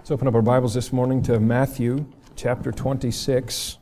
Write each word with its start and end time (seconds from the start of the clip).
Let's 0.00 0.10
open 0.10 0.26
up 0.26 0.34
our 0.34 0.40
Bibles 0.40 0.72
this 0.72 0.94
morning 0.94 1.22
to 1.24 1.38
Matthew 1.38 2.06
chapter 2.34 2.72
26. 2.72 3.76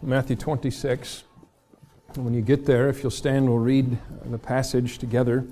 Matthew 0.00 0.34
26. 0.34 1.24
And 2.14 2.24
when 2.24 2.32
you 2.32 2.40
get 2.40 2.64
there, 2.64 2.88
if 2.88 3.02
you'll 3.02 3.10
stand, 3.10 3.50
we'll 3.50 3.58
read 3.58 3.98
the 4.24 4.38
passage 4.38 4.96
together. 4.96 5.44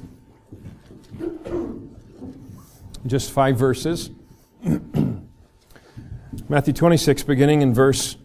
Just 3.06 3.30
five 3.30 3.58
verses. 3.58 4.08
Matthew 6.50 6.72
26, 6.72 7.24
beginning 7.24 7.60
in 7.60 7.74
verse 7.74 8.16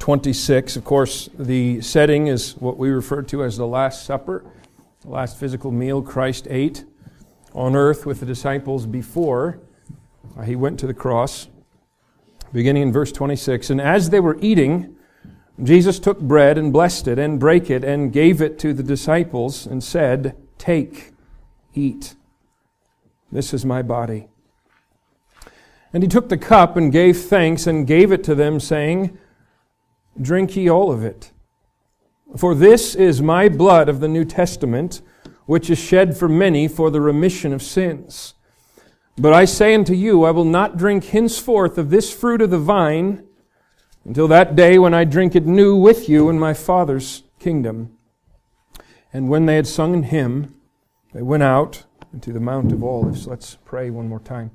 26. 0.00 0.74
Of 0.74 0.82
course, 0.82 1.30
the 1.38 1.80
setting 1.82 2.26
is 2.26 2.56
what 2.56 2.78
we 2.78 2.90
refer 2.90 3.22
to 3.22 3.44
as 3.44 3.56
the 3.56 3.66
Last 3.66 4.04
Supper, 4.04 4.44
the 5.02 5.10
last 5.10 5.38
physical 5.38 5.70
meal 5.70 6.02
Christ 6.02 6.48
ate 6.50 6.84
on 7.54 7.76
earth 7.76 8.06
with 8.06 8.18
the 8.18 8.26
disciples 8.26 8.86
before 8.86 9.60
uh, 10.36 10.42
he 10.42 10.56
went 10.56 10.80
to 10.80 10.88
the 10.88 10.94
cross. 10.94 11.46
Beginning 12.52 12.82
in 12.82 12.92
verse 12.92 13.12
26. 13.12 13.70
And 13.70 13.80
as 13.80 14.10
they 14.10 14.18
were 14.18 14.36
eating, 14.40 14.96
Jesus 15.62 16.00
took 16.00 16.18
bread 16.18 16.58
and 16.58 16.72
blessed 16.72 17.06
it 17.06 17.20
and 17.20 17.38
brake 17.38 17.70
it 17.70 17.84
and 17.84 18.12
gave 18.12 18.42
it 18.42 18.58
to 18.58 18.74
the 18.74 18.82
disciples 18.82 19.64
and 19.64 19.84
said, 19.84 20.36
Take, 20.58 21.12
eat. 21.72 22.16
This 23.30 23.54
is 23.54 23.64
my 23.64 23.80
body. 23.80 24.26
And 25.92 26.02
he 26.02 26.08
took 26.08 26.28
the 26.28 26.38
cup 26.38 26.76
and 26.76 26.92
gave 26.92 27.20
thanks 27.20 27.66
and 27.66 27.86
gave 27.86 28.12
it 28.12 28.22
to 28.24 28.34
them, 28.34 28.60
saying, 28.60 29.18
Drink 30.20 30.56
ye 30.56 30.68
all 30.68 30.92
of 30.92 31.02
it. 31.04 31.32
For 32.36 32.54
this 32.54 32.94
is 32.94 33.20
my 33.20 33.48
blood 33.48 33.88
of 33.88 34.00
the 34.00 34.08
New 34.08 34.24
Testament, 34.24 35.02
which 35.46 35.68
is 35.68 35.78
shed 35.78 36.16
for 36.16 36.28
many 36.28 36.68
for 36.68 36.90
the 36.90 37.00
remission 37.00 37.52
of 37.52 37.62
sins. 37.62 38.34
But 39.18 39.32
I 39.32 39.44
say 39.44 39.74
unto 39.74 39.92
you, 39.92 40.24
I 40.24 40.30
will 40.30 40.44
not 40.44 40.76
drink 40.76 41.06
henceforth 41.06 41.76
of 41.76 41.90
this 41.90 42.12
fruit 42.12 42.40
of 42.40 42.50
the 42.50 42.58
vine 42.58 43.26
until 44.04 44.28
that 44.28 44.54
day 44.54 44.78
when 44.78 44.94
I 44.94 45.04
drink 45.04 45.34
it 45.34 45.44
new 45.44 45.76
with 45.76 46.08
you 46.08 46.28
in 46.30 46.38
my 46.38 46.54
Father's 46.54 47.24
kingdom. 47.38 47.96
And 49.12 49.28
when 49.28 49.46
they 49.46 49.56
had 49.56 49.66
sung 49.66 49.92
an 49.92 50.04
hymn, 50.04 50.54
they 51.12 51.22
went 51.22 51.42
out 51.42 51.84
into 52.12 52.32
the 52.32 52.40
Mount 52.40 52.72
of 52.72 52.84
Olives. 52.84 53.26
Let's 53.26 53.56
pray 53.64 53.90
one 53.90 54.08
more 54.08 54.20
time. 54.20 54.52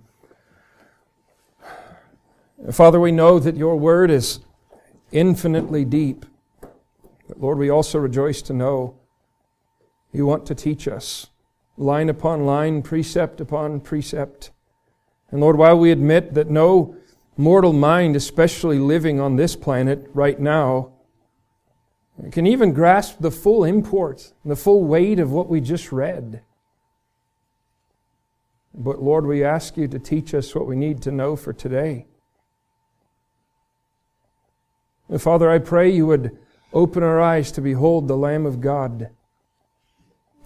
Father, 2.72 3.00
we 3.00 3.12
know 3.12 3.38
that 3.40 3.56
your 3.56 3.76
word 3.76 4.10
is 4.10 4.40
infinitely 5.12 5.86
deep. 5.86 6.26
But 7.28 7.40
Lord, 7.40 7.58
we 7.58 7.70
also 7.70 8.00
rejoice 8.00 8.42
to 8.44 8.54
know 8.54 8.96
you 10.12 10.26
want 10.26 10.46
to 10.48 10.56
teach 10.56 10.88
us 10.88 11.28
line 11.78 12.10
upon 12.10 12.46
line, 12.46 12.82
precept 12.82 13.42
upon 13.42 13.82
precept. 13.82 14.52
And 15.30 15.42
Lord, 15.42 15.58
while 15.58 15.78
we 15.78 15.92
admit 15.92 16.34
that 16.36 16.50
no 16.50 16.96
mortal 17.38 17.74
mind, 17.74 18.16
especially 18.16 18.80
living 18.80 19.20
on 19.20 19.36
this 19.36 19.56
planet 19.56 20.08
right 20.14 20.40
now, 20.40 20.94
can 22.32 22.48
even 22.48 22.74
grasp 22.74 23.18
the 23.20 23.32
full 23.32 23.66
import, 23.66 24.32
and 24.44 24.52
the 24.52 24.56
full 24.56 24.86
weight 24.86 25.20
of 25.20 25.32
what 25.32 25.50
we 25.50 25.60
just 25.60 25.92
read. 25.92 26.42
But 28.74 29.02
Lord, 29.02 29.26
we 29.26 29.44
ask 29.44 29.76
you 29.76 29.88
to 29.90 30.00
teach 30.00 30.34
us 30.34 30.56
what 30.56 30.68
we 30.68 30.76
need 30.76 31.02
to 31.04 31.12
know 31.12 31.36
for 31.36 31.52
today. 31.52 32.08
And 35.10 35.22
Father, 35.22 35.50
I 35.50 35.60
pray 35.60 35.90
you 35.90 36.08
would 36.08 36.38
open 36.74 37.04
our 37.04 37.22
eyes 37.22 37.52
to 37.54 37.62
behold 37.62 38.08
the 38.08 38.18
Lamb 38.18 38.46
of 38.46 38.60
God. 38.60 39.10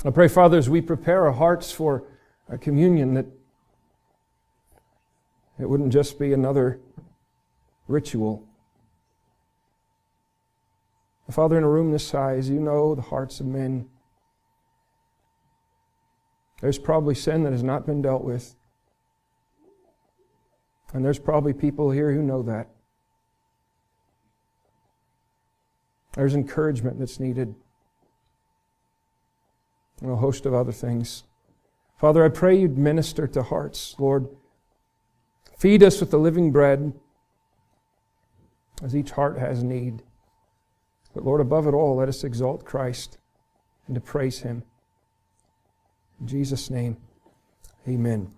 I 0.05 0.11
pray, 0.11 0.27
Father, 0.27 0.57
as 0.57 0.69
we 0.69 0.81
prepare 0.81 1.25
our 1.25 1.33
hearts 1.33 1.71
for 1.71 2.03
a 2.47 2.57
communion, 2.57 3.13
that 3.15 3.25
it 5.59 5.69
wouldn't 5.69 5.91
just 5.91 6.17
be 6.19 6.33
another 6.33 6.79
ritual. 7.87 8.45
Father, 11.29 11.57
in 11.57 11.63
a 11.63 11.69
room 11.69 11.91
this 11.91 12.07
size, 12.07 12.49
you 12.49 12.59
know 12.59 12.95
the 12.95 13.03
hearts 13.03 13.39
of 13.39 13.45
men. 13.45 13.87
There's 16.59 16.79
probably 16.79 17.13
sin 17.13 17.43
that 17.43 17.51
has 17.51 17.61
not 17.61 17.85
been 17.85 18.01
dealt 18.01 18.23
with. 18.23 18.55
And 20.91 21.05
there's 21.05 21.19
probably 21.19 21.53
people 21.53 21.91
here 21.91 22.11
who 22.11 22.23
know 22.23 22.41
that. 22.43 22.69
There's 26.19 26.35
encouragement 26.35 26.99
that's 26.99 27.17
needed. 27.17 27.55
And 30.01 30.11
a 30.11 30.17
host 30.17 30.45
of 30.45 30.53
other 30.53 30.73
things. 30.73 31.23
Father, 31.97 32.25
I 32.25 32.27
pray 32.27 32.59
you'd 32.59 32.77
minister 32.77 33.25
to 33.27 33.41
hearts, 33.41 33.95
Lord. 33.97 34.27
Feed 35.57 35.81
us 35.81 36.01
with 36.01 36.11
the 36.11 36.19
living 36.19 36.51
bread 36.51 36.91
as 38.83 38.93
each 38.93 39.11
heart 39.11 39.39
has 39.39 39.63
need. 39.63 40.03
But 41.13 41.23
Lord, 41.23 41.39
above 41.39 41.67
it 41.67 41.73
all, 41.73 41.95
let 41.95 42.09
us 42.09 42.25
exalt 42.25 42.65
Christ 42.65 43.17
and 43.87 43.95
to 43.95 44.01
praise 44.01 44.39
him. 44.39 44.63
In 46.19 46.27
Jesus' 46.27 46.69
name, 46.69 46.97
amen. 47.87 48.29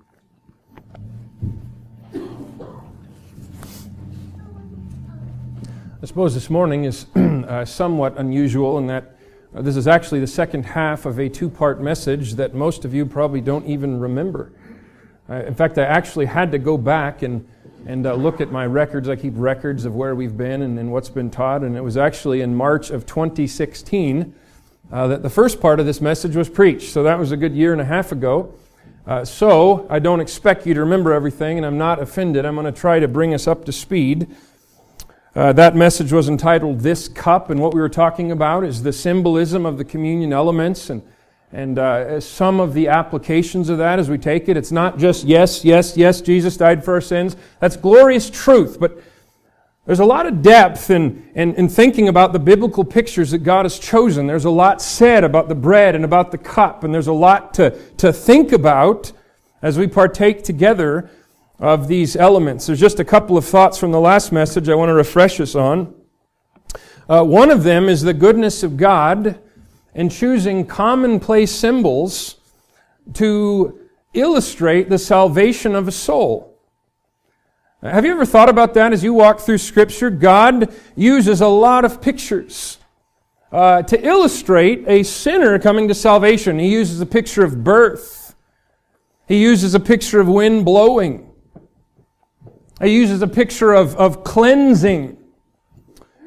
I 6.04 6.08
suppose 6.08 6.34
this 6.34 6.50
morning 6.50 6.86
is 6.86 7.06
uh, 7.16 7.64
somewhat 7.64 8.18
unusual 8.18 8.80
in 8.80 8.88
that 8.88 9.16
uh, 9.56 9.62
this 9.62 9.76
is 9.76 9.88
actually 9.88 10.20
the 10.20 10.26
second 10.26 10.66
half 10.66 11.06
of 11.06 11.20
a 11.20 11.30
two 11.30 11.48
part 11.48 11.80
message 11.80 12.34
that 12.36 12.56
most 12.56 12.86
of 12.86 12.94
you 12.96 13.06
probably 13.06 13.40
don't 13.40 13.68
even 13.68 14.00
remember. 14.00 14.52
Uh, 15.30 15.44
in 15.44 15.54
fact, 15.54 15.78
I 15.78 15.84
actually 15.84 16.26
had 16.26 16.52
to 16.54 16.58
go 16.58 16.76
back 16.76 17.22
and, 17.22 17.48
and 17.86 18.08
uh, 18.08 18.16
look 18.16 18.42
at 18.42 18.52
my 18.52 18.66
records. 18.66 19.10
I 19.10 19.16
keep 19.16 19.34
records 19.36 19.86
of 19.86 19.94
where 19.94 20.16
we've 20.16 20.36
been 20.36 20.64
and, 20.64 20.80
and, 20.80 20.92
what's 20.92 21.10
been 21.10 21.30
taught, 21.30 21.62
and 21.62 21.78
it 21.78 21.84
was 21.84 21.98
actually 21.98 22.42
in 22.42 22.56
March 22.56 22.90
of 22.90 23.06
2016 23.06 24.34
uh, 24.92 25.08
that 25.08 25.22
the 25.22 25.30
first 25.30 25.62
part 25.62 25.80
of 25.80 25.86
this 25.86 26.02
message 26.02 26.36
was 26.36 26.50
preached. 26.50 26.90
So 26.90 27.04
that 27.04 27.20
was 27.20 27.32
a 27.32 27.38
good 27.38 27.54
year 27.54 27.74
and 27.74 27.82
a 27.82 27.86
half 27.86 28.12
ago. 28.12 28.56
Uh, 29.06 29.24
so 29.24 29.86
I 29.88 30.00
don't 30.00 30.20
expect 30.20 30.66
you 30.66 30.74
to 30.74 30.80
remember 30.80 31.14
everything, 31.14 31.58
and 31.58 31.66
I'm 31.66 31.78
not 31.78 32.00
offended. 32.00 32.44
I'm 32.44 32.56
going 32.56 32.66
to 32.66 32.72
try 32.72 33.00
to 33.00 33.08
bring 33.08 33.36
us 33.36 33.46
up 33.46 33.66
to 33.66 33.72
speed. 33.72 34.36
Uh, 35.34 35.53
that 35.53 35.78
message 35.78 36.12
was 36.12 36.28
entitled 36.28 36.81
This 36.81 37.08
Cup, 37.08 37.50
and 37.50 37.62
what 37.62 37.74
we 37.74 37.80
were 37.80 37.88
talking 37.88 38.34
about 38.34 38.66
is 38.66 38.84
the 38.84 38.92
symbolism 38.92 39.66
of 39.66 39.78
the 39.78 39.86
communion 39.86 40.34
elements 40.34 40.90
and, 40.90 41.02
and 41.53 41.80
uh, 41.80 42.19
some 42.19 42.59
of 42.59 42.74
the 42.74 42.90
applications 42.90 43.70
of 43.70 43.78
that 43.78 43.97
as 43.97 44.09
we 44.09 44.18
take 44.18 44.50
it. 44.50 44.58
It's 44.58 44.74
not 44.74 44.97
just 44.97 45.24
yes, 45.24 45.64
yes, 45.64 45.96
yes, 45.96 46.20
Jesus 46.20 46.58
died 46.58 46.84
for 46.84 46.96
our 46.96 47.02
sins. 47.02 47.38
That's 47.62 47.78
glorious 47.78 48.30
truth, 48.30 48.78
but 48.78 49.02
there's 49.86 50.02
a 50.02 50.06
lot 50.06 50.25
of 50.25 50.41
depth 50.41 50.90
in, 50.90 51.25
in, 51.34 51.56
in 51.56 51.70
thinking 51.70 52.09
about 52.09 52.34
the 52.34 52.40
biblical 52.40 52.84
pictures 52.84 53.31
that 53.31 53.40
God 53.40 53.64
has 53.64 53.80
chosen. 53.80 54.28
There's 54.28 54.44
a 54.44 54.50
lot 54.50 54.81
said 54.81 55.24
about 55.24 55.47
the 55.47 55.56
bread 55.56 55.96
and 55.96 56.03
about 56.03 56.31
the 56.31 56.38
cup, 56.40 56.84
and 56.84 56.94
there's 56.94 57.08
a 57.08 57.14
lot 57.14 57.53
to, 57.53 57.70
to 58.00 58.12
think 58.12 58.52
about 58.52 59.14
as 59.62 59.78
we 59.78 59.88
partake 59.88 60.44
together 60.44 61.09
of 61.62 61.88
these 61.88 62.16
elements. 62.16 62.66
There's 62.66 62.80
just 62.80 63.00
a 63.00 63.06
couple 63.06 63.38
of 63.38 63.46
thoughts 63.46 63.78
from 63.78 63.92
the 63.92 64.00
last 64.00 64.32
message 64.32 64.68
I 64.68 64.74
want 64.74 64.90
to 64.90 64.96
refresh 64.96 65.40
us 65.40 65.54
on. 65.54 65.94
Uh, 67.08 67.24
one 67.24 67.52
of 67.52 67.64
them 67.64 67.88
is 67.88 68.02
the 68.02 68.16
goodness 68.16 68.64
of 68.64 68.78
God 68.78 69.40
and 69.94 70.12
choosing 70.12 70.66
commonplace 70.66 71.52
symbols 71.52 72.38
to 73.14 73.80
illustrate 74.14 74.90
the 74.90 74.98
salvation 74.98 75.76
of 75.76 75.88
a 75.88 75.92
soul. 75.92 76.60
Have 77.84 78.06
you 78.06 78.12
ever 78.12 78.26
thought 78.26 78.50
about 78.50 78.74
that 78.74 78.91
as 78.91 79.03
you 79.03 79.14
walk 79.14 79.40
through 79.40 79.58
Scripture? 79.59 80.09
God 80.09 80.74
uses 80.96 81.41
a 81.41 81.47
lot 81.47 81.85
of 81.85 82.02
pictures 82.02 82.80
uh, 83.52 83.84
to 83.84 84.03
illustrate 84.03 84.84
a 84.88 85.03
sinner 85.03 85.59
coming 85.59 85.88
to 85.88 85.94
salvation. 85.96 86.58
He 86.58 86.70
uses 86.70 87.02
a 87.02 87.06
picture 87.06 87.44
of 87.44 87.64
birth. 87.64 88.35
He 89.28 89.41
uses 89.41 89.76
a 89.76 89.80
picture 89.80 90.20
of 90.20 90.28
wind 90.28 90.66
blowing. 90.66 91.31
He 92.82 92.96
uses 92.96 93.22
a 93.22 93.28
picture 93.28 93.74
of, 93.74 93.96
of 93.96 94.24
cleansing. 94.24 95.18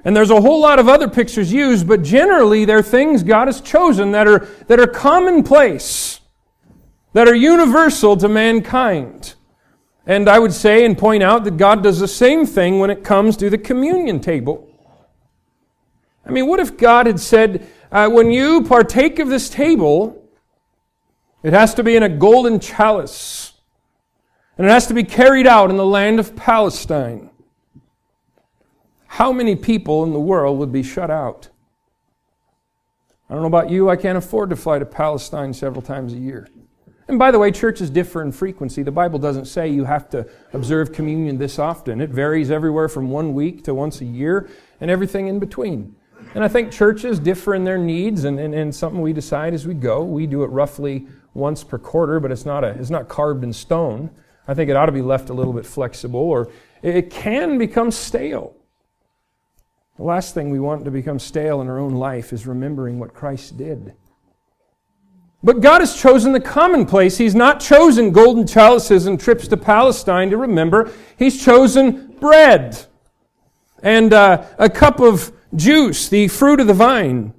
And 0.04 0.14
there's 0.14 0.30
a 0.30 0.40
whole 0.40 0.60
lot 0.60 0.78
of 0.78 0.88
other 0.88 1.08
pictures 1.08 1.52
used, 1.52 1.88
but 1.88 2.02
generally 2.02 2.64
they're 2.64 2.82
things 2.82 3.22
God 3.22 3.48
has 3.48 3.60
chosen 3.60 4.12
that 4.12 4.28
are, 4.28 4.46
that 4.66 4.78
are 4.78 4.86
commonplace, 4.86 6.20
that 7.14 7.26
are 7.26 7.34
universal 7.34 8.16
to 8.18 8.28
mankind. 8.28 9.34
And 10.06 10.28
I 10.28 10.38
would 10.38 10.52
say 10.52 10.84
and 10.84 10.96
point 10.96 11.22
out 11.22 11.44
that 11.44 11.56
God 11.56 11.82
does 11.82 11.98
the 11.98 12.08
same 12.08 12.44
thing 12.44 12.78
when 12.78 12.90
it 12.90 13.02
comes 13.02 13.36
to 13.38 13.48
the 13.48 13.56
communion 13.56 14.20
table. 14.20 14.70
I 16.26 16.30
mean, 16.30 16.46
what 16.46 16.60
if 16.60 16.76
God 16.76 17.06
had 17.06 17.18
said, 17.18 17.66
uh, 17.90 18.08
when 18.08 18.30
you 18.30 18.62
partake 18.64 19.18
of 19.18 19.28
this 19.28 19.48
table, 19.48 20.30
it 21.42 21.54
has 21.54 21.74
to 21.74 21.82
be 21.82 21.96
in 21.96 22.02
a 22.02 22.08
golden 22.08 22.60
chalice. 22.60 23.53
And 24.56 24.66
it 24.66 24.70
has 24.70 24.86
to 24.86 24.94
be 24.94 25.04
carried 25.04 25.46
out 25.46 25.70
in 25.70 25.76
the 25.76 25.86
land 25.86 26.20
of 26.20 26.36
Palestine. 26.36 27.30
How 29.06 29.32
many 29.32 29.56
people 29.56 30.04
in 30.04 30.12
the 30.12 30.20
world 30.20 30.58
would 30.58 30.72
be 30.72 30.82
shut 30.82 31.10
out? 31.10 31.48
I 33.28 33.34
don't 33.34 33.42
know 33.42 33.48
about 33.48 33.70
you, 33.70 33.88
I 33.88 33.96
can't 33.96 34.18
afford 34.18 34.50
to 34.50 34.56
fly 34.56 34.78
to 34.78 34.84
Palestine 34.84 35.52
several 35.54 35.82
times 35.82 36.12
a 36.12 36.18
year. 36.18 36.48
And 37.08 37.18
by 37.18 37.30
the 37.30 37.38
way, 37.38 37.50
churches 37.50 37.90
differ 37.90 38.22
in 38.22 38.32
frequency. 38.32 38.82
The 38.82 38.90
Bible 38.90 39.18
doesn't 39.18 39.44
say 39.44 39.68
you 39.68 39.84
have 39.84 40.08
to 40.10 40.26
observe 40.52 40.92
communion 40.92 41.36
this 41.36 41.58
often. 41.58 42.00
It 42.00 42.10
varies 42.10 42.50
everywhere 42.50 42.88
from 42.88 43.10
one 43.10 43.34
week 43.34 43.62
to 43.64 43.74
once 43.74 44.00
a 44.00 44.04
year 44.04 44.48
and 44.80 44.90
everything 44.90 45.26
in 45.26 45.38
between. 45.38 45.96
And 46.34 46.42
I 46.42 46.48
think 46.48 46.72
churches 46.72 47.18
differ 47.18 47.54
in 47.54 47.64
their 47.64 47.76
needs 47.76 48.24
and, 48.24 48.40
and, 48.40 48.54
and 48.54 48.74
something 48.74 49.02
we 49.02 49.12
decide 49.12 49.52
as 49.52 49.66
we 49.66 49.74
go. 49.74 50.02
We 50.02 50.26
do 50.26 50.44
it 50.44 50.48
roughly 50.48 51.06
once 51.34 51.62
per 51.62 51.78
quarter, 51.78 52.20
but 52.20 52.32
it's 52.32 52.46
not, 52.46 52.64
a, 52.64 52.68
it's 52.68 52.90
not 52.90 53.08
carved 53.08 53.44
in 53.44 53.52
stone. 53.52 54.10
I 54.46 54.54
think 54.54 54.70
it 54.70 54.76
ought 54.76 54.86
to 54.86 54.92
be 54.92 55.02
left 55.02 55.30
a 55.30 55.34
little 55.34 55.52
bit 55.52 55.66
flexible, 55.66 56.20
or 56.20 56.50
it 56.82 57.10
can 57.10 57.58
become 57.58 57.90
stale. 57.90 58.54
The 59.96 60.02
last 60.02 60.34
thing 60.34 60.50
we 60.50 60.60
want 60.60 60.84
to 60.84 60.90
become 60.90 61.18
stale 61.18 61.60
in 61.60 61.68
our 61.68 61.78
own 61.78 61.94
life 61.94 62.32
is 62.32 62.46
remembering 62.46 62.98
what 62.98 63.14
Christ 63.14 63.56
did. 63.56 63.94
But 65.42 65.60
God 65.60 65.80
has 65.80 65.94
chosen 65.94 66.32
the 66.32 66.40
commonplace. 66.40 67.18
He's 67.18 67.34
not 67.34 67.60
chosen 67.60 68.10
golden 68.10 68.46
chalices 68.46 69.06
and 69.06 69.20
trips 69.20 69.46
to 69.48 69.56
Palestine 69.56 70.30
to 70.30 70.38
remember. 70.38 70.90
He's 71.18 71.42
chosen 71.42 72.16
bread 72.18 72.86
and 73.82 74.14
uh, 74.14 74.46
a 74.58 74.70
cup 74.70 75.00
of 75.00 75.30
juice, 75.54 76.08
the 76.08 76.28
fruit 76.28 76.60
of 76.60 76.66
the 76.66 76.74
vine. 76.74 77.34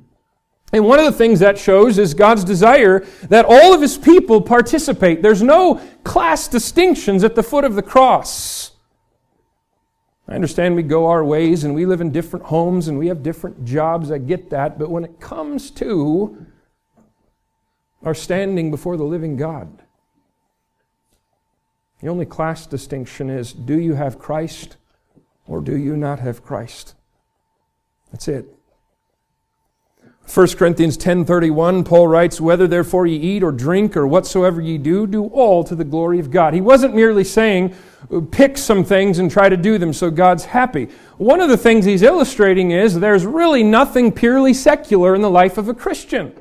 And 0.76 0.84
one 0.84 1.00
of 1.00 1.06
the 1.06 1.14
things 1.14 1.40
that 1.40 1.58
shows 1.58 1.98
is 1.98 2.14
God's 2.14 2.44
desire 2.44 3.00
that 3.30 3.46
all 3.46 3.74
of 3.74 3.80
His 3.80 3.98
people 3.98 4.42
participate. 4.42 5.22
There's 5.22 5.42
no 5.42 5.76
class 6.04 6.50
distinctions 6.50 7.24
at 7.24 7.34
the 7.34 7.44
foot 7.44 7.64
of 7.64 7.76
the 7.76 7.82
cross. 7.82 8.72
I 10.28 10.36
understand 10.36 10.76
we 10.76 10.84
go 10.84 11.08
our 11.08 11.24
ways 11.24 11.64
and 11.64 11.74
we 11.74 11.86
live 11.86 12.02
in 12.02 12.12
different 12.12 12.48
homes 12.48 12.90
and 12.90 13.00
we 13.00 13.08
have 13.08 13.24
different 13.24 13.64
jobs. 13.64 14.12
I 14.12 14.18
get 14.18 14.50
that. 14.50 14.78
But 14.78 14.90
when 14.90 15.06
it 15.06 15.22
comes 15.22 15.72
to 15.72 16.46
our 18.04 18.14
standing 18.14 18.70
before 18.70 18.98
the 18.98 19.06
living 19.06 19.38
God. 19.38 19.82
The 22.02 22.10
only 22.10 22.26
class 22.26 22.68
distinction 22.68 23.30
is 23.30 23.54
do 23.54 23.80
you 23.80 23.94
have 23.94 24.20
Christ 24.20 24.76
or 25.48 25.62
do 25.62 25.78
you 25.78 25.96
not 25.96 26.20
have 26.20 26.44
Christ? 26.44 26.96
That's 28.12 28.28
it. 28.28 28.55
1 30.28 30.58
Corinthians 30.58 30.98
10:31 30.98 31.86
Paul 31.86 32.08
writes 32.08 32.42
whether 32.42 32.68
therefore 32.68 33.06
ye 33.06 33.16
eat 33.16 33.44
or 33.44 33.52
drink 33.52 33.96
or 33.96 34.08
whatsoever 34.08 34.60
ye 34.60 34.78
do 34.78 35.06
do 35.06 35.26
all 35.26 35.64
to 35.64 35.76
the 35.76 35.84
glory 35.84 36.20
of 36.20 36.32
God. 36.32 36.54
He 36.54 36.62
wasn't 36.62 36.96
merely 36.96 37.24
saying 37.24 37.76
pick 38.32 38.58
some 38.58 38.84
things 38.84 39.20
and 39.20 39.30
try 39.30 39.50
to 39.50 39.58
do 39.58 39.78
them 39.78 39.94
so 39.94 40.10
God's 40.10 40.46
happy. 40.46 40.90
One 41.18 41.42
of 41.42 41.50
the 41.50 41.58
things 41.58 41.86
he's 41.86 42.02
illustrating 42.02 42.72
is 42.72 43.00
there's 43.00 43.26
really 43.26 43.64
nothing 43.64 44.12
purely 44.12 44.54
secular 44.54 45.16
in 45.16 45.22
the 45.22 45.30
life 45.30 45.58
of 45.58 45.70
a 45.70 45.74
Christian. 45.74 46.34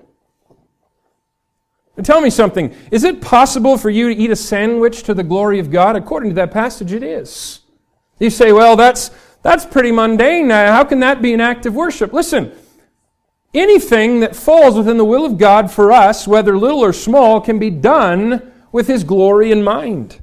Tell 2.03 2.21
me 2.21 2.31
something. 2.31 2.75
Is 2.91 3.05
it 3.05 3.21
possible 3.21 3.79
for 3.79 3.89
you 3.89 4.13
to 4.13 4.15
eat 4.15 4.31
a 4.31 4.37
sandwich 4.37 5.05
to 5.05 5.15
the 5.15 5.23
glory 5.23 5.61
of 5.61 5.71
God? 5.71 5.95
According 5.95 6.31
to 6.31 6.35
that 6.35 6.51
passage, 6.51 6.93
it 6.93 7.05
is. 7.05 7.61
You 8.19 8.31
say, 8.31 8.53
well, 8.53 8.75
that's, 8.75 9.11
that's 9.43 9.65
pretty 9.65 9.93
mundane. 9.93 10.51
How 10.51 10.83
can 10.85 11.01
that 11.01 11.23
be 11.23 11.33
an 11.35 11.41
act 11.41 11.67
of 11.67 11.75
worship? 11.75 12.13
Listen, 12.13 12.53
anything 13.55 14.21
that 14.21 14.37
falls 14.37 14.77
within 14.77 14.97
the 14.97 15.05
will 15.05 15.25
of 15.25 15.39
God 15.39 15.71
for 15.71 15.93
us, 15.93 16.27
whether 16.27 16.59
little 16.59 16.81
or 16.81 16.93
small, 16.93 17.41
can 17.41 17.59
be 17.59 17.71
done 17.71 18.53
with 18.73 18.89
His 18.89 19.05
glory 19.05 19.51
in 19.51 19.63
mind. 19.63 20.21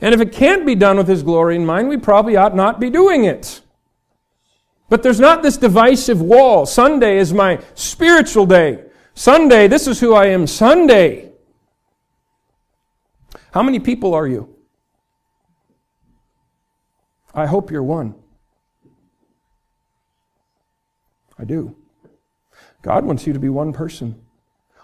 And 0.00 0.14
if 0.14 0.20
it 0.20 0.32
can't 0.32 0.66
be 0.66 0.74
done 0.74 0.96
with 0.96 1.08
His 1.08 1.22
glory 1.22 1.56
in 1.56 1.64
mind, 1.64 1.88
we 1.88 1.96
probably 1.96 2.36
ought 2.36 2.56
not 2.56 2.80
be 2.80 2.90
doing 2.90 3.24
it. 3.24 3.60
But 4.88 5.02
there's 5.02 5.20
not 5.20 5.42
this 5.42 5.56
divisive 5.56 6.20
wall. 6.20 6.66
Sunday 6.66 7.18
is 7.18 7.32
my 7.32 7.60
spiritual 7.74 8.46
day. 8.46 8.84
Sunday, 9.14 9.68
this 9.68 9.86
is 9.86 10.00
who 10.00 10.14
I 10.14 10.26
am 10.26 10.46
Sunday. 10.46 11.32
How 13.52 13.62
many 13.62 13.78
people 13.78 14.14
are 14.14 14.26
you? 14.26 14.56
I 17.34 17.46
hope 17.46 17.70
you're 17.70 17.82
one. 17.82 18.14
I 21.38 21.44
do. 21.44 21.76
God 22.82 23.04
wants 23.04 23.26
you 23.26 23.32
to 23.32 23.38
be 23.38 23.48
one 23.48 23.72
person. 23.72 24.20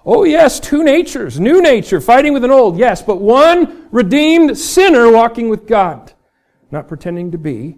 Oh, 0.05 0.25
yes, 0.25 0.61
two 0.61 0.85
natures, 0.85 1.41
new 1.41 1.61
nature, 1.61 2.01
fighting 2.01 2.33
with 2.33 2.45
an 2.45 2.51
old, 2.51 2.79
yes, 2.79 3.03
but 3.03 3.21
one 3.21 3.89
redeemed 3.91 4.57
sinner 4.57 5.11
walking 5.11 5.49
with 5.49 5.67
God, 5.67 6.13
not 6.71 6.87
pretending 6.87 7.33
to 7.33 7.39
be 7.39 7.77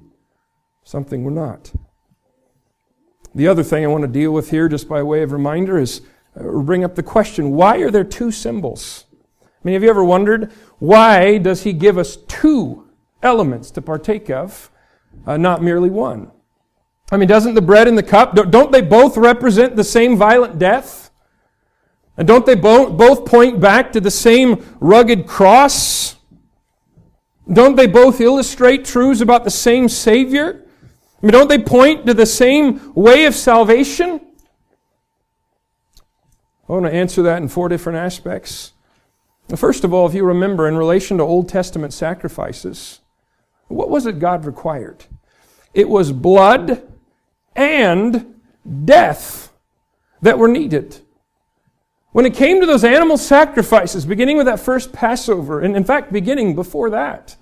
something 0.85 1.25
we're 1.25 1.31
not. 1.31 1.73
The 3.35 3.49
other 3.49 3.62
thing 3.62 3.85
I 3.85 3.88
want 3.88 4.03
to 4.03 4.09
deal 4.09 4.32
with 4.32 4.50
here, 4.50 4.69
just 4.69 4.88
by 4.88 5.03
way 5.03 5.23
of 5.23 5.32
reminder, 5.32 5.79
is 5.79 6.03
bring 6.35 6.85
up 6.85 6.94
the 6.94 7.03
question 7.03 7.53
why 7.53 7.79
are 7.79 7.91
there 7.91 8.05
two 8.05 8.31
symbols? 8.31 9.05
I 9.43 9.47
mean, 9.64 9.75
have 9.75 9.82
you 9.82 9.91
ever 9.91 10.05
wondered 10.05 10.53
why 10.79 11.38
does 11.38 11.62
he 11.62 11.73
give 11.73 11.99
us 11.99 12.17
two 12.29 12.88
elements 13.23 13.71
to 13.73 13.82
partake 13.82 14.31
of, 14.31 14.71
uh, 15.26 15.37
not 15.37 15.62
merely 15.62 15.91
one? 15.91 16.31
I 17.11 17.17
mean, 17.17 17.29
doesn't 17.29 17.55
the 17.55 17.63
bread 17.63 17.89
and 17.89 17.97
the 17.97 18.03
cup, 18.03 18.35
don't 18.35 18.71
they 18.73 18.83
both 18.83 19.17
represent 19.17 19.77
the 19.77 19.85
same 19.85 20.17
violent 20.17 20.59
death? 20.59 21.11
And 22.17 22.27
don't 22.27 22.45
they 22.45 22.55
both, 22.55 22.97
both 22.99 23.25
point 23.25 23.61
back 23.61 23.93
to 23.93 24.01
the 24.01 24.11
same 24.11 24.65
rugged 24.81 25.27
cross? 25.27 26.17
Don't 27.51 27.77
they 27.77 27.87
both 27.87 28.21
illustrate 28.21 28.85
truths 28.85 29.21
about 29.21 29.45
the 29.45 29.51
same 29.51 29.89
Savior? 29.89 30.67
I 31.23 31.27
mean, 31.27 31.33
don't 31.33 31.49
they 31.49 31.59
point 31.59 32.07
to 32.07 32.15
the 32.15 32.27
same 32.27 32.93
way 32.95 33.25
of 33.25 33.35
salvation? 33.35 34.21
I 36.69 36.73
want 36.73 36.85
to 36.85 36.93
answer 36.93 37.23
that 37.23 37.41
in 37.41 37.49
four 37.49 37.69
different 37.69 37.99
aspects. 37.99 38.73
First 39.57 39.85
of 39.85 39.95
all, 39.95 40.07
if 40.07 40.13
you 40.13 40.25
remember, 40.25 40.69
in 40.69 40.77
relation 40.77 41.17
to 41.17 41.23
Old 41.23 41.49
Testament 41.49 41.95
sacrifices, 41.95 43.01
what 43.69 43.89
was 43.89 44.05
it 44.05 44.19
God 44.19 44.45
required? 44.45 45.07
It 45.73 45.89
was 45.89 46.13
blood 46.13 46.83
and 47.59 48.41
death 48.85 49.53
that 50.23 50.39
were 50.39 50.49
needed. 50.49 51.01
When 52.13 52.25
it 52.25 52.35
came 52.35 52.61
to 52.61 52.67
those 52.67 52.85
animal 52.85 53.19
sacrifices, 53.19 54.07
beginning 54.07 54.37
with 54.37 54.47
that 54.47 54.61
first 54.61 54.93
Passover, 54.93 55.61
and 55.61 55.77
in 55.77 55.85
fact, 55.85 56.13
beginning 56.13 56.55
before 56.55 56.91
that, 56.91 57.37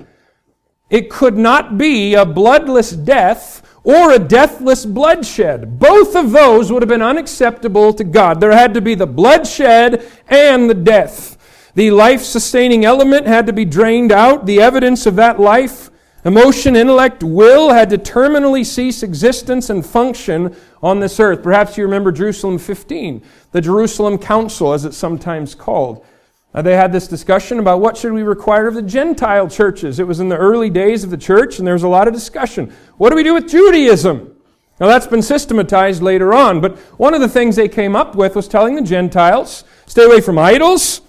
it 0.91 1.11
could 1.11 1.37
not 1.37 1.79
be 1.79 2.15
a 2.15 2.25
bloodless 2.25 2.91
death 2.91 3.63
or 3.85 4.11
a 4.11 4.19
deathless 4.19 4.87
bloodshed. 4.87 5.79
Both 5.79 6.17
of 6.17 6.32
those 6.32 6.73
would 6.73 6.82
have 6.82 6.89
been 6.89 7.03
unacceptable 7.03 7.93
to 7.94 8.05
God. 8.05 8.41
There 8.41 8.53
had 8.53 8.75
to 8.75 8.81
be 8.81 8.94
the 8.94 9.06
bloodshed 9.06 10.11
and 10.29 10.69
the 10.69 10.75
death. 10.75 11.37
The 11.75 11.91
life 11.91 12.23
sustaining 12.23 12.85
element 12.85 13.27
had 13.27 13.46
to 13.46 13.53
be 13.53 13.65
drained 13.65 14.11
out. 14.11 14.46
The 14.46 14.61
evidence 14.61 15.06
of 15.06 15.17
that 15.17 15.39
life, 15.39 15.91
emotion, 16.27 16.77
intellect, 16.77 17.23
will 17.23 17.71
had 17.71 17.89
to 17.91 17.99
terminally 17.99 18.67
cease 18.67 19.03
existence 19.03 19.71
and 19.71 19.87
function 19.87 20.55
on 20.83 21.01
this 21.01 21.21
earth. 21.21 21.43
Perhaps 21.43 21.79
you 21.79 21.85
remember 21.85 22.11
Jerusalem 22.11 22.59
15, 22.59 23.23
the 23.53 23.61
Jerusalem 23.61 24.19
Council, 24.19 24.73
as 24.73 24.85
it's 24.85 24.97
sometimes 24.97 25.55
called. 25.55 26.05
They 26.53 26.75
had 26.75 26.91
this 26.91 27.06
discussion 27.06 27.59
about 27.59 27.81
what 27.81 27.99
should 27.99 28.13
we 28.13 28.23
require 28.23 28.67
of 28.67 28.75
the 28.75 28.83
Gentile 28.83 29.47
churches. 29.47 29.99
It 29.99 30.06
was 30.06 30.21
in 30.21 30.31
the 30.31 30.39
early 30.39 30.71
days 30.71 31.05
of 31.05 31.11
the 31.11 31.19
church, 31.19 31.59
and 31.59 31.67
there 31.67 31.75
was 31.75 31.83
a 31.83 31.89
lot 31.89 32.09
of 32.09 32.15
discussion. 32.15 32.73
What 32.97 33.11
do 33.11 33.17
we 33.17 33.23
do 33.23 33.35
with 33.35 33.49
Judaism? 33.49 34.35
Now 34.81 34.87
that's 34.89 35.06
been 35.06 35.23
systematized 35.23 36.03
later 36.03 36.35
on, 36.35 36.61
but 36.61 36.77
one 36.99 37.15
of 37.15 37.21
the 37.21 37.29
things 37.29 37.56
they 37.56 37.69
came 37.69 37.95
up 37.95 38.15
with 38.15 38.35
was 38.35 38.49
telling 38.49 38.75
the 38.75 38.83
Gentiles, 38.83 39.65
stay 39.87 40.05
away 40.05 40.21
from 40.21 40.39
idols 40.39 41.03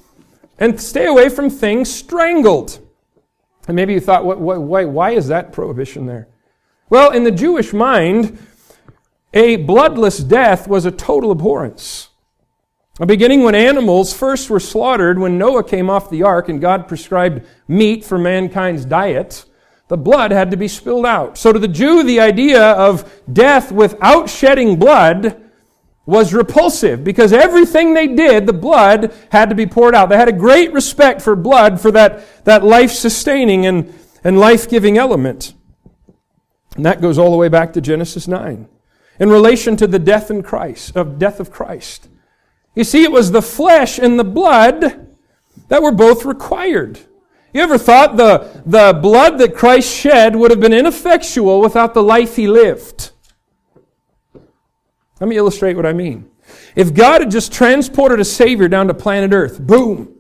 and 0.60 0.80
stay 0.80 1.06
away 1.06 1.30
from 1.30 1.50
things 1.50 1.94
strangled. 1.94 2.87
And 3.68 3.76
maybe 3.76 3.94
you 3.94 4.00
thought, 4.00 4.26
"What, 4.26 4.40
why, 4.40 4.86
why 4.86 5.12
is 5.12 5.28
that 5.28 5.52
prohibition 5.52 6.06
there? 6.06 6.28
Well, 6.90 7.12
in 7.12 7.24
the 7.24 7.32
Jewish 7.32 7.74
mind, 7.74 8.40
a 9.34 9.58
bloodless 9.58 10.20
death 10.20 10.68
was 10.68 10.86
a 10.86 10.92
total 10.92 11.32
abhorrence. 11.32 12.10
Beginning 13.06 13.44
when 13.44 13.54
animals 13.54 14.12
first 14.12 14.50
were 14.50 14.60
slaughtered 14.60 15.20
when 15.20 15.38
Noah 15.38 15.64
came 15.64 15.90
off 15.90 16.10
the 16.10 16.24
ark 16.24 16.50
and 16.50 16.60
God 16.60 16.88
prescribed 16.88 17.46
meat 17.68 18.04
for 18.04 18.18
mankind's 18.18 18.86
diet, 18.86 19.46
the 19.88 19.98
blood 19.98 20.32
had 20.32 20.50
to 20.52 20.58
be 20.58 20.68
spilled 20.68 21.06
out. 21.06 21.38
So 21.38 21.54
to 21.54 21.60
the 21.60 21.68
Jew, 21.68 22.04
the 22.04 22.20
idea 22.20 22.72
of 22.72 23.22
death 23.32 23.72
without 23.72 24.30
shedding 24.30 24.78
blood 24.78 25.47
was 26.08 26.34
repulsive 26.34 27.04
because 27.04 27.34
everything 27.34 27.94
they 27.94 28.08
did, 28.08 28.48
the 28.48 28.54
blood 28.54 29.14
had 29.30 29.50
to 29.50 29.56
be 29.56 29.68
poured 29.68 29.94
out. 29.94 30.08
They 30.08 30.18
had 30.18 30.30
a 30.30 30.34
great 30.34 30.72
respect 30.72 31.22
for 31.22 31.36
blood 31.36 31.82
for 31.82 31.92
that, 31.92 32.46
that 32.46 32.64
life 32.64 32.92
sustaining 32.92 33.66
and, 33.66 33.94
and 34.24 34.40
life 34.40 34.70
giving 34.70 34.98
element. 34.98 35.54
And 36.76 36.86
that 36.86 37.02
goes 37.02 37.18
all 37.18 37.30
the 37.30 37.38
way 37.38 37.50
back 37.50 37.74
to 37.74 37.82
Genesis 37.82 38.26
9. 38.26 38.70
In 39.20 39.30
relation 39.30 39.76
to 39.78 39.86
the 39.86 40.00
death 40.00 40.32
in 40.32 40.44
Christ, 40.44 40.96
of 40.96 41.20
death 41.20 41.42
of 41.42 41.52
Christ. 41.52 42.08
You 42.74 42.86
see, 42.86 43.04
it 43.04 43.12
was 43.12 43.32
the 43.32 43.42
flesh 43.42 44.00
and 44.00 44.18
the 44.18 44.24
blood 44.24 45.08
that 45.68 45.82
were 45.82 45.92
both 45.92 46.24
required. 46.24 47.00
You 47.54 47.62
ever 47.62 47.78
thought 47.78 48.16
the, 48.16 48.62
the 48.66 48.98
blood 48.98 49.40
that 49.40 49.56
Christ 49.56 49.94
shed 49.94 50.38
would 50.38 50.52
have 50.52 50.60
been 50.62 50.74
ineffectual 50.74 51.60
without 51.60 51.94
the 51.94 52.04
life 52.04 52.38
he 52.38 52.48
lived? 52.48 53.12
Let 55.20 55.28
me 55.28 55.38
illustrate 55.38 55.76
what 55.76 55.86
I 55.86 55.94
mean. 55.94 56.30
If 56.76 56.94
God 56.94 57.22
had 57.22 57.32
just 57.32 57.52
transported 57.52 58.20
a 58.20 58.26
Savior 58.26 58.68
down 58.68 58.88
to 58.88 58.94
planet 58.94 59.34
Earth, 59.34 59.60
boom, 59.60 60.14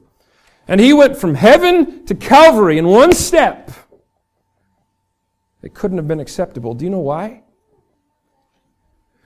and 0.68 0.82
he 0.82 0.92
went 0.94 1.18
from 1.18 1.36
heaven 1.36 2.06
to 2.06 2.16
Calvary 2.16 2.77
in 2.77 2.88
one 2.88 3.13
step, 3.13 3.72
it 5.62 5.74
couldn't 5.74 5.98
have 5.98 6.08
been 6.08 6.20
acceptable. 6.20 6.74
Do 6.74 6.86
you 6.86 6.92
know 6.92 7.00
why? 7.00 7.44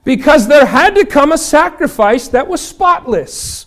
Because 0.04 0.48
there 0.48 0.66
had 0.66 0.94
to 0.96 1.06
come 1.06 1.32
a 1.32 1.38
sacrifice 1.38 2.28
that 2.28 2.48
was 2.48 2.60
spotless. 2.60 3.66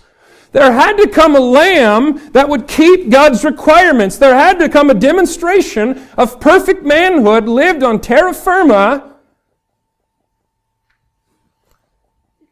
There 0.51 0.71
had 0.71 0.95
to 0.97 1.07
come 1.07 1.35
a 1.35 1.39
lamb 1.39 2.31
that 2.31 2.47
would 2.47 2.67
keep 2.67 3.09
God's 3.09 3.43
requirements. 3.43 4.17
There 4.17 4.35
had 4.35 4.59
to 4.59 4.69
come 4.69 4.89
a 4.89 4.93
demonstration 4.93 6.07
of 6.17 6.39
perfect 6.39 6.83
manhood 6.83 7.49
lived 7.49 7.83
on 7.83 7.99
terra 7.99 8.33
firma. 8.33 9.14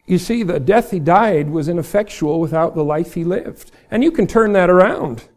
You 0.05 0.17
see, 0.17 0.43
the 0.43 0.59
death 0.59 0.91
he 0.91 0.99
died 0.99 1.49
was 1.49 1.69
ineffectual 1.69 2.39
without 2.39 2.75
the 2.75 2.83
life 2.83 3.13
he 3.13 3.23
lived. 3.23 3.71
And 3.89 4.03
you 4.03 4.11
can 4.11 4.27
turn 4.27 4.53
that 4.53 4.69
around. 4.69 5.29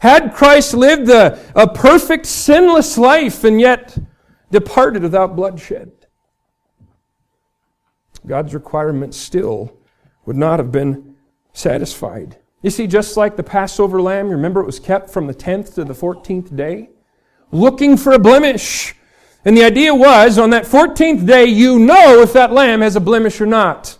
Had 0.00 0.34
Christ 0.34 0.74
lived 0.74 1.08
a, 1.08 1.38
a 1.54 1.72
perfect, 1.72 2.26
sinless 2.26 2.98
life 2.98 3.44
and 3.44 3.60
yet 3.60 3.96
departed 4.50 5.02
without 5.02 5.36
bloodshed, 5.36 5.92
God's 8.26 8.52
requirements 8.52 9.16
still 9.16 9.76
would 10.26 10.36
not 10.36 10.58
have 10.58 10.72
been 10.72 11.14
satisfied. 11.52 12.38
You 12.62 12.70
see, 12.70 12.86
just 12.86 13.16
like 13.16 13.36
the 13.36 13.42
Passover 13.42 14.00
lamb, 14.00 14.28
remember 14.28 14.60
it 14.60 14.66
was 14.66 14.78
kept 14.78 15.10
from 15.10 15.26
the 15.26 15.34
10th 15.34 15.74
to 15.74 15.84
the 15.84 15.94
14th 15.94 16.54
day, 16.54 16.90
looking 17.50 17.96
for 17.96 18.12
a 18.12 18.18
blemish. 18.18 18.94
And 19.44 19.56
the 19.56 19.64
idea 19.64 19.94
was 19.94 20.38
on 20.38 20.50
that 20.50 20.64
14th 20.64 21.26
day, 21.26 21.44
you 21.46 21.78
know 21.78 22.20
if 22.20 22.32
that 22.32 22.52
lamb 22.52 22.80
has 22.80 22.94
a 22.94 23.00
blemish 23.00 23.40
or 23.40 23.46
not. 23.46 23.98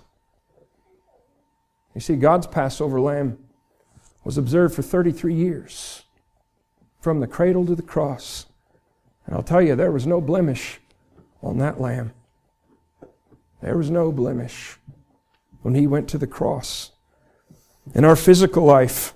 You 1.94 2.00
see, 2.00 2.16
God's 2.16 2.46
Passover 2.46 3.00
lamb 3.00 3.38
was 4.24 4.38
observed 4.38 4.74
for 4.74 4.82
33 4.82 5.34
years, 5.34 6.02
from 7.00 7.20
the 7.20 7.26
cradle 7.26 7.66
to 7.66 7.74
the 7.74 7.82
cross. 7.82 8.46
And 9.26 9.34
I'll 9.34 9.42
tell 9.42 9.60
you, 9.60 9.74
there 9.74 9.92
was 9.92 10.06
no 10.06 10.20
blemish 10.20 10.80
on 11.42 11.58
that 11.58 11.80
lamb. 11.80 12.12
There 13.60 13.76
was 13.76 13.90
no 13.90 14.12
blemish 14.12 14.78
when 15.62 15.74
he 15.74 15.86
went 15.86 16.08
to 16.10 16.18
the 16.18 16.26
cross. 16.26 16.92
In 17.94 18.04
our 18.04 18.16
physical 18.16 18.64
life, 18.64 19.12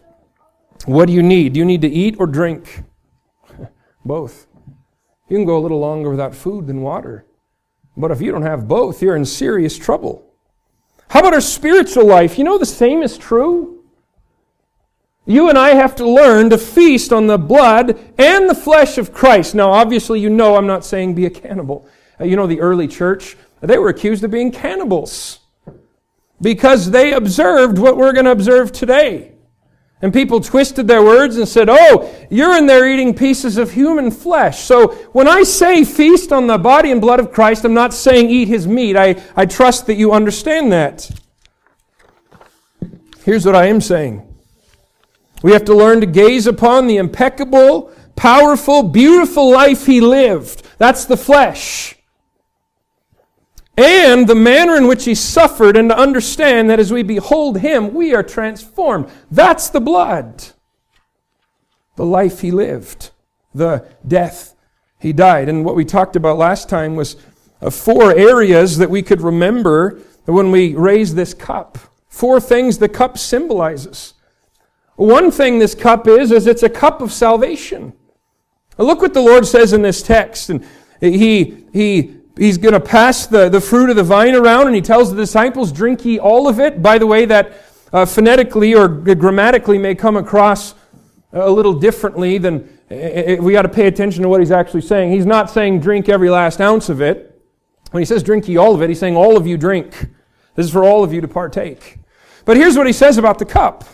what 0.86 1.06
do 1.06 1.12
you 1.12 1.22
need? 1.22 1.52
Do 1.52 1.60
you 1.60 1.64
need 1.64 1.82
to 1.82 1.88
eat 1.88 2.16
or 2.18 2.26
drink? 2.26 2.82
both. 4.04 4.46
You 5.28 5.36
can 5.36 5.44
go 5.44 5.58
a 5.58 5.60
little 5.60 5.80
longer 5.80 6.10
without 6.10 6.34
food 6.34 6.66
than 6.66 6.82
water. 6.82 7.26
But 7.96 8.10
if 8.10 8.20
you 8.20 8.30
don't 8.30 8.42
have 8.42 8.68
both, 8.68 9.02
you're 9.02 9.16
in 9.16 9.24
serious 9.24 9.76
trouble. 9.76 10.24
How 11.08 11.20
about 11.20 11.34
our 11.34 11.40
spiritual 11.40 12.06
life? 12.06 12.38
You 12.38 12.44
know 12.44 12.58
the 12.58 12.66
same 12.66 13.02
is 13.02 13.16
true. 13.16 13.84
You 15.24 15.48
and 15.48 15.58
I 15.58 15.70
have 15.70 15.96
to 15.96 16.08
learn 16.08 16.50
to 16.50 16.58
feast 16.58 17.12
on 17.12 17.26
the 17.26 17.38
blood 17.38 17.98
and 18.18 18.48
the 18.48 18.54
flesh 18.54 18.96
of 18.96 19.12
Christ. 19.12 19.54
Now, 19.54 19.72
obviously, 19.72 20.20
you 20.20 20.30
know 20.30 20.56
I'm 20.56 20.68
not 20.68 20.84
saying 20.84 21.14
be 21.14 21.26
a 21.26 21.30
cannibal. 21.30 21.88
Uh, 22.20 22.24
you 22.24 22.36
know, 22.36 22.46
the 22.46 22.60
early 22.60 22.86
church, 22.86 23.36
they 23.60 23.78
were 23.78 23.88
accused 23.88 24.22
of 24.22 24.30
being 24.30 24.52
cannibals 24.52 25.40
because 26.40 26.90
they 26.90 27.12
observed 27.12 27.78
what 27.78 27.96
we're 27.96 28.12
going 28.12 28.26
to 28.26 28.30
observe 28.30 28.70
today. 28.70 29.32
And 30.02 30.12
people 30.12 30.40
twisted 30.40 30.86
their 30.86 31.02
words 31.02 31.36
and 31.36 31.48
said, 31.48 31.68
Oh, 31.70 32.14
you're 32.30 32.56
in 32.56 32.66
there 32.66 32.86
eating 32.86 33.14
pieces 33.14 33.56
of 33.56 33.72
human 33.72 34.10
flesh. 34.10 34.60
So 34.60 34.88
when 35.12 35.26
I 35.26 35.42
say 35.42 35.84
feast 35.84 36.32
on 36.32 36.46
the 36.46 36.58
body 36.58 36.92
and 36.92 37.00
blood 37.00 37.18
of 37.18 37.32
Christ, 37.32 37.64
I'm 37.64 37.72
not 37.72 37.94
saying 37.94 38.28
eat 38.28 38.48
his 38.48 38.66
meat. 38.66 38.96
I, 38.96 39.22
I 39.34 39.46
trust 39.46 39.86
that 39.86 39.94
you 39.94 40.12
understand 40.12 40.70
that. 40.72 41.10
Here's 43.24 43.46
what 43.46 43.56
I 43.56 43.66
am 43.66 43.80
saying 43.80 44.22
we 45.42 45.52
have 45.52 45.64
to 45.64 45.74
learn 45.74 46.00
to 46.00 46.06
gaze 46.06 46.46
upon 46.46 46.86
the 46.86 46.98
impeccable, 46.98 47.90
powerful, 48.16 48.82
beautiful 48.82 49.50
life 49.50 49.86
he 49.86 50.00
lived. 50.00 50.62
That's 50.78 51.06
the 51.06 51.16
flesh 51.16 51.95
and 53.76 54.26
the 54.26 54.34
manner 54.34 54.76
in 54.76 54.88
which 54.88 55.04
he 55.04 55.14
suffered, 55.14 55.76
and 55.76 55.90
to 55.90 55.98
understand 55.98 56.70
that 56.70 56.80
as 56.80 56.92
we 56.92 57.02
behold 57.02 57.58
him, 57.58 57.92
we 57.92 58.14
are 58.14 58.22
transformed. 58.22 59.10
That's 59.30 59.68
the 59.68 59.80
blood. 59.80 60.46
The 61.96 62.06
life 62.06 62.40
he 62.40 62.50
lived, 62.50 63.10
the 63.54 63.86
death 64.06 64.54
he 64.98 65.12
died. 65.12 65.48
And 65.48 65.64
what 65.64 65.76
we 65.76 65.84
talked 65.84 66.16
about 66.16 66.38
last 66.38 66.68
time 66.68 66.96
was 66.96 67.16
uh, 67.60 67.70
four 67.70 68.14
areas 68.14 68.78
that 68.78 68.90
we 68.90 69.02
could 69.02 69.20
remember 69.20 70.00
when 70.24 70.50
we 70.50 70.74
raise 70.74 71.14
this 71.14 71.34
cup. 71.34 71.78
Four 72.08 72.40
things 72.40 72.78
the 72.78 72.88
cup 72.88 73.18
symbolizes. 73.18 74.14
One 74.96 75.30
thing 75.30 75.58
this 75.58 75.74
cup 75.74 76.08
is, 76.08 76.32
is 76.32 76.46
it's 76.46 76.62
a 76.62 76.70
cup 76.70 77.02
of 77.02 77.12
salvation. 77.12 77.92
Look 78.78 79.00
what 79.00 79.14
the 79.14 79.20
Lord 79.20 79.46
says 79.46 79.72
in 79.72 79.82
this 79.82 80.02
text. 80.02 80.50
And 80.50 80.66
he, 81.00 81.66
he 81.72 82.16
he's 82.36 82.58
going 82.58 82.74
to 82.74 82.80
pass 82.80 83.26
the, 83.26 83.48
the 83.48 83.60
fruit 83.60 83.90
of 83.90 83.96
the 83.96 84.04
vine 84.04 84.34
around 84.34 84.66
and 84.66 84.76
he 84.76 84.82
tells 84.82 85.10
the 85.10 85.16
disciples, 85.16 85.72
drink 85.72 86.04
ye 86.04 86.18
all 86.18 86.48
of 86.48 86.60
it. 86.60 86.82
By 86.82 86.98
the 86.98 87.06
way, 87.06 87.24
that 87.24 87.64
uh, 87.92 88.04
phonetically 88.04 88.74
or 88.74 88.88
grammatically 88.88 89.78
may 89.78 89.94
come 89.94 90.16
across 90.16 90.74
a 91.32 91.50
little 91.50 91.74
differently 91.74 92.38
than 92.38 92.68
we 92.88 93.52
got 93.52 93.62
to 93.62 93.68
pay 93.68 93.86
attention 93.86 94.22
to 94.22 94.28
what 94.28 94.40
he's 94.40 94.52
actually 94.52 94.80
saying. 94.80 95.10
He's 95.10 95.26
not 95.26 95.50
saying 95.50 95.80
drink 95.80 96.08
every 96.08 96.30
last 96.30 96.60
ounce 96.60 96.88
of 96.88 97.00
it. 97.00 97.32
When 97.90 98.00
he 98.00 98.04
says 98.04 98.22
drink 98.22 98.48
ye 98.48 98.56
all 98.56 98.74
of 98.74 98.82
it, 98.82 98.88
he's 98.88 98.98
saying 98.98 99.16
all 99.16 99.36
of 99.36 99.46
you 99.46 99.56
drink. 99.56 100.08
This 100.54 100.66
is 100.66 100.72
for 100.72 100.84
all 100.84 101.04
of 101.04 101.12
you 101.12 101.20
to 101.20 101.28
partake. 101.28 101.98
But 102.44 102.56
here's 102.56 102.76
what 102.76 102.86
he 102.86 102.92
says 102.92 103.18
about 103.18 103.38
the 103.38 103.44
cup. 103.44 103.84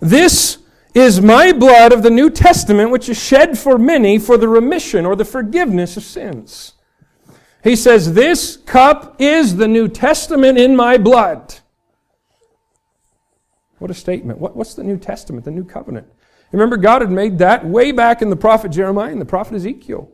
This 0.00 0.58
is 0.94 1.20
my 1.20 1.52
blood 1.52 1.92
of 1.92 2.02
the 2.02 2.10
New 2.10 2.30
Testament, 2.30 2.90
which 2.90 3.08
is 3.08 3.22
shed 3.22 3.58
for 3.58 3.78
many 3.78 4.18
for 4.18 4.36
the 4.36 4.48
remission 4.48 5.06
or 5.06 5.16
the 5.16 5.24
forgiveness 5.24 5.96
of 5.96 6.02
sins. 6.02 6.74
He 7.62 7.76
says, 7.76 8.14
This 8.14 8.56
cup 8.56 9.16
is 9.18 9.56
the 9.56 9.68
New 9.68 9.88
Testament 9.88 10.58
in 10.58 10.74
my 10.74 10.96
blood. 10.96 11.54
What 13.78 13.90
a 13.90 13.94
statement. 13.94 14.38
What, 14.38 14.56
what's 14.56 14.74
the 14.74 14.84
New 14.84 14.98
Testament, 14.98 15.44
the 15.44 15.50
New 15.50 15.64
Covenant? 15.64 16.06
Remember, 16.52 16.76
God 16.76 17.00
had 17.00 17.10
made 17.10 17.38
that 17.38 17.64
way 17.64 17.92
back 17.92 18.22
in 18.22 18.30
the 18.30 18.36
prophet 18.36 18.70
Jeremiah 18.70 19.12
and 19.12 19.20
the 19.20 19.26
prophet 19.26 19.54
Ezekiel. 19.54 20.10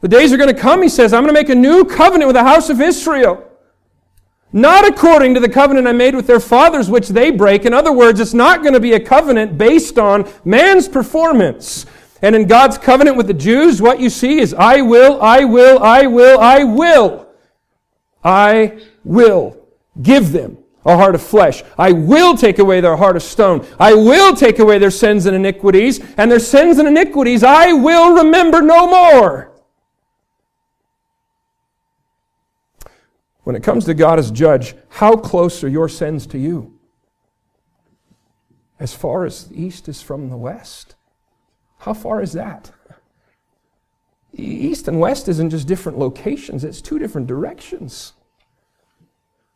The 0.00 0.08
days 0.08 0.32
are 0.32 0.36
going 0.36 0.52
to 0.52 0.60
come, 0.60 0.82
he 0.82 0.88
says, 0.88 1.12
I'm 1.12 1.22
going 1.22 1.34
to 1.34 1.40
make 1.40 1.50
a 1.50 1.54
new 1.54 1.84
covenant 1.84 2.26
with 2.26 2.34
the 2.34 2.44
house 2.44 2.70
of 2.70 2.80
Israel. 2.80 3.46
Not 4.52 4.88
according 4.88 5.34
to 5.34 5.40
the 5.40 5.48
covenant 5.48 5.86
I 5.86 5.92
made 5.92 6.16
with 6.16 6.26
their 6.26 6.40
fathers, 6.40 6.90
which 6.90 7.08
they 7.08 7.30
break. 7.30 7.64
In 7.64 7.72
other 7.72 7.92
words, 7.92 8.18
it's 8.18 8.34
not 8.34 8.62
going 8.62 8.74
to 8.74 8.80
be 8.80 8.94
a 8.94 9.00
covenant 9.00 9.56
based 9.56 9.98
on 9.98 10.28
man's 10.44 10.88
performance. 10.88 11.86
And 12.22 12.36
in 12.36 12.46
God's 12.46 12.76
covenant 12.76 13.16
with 13.16 13.26
the 13.26 13.34
Jews, 13.34 13.80
what 13.80 14.00
you 14.00 14.10
see 14.10 14.40
is 14.40 14.52
I 14.54 14.82
will, 14.82 15.20
I 15.22 15.44
will, 15.44 15.78
I 15.82 16.06
will, 16.06 16.38
I 16.38 16.64
will. 16.64 17.26
I 18.22 18.80
will 19.04 19.56
give 20.02 20.32
them 20.32 20.58
a 20.84 20.96
heart 20.96 21.14
of 21.14 21.22
flesh. 21.22 21.62
I 21.78 21.92
will 21.92 22.36
take 22.36 22.58
away 22.58 22.80
their 22.80 22.96
heart 22.96 23.16
of 23.16 23.22
stone. 23.22 23.66
I 23.78 23.94
will 23.94 24.34
take 24.34 24.58
away 24.58 24.78
their 24.78 24.90
sins 24.90 25.26
and 25.26 25.34
iniquities, 25.34 26.00
and 26.16 26.30
their 26.30 26.38
sins 26.38 26.78
and 26.78 26.88
iniquities 26.88 27.42
I 27.42 27.72
will 27.72 28.14
remember 28.24 28.60
no 28.60 28.86
more. 28.86 29.52
When 33.44 33.56
it 33.56 33.62
comes 33.62 33.86
to 33.86 33.94
God 33.94 34.18
as 34.18 34.30
judge, 34.30 34.74
how 34.88 35.16
close 35.16 35.64
are 35.64 35.68
your 35.68 35.88
sins 35.88 36.26
to 36.28 36.38
you? 36.38 36.78
As 38.78 38.94
far 38.94 39.24
as 39.24 39.48
the 39.48 39.60
east 39.60 39.88
is 39.88 40.00
from 40.00 40.30
the 40.30 40.36
west. 40.36 40.94
How 41.80 41.94
far 41.94 42.22
is 42.22 42.32
that? 42.32 42.70
East 44.32 44.86
and 44.86 45.00
west 45.00 45.28
isn't 45.28 45.50
just 45.50 45.66
different 45.66 45.98
locations, 45.98 46.62
it's 46.64 46.80
two 46.80 46.98
different 46.98 47.26
directions. 47.26 48.12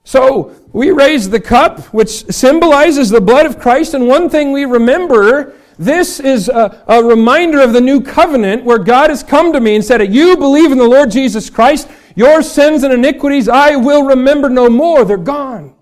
So 0.06 0.54
we 0.72 0.90
raise 0.90 1.30
the 1.30 1.40
cup, 1.40 1.80
which 1.86 2.26
symbolizes 2.26 3.08
the 3.08 3.20
blood 3.20 3.46
of 3.46 3.58
Christ, 3.58 3.94
and 3.94 4.06
one 4.06 4.28
thing 4.28 4.52
we 4.52 4.64
remember 4.64 5.54
this 5.78 6.20
is 6.20 6.48
a, 6.48 6.84
a, 6.86 7.02
reminder 7.02 7.60
of 7.60 7.72
the 7.72 7.80
new 7.80 8.00
covenant 8.00 8.64
where 8.64 8.78
God 8.78 9.10
has 9.10 9.24
come 9.24 9.52
to 9.52 9.60
me 9.60 9.74
and 9.74 9.84
said, 9.84 10.00
You 10.14 10.36
believe 10.36 10.70
in 10.70 10.78
the 10.78 10.84
Lord 10.84 11.10
Jesus 11.10 11.50
Christ, 11.50 11.88
your 12.14 12.42
sins 12.42 12.84
and 12.84 12.92
iniquities 12.92 13.48
I 13.48 13.74
will 13.74 14.04
remember 14.04 14.48
no 14.48 14.70
more. 14.70 15.04
They're 15.04 15.16
gone. 15.16 15.74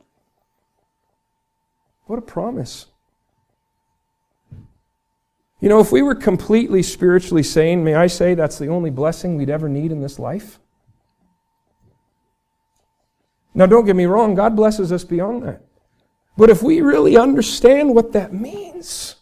What 2.07 2.19
a 2.19 2.23
promise. 2.23 2.87
You 5.63 5.69
know, 5.69 5.79
if 5.79 5.93
we 5.93 6.03
were 6.03 6.17
completely 6.17 6.83
spiritually 6.83 7.45
sane, 7.45 7.85
may 7.85 7.95
I 7.95 8.09
say 8.09 8.35
that's 8.35 8.59
the 8.59 8.67
only 8.67 8.91
blessing 8.91 9.37
we'd 9.37 9.49
ever 9.49 9.69
need 9.69 9.93
in 9.93 10.03
this 10.03 10.19
life? 10.19 10.59
Now, 13.55 13.67
don't 13.67 13.85
get 13.85 13.95
me 13.95 14.07
wrong, 14.07 14.35
God 14.35 14.57
blesses 14.57 14.91
us 14.91 15.05
beyond 15.05 15.45
that. 15.45 15.63
But 16.37 16.51
if 16.51 16.63
we 16.63 16.81
really 16.81 17.17
understand 17.17 17.95
what 17.95 18.13
that 18.13 18.33
means, 18.33 19.17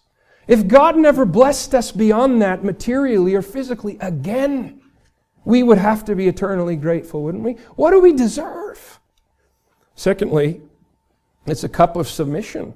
If 0.51 0.67
God 0.67 0.97
never 0.97 1.25
blessed 1.25 1.77
us 1.77 1.93
beyond 1.93 2.43
that 2.43 2.65
materially 2.65 3.37
or 3.37 3.43
physically 3.43 3.97
again, 4.01 4.81
we 5.45 5.63
would 5.63 5.79
have 5.79 6.05
to 6.07 6.17
be 6.17 6.27
eternally 6.27 6.75
grateful, 6.75 7.23
wouldn't 7.23 7.45
we? 7.45 7.53
What 7.77 7.93
do 7.93 8.01
we 8.01 8.13
deserve? 8.13 8.99
Secondly, 9.95 10.61
it's 11.47 11.63
a 11.63 11.69
cup 11.69 11.95
of 11.95 12.09
submission. 12.09 12.75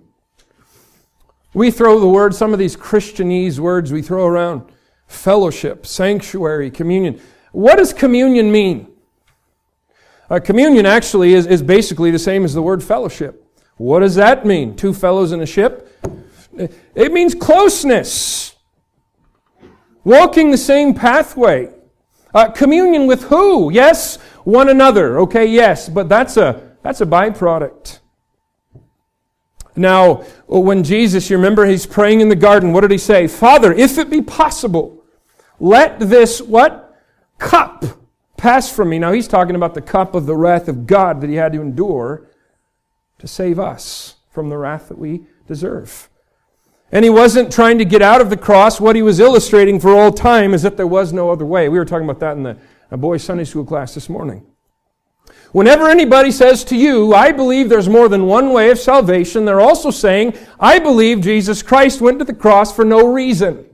We 1.55 1.71
throw 1.71 2.01
the 2.01 2.09
word, 2.09 2.35
some 2.35 2.53
of 2.53 2.59
these 2.59 2.77
Christianese 2.77 3.61
words 3.61 3.93
we 3.93 4.03
throw 4.03 4.27
around 4.27 4.71
fellowship, 5.07 5.87
sanctuary, 5.87 6.71
communion. 6.71 7.21
What 7.53 7.77
does 7.77 7.93
communion 7.93 8.51
mean? 8.51 8.89
Uh, 10.29 10.41
communion 10.41 10.85
actually 10.85 11.35
is, 11.35 11.47
is 11.47 11.63
basically 11.63 12.11
the 12.11 12.19
same 12.19 12.45
as 12.45 12.55
the 12.55 12.63
word 12.63 12.83
fellowship. 12.83 13.47
What 13.77 14.01
does 14.01 14.17
that 14.17 14.45
mean? 14.45 14.75
Two 14.75 14.93
fellows 14.93 15.31
in 15.31 15.41
a 15.41 15.47
ship? 15.47 15.89
It 16.95 17.13
means 17.13 17.35
closeness. 17.35 18.57
Walking 20.03 20.51
the 20.51 20.59
same 20.59 20.95
pathway. 20.95 21.73
Uh, 22.33 22.51
communion 22.51 23.07
with 23.07 23.25
who? 23.25 23.71
Yes, 23.71 24.17
one 24.43 24.69
another. 24.69 25.21
Okay, 25.21 25.47
yes, 25.47 25.89
but 25.89 26.09
that's 26.09 26.37
a, 26.37 26.77
that's 26.83 27.01
a 27.01 27.07
byproduct. 27.07 28.01
Now, 29.77 30.23
when 30.47 30.85
Jesus, 30.85 31.29
you 31.29 31.37
remember, 31.37 31.67
he's 31.67 31.87
praying 31.87 32.21
in 32.21 32.29
the 32.29 32.37
garden, 32.37 32.73
what 32.73 32.83
did 32.83 32.91
he 32.91 32.99
say? 32.99 33.27
Father, 33.27 33.73
if 33.73 33.99
it 33.99 34.09
be 34.09 34.23
possible, 34.23 35.05
let 35.59 35.99
this, 35.99 36.41
what? 36.41 36.97
Cup 37.39 37.85
pass 38.37 38.71
from 38.71 38.91
me. 38.91 38.99
Now, 38.99 39.13
he's 39.13 39.27
talking 39.27 39.57
about 39.57 39.75
the 39.75 39.81
cup 39.81 40.15
of 40.15 40.27
the 40.27 40.37
wrath 40.37 40.69
of 40.69 40.87
God 40.87 41.21
that 41.21 41.31
he 41.31 41.37
had 41.37 41.53
to 41.55 41.61
endure 41.61 42.31
to 43.19 43.27
save 43.27 43.59
us 43.59 44.17
from 44.31 44.49
the 44.49 44.57
wrath 44.57 44.89
that 44.89 44.99
we 44.99 45.27
deserve. 45.49 46.09
And 46.93 47.05
he 47.05 47.11
wasn't 47.11 47.53
trying 47.53 47.79
to 47.79 47.85
get 47.85 48.03
out 48.03 48.21
of 48.21 48.31
the 48.31 48.37
cross. 48.37 48.81
What 48.81 48.95
he 48.95 49.03
was 49.03 49.19
illustrating 49.19 49.81
for 49.81 49.91
all 49.97 50.13
time 50.13 50.55
is 50.55 50.63
that 50.63 50.77
there 50.77 50.87
was 50.87 51.13
no 51.13 51.31
other 51.31 51.45
way. 51.45 51.69
We 51.69 51.79
were 51.79 51.85
talking 51.85 52.09
about 52.09 52.21
that 52.21 52.37
in 52.37 52.43
the 52.45 52.97
boys' 52.97 53.25
Sunday 53.25 53.45
school 53.45 53.65
class 53.65 53.95
this 53.95 54.09
morning. 54.09 54.47
Whenever 55.53 55.89
anybody 55.89 56.33
says 56.33 56.65
to 56.65 56.77
you, 56.77 57.15
I 57.15 57.31
believe 57.31 57.69
there's 57.69 57.89
more 57.89 58.09
than 58.09 58.27
one 58.27 58.53
way 58.53 58.71
of 58.71 58.79
salvation, 58.79 59.45
they're 59.45 59.61
also 59.61 59.91
saying, 59.91 60.37
I 60.59 60.81
believe 60.81 61.21
Jesus 61.21 61.63
Christ 61.63 62.01
went 62.01 62.19
to 62.19 62.25
the 62.25 62.35
cross 62.35 62.75
for 62.75 62.85
no 62.85 63.07
reason. 63.13 63.67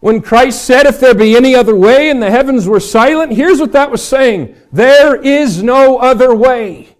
When 0.00 0.22
Christ 0.22 0.64
said, 0.64 0.86
If 0.86 1.00
there 1.00 1.14
be 1.14 1.36
any 1.36 1.54
other 1.54 1.74
way, 1.74 2.10
and 2.10 2.22
the 2.22 2.30
heavens 2.30 2.68
were 2.68 2.80
silent, 2.80 3.32
here's 3.32 3.60
what 3.60 3.72
that 3.72 3.90
was 3.90 4.02
saying 4.02 4.54
There 4.72 5.16
is 5.16 5.62
no 5.62 5.98
other 5.98 6.34
way. 6.34 6.96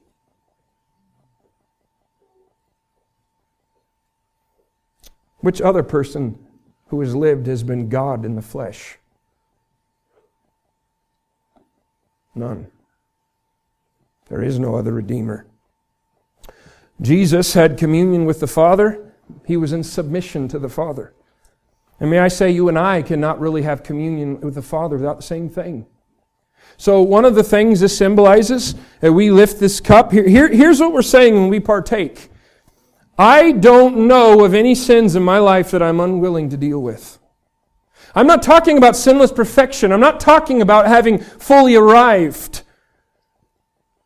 Which 5.38 5.60
other 5.60 5.82
person 5.82 6.38
who 6.88 7.00
has 7.00 7.14
lived 7.14 7.46
has 7.46 7.62
been 7.62 7.88
God 7.88 8.24
in 8.24 8.34
the 8.34 8.42
flesh? 8.42 8.98
None. 12.36 12.66
There 14.28 14.42
is 14.42 14.58
no 14.58 14.76
other 14.76 14.92
Redeemer. 14.92 15.46
Jesus 17.00 17.54
had 17.54 17.78
communion 17.78 18.26
with 18.26 18.40
the 18.40 18.46
Father. 18.46 19.12
He 19.46 19.56
was 19.56 19.72
in 19.72 19.82
submission 19.82 20.46
to 20.48 20.58
the 20.58 20.68
Father. 20.68 21.14
And 21.98 22.10
may 22.10 22.18
I 22.18 22.28
say, 22.28 22.50
you 22.50 22.68
and 22.68 22.78
I 22.78 23.02
cannot 23.02 23.40
really 23.40 23.62
have 23.62 23.82
communion 23.82 24.40
with 24.40 24.54
the 24.54 24.62
Father 24.62 24.96
without 24.96 25.16
the 25.16 25.22
same 25.22 25.48
thing. 25.48 25.86
So, 26.76 27.00
one 27.00 27.24
of 27.24 27.34
the 27.34 27.42
things 27.42 27.80
this 27.80 27.96
symbolizes, 27.96 28.74
that 29.00 29.12
we 29.12 29.30
lift 29.30 29.58
this 29.58 29.80
cup, 29.80 30.12
here, 30.12 30.28
here, 30.28 30.48
here's 30.48 30.78
what 30.78 30.92
we're 30.92 31.00
saying 31.00 31.34
when 31.34 31.48
we 31.48 31.60
partake. 31.60 32.28
I 33.18 33.52
don't 33.52 34.06
know 34.06 34.44
of 34.44 34.52
any 34.52 34.74
sins 34.74 35.16
in 35.16 35.22
my 35.22 35.38
life 35.38 35.70
that 35.70 35.82
I'm 35.82 36.00
unwilling 36.00 36.50
to 36.50 36.56
deal 36.58 36.82
with. 36.82 37.18
I'm 38.16 38.26
not 38.26 38.42
talking 38.42 38.78
about 38.78 38.96
sinless 38.96 39.30
perfection. 39.30 39.92
I'm 39.92 40.00
not 40.00 40.18
talking 40.18 40.62
about 40.62 40.86
having 40.86 41.18
fully 41.18 41.74
arrived. 41.74 42.62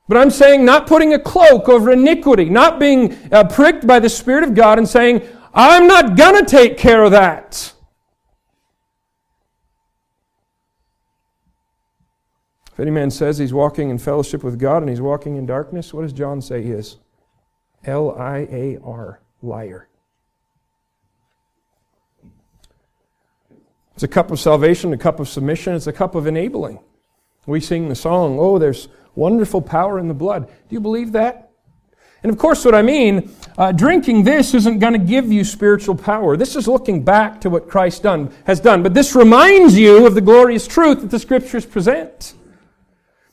But 0.09 0.17
I'm 0.19 0.31
saying 0.31 0.65
not 0.65 0.89
putting 0.89 1.15
a 1.15 1.19
cloak 1.21 1.69
over 1.69 1.93
iniquity, 1.93 2.47
not 2.47 2.81
being 2.81 3.17
uh, 3.31 3.45
pricked 3.45 3.87
by 3.87 4.01
the 4.01 4.09
Spirit 4.09 4.43
of 4.43 4.55
God 4.55 4.79
and 4.79 4.89
saying, 4.89 5.23
I'm 5.55 5.87
not 5.87 6.17
going 6.17 6.45
to 6.45 6.51
take 6.51 6.77
care 6.77 7.05
of 7.05 7.13
that. 7.13 7.73
If 12.73 12.81
any 12.81 12.91
man 12.91 13.13
says 13.13 13.39
he's 13.39 13.53
walking 13.53 13.91
in 13.91 13.99
fellowship 13.99 14.43
with 14.43 14.59
God 14.59 14.83
and 14.83 14.89
he's 14.89 15.01
walking 15.01 15.37
in 15.37 15.47
darkness, 15.47 15.95
what 15.95 16.03
does 16.03 16.13
John 16.13 16.41
say 16.41 16.65
he 16.65 16.73
is? 16.73 16.97
L 17.85 18.11
I 18.19 18.49
A 18.51 18.79
R, 18.83 19.21
liar. 19.43 19.90
It's 24.01 24.05
a 24.05 24.09
cup 24.09 24.31
of 24.31 24.41
salvation, 24.41 24.95
a 24.95 24.97
cup 24.97 25.21
of 25.21 25.29
submission, 25.29 25.75
it's 25.75 25.87
a 25.87 25.93
cup 25.93 26.15
of 26.15 26.27
enabling. 26.27 26.79
We 27.45 27.61
sing 27.61 27.91
the 27.91 27.95
song, 27.95 28.39
Oh, 28.41 28.59
there's 28.59 28.89
wonderful 29.15 29.61
power 29.61 29.99
in 29.99 30.09
the 30.09 30.15
blood. 30.15 30.47
Do 30.47 30.55
you 30.71 30.81
believe 30.81 31.13
that? 31.13 31.51
And 32.23 32.33
of 32.33 32.39
course, 32.39 32.65
what 32.65 32.75
I 32.75 32.81
mean, 32.81 33.31
uh, 33.59 33.73
drinking 33.73 34.23
this 34.23 34.55
isn't 34.55 34.79
going 34.79 34.95
to 34.95 34.99
give 34.99 35.31
you 35.31 35.45
spiritual 35.45 35.97
power. 35.97 36.35
This 36.39 36.57
is 36.57 36.67
looking 36.67 37.05
back 37.05 37.43
to 37.43 37.51
what 37.51 37.69
Christ 37.69 38.03
done, 38.03 38.33
has 38.47 38.59
done. 38.59 38.83
But 38.83 38.95
this 38.95 39.15
reminds 39.15 39.79
you 39.79 40.07
of 40.07 40.15
the 40.15 40.23
glorious 40.23 40.67
truth 40.67 41.03
that 41.03 41.11
the 41.11 41.19
Scriptures 41.19 41.67
present. 41.67 42.33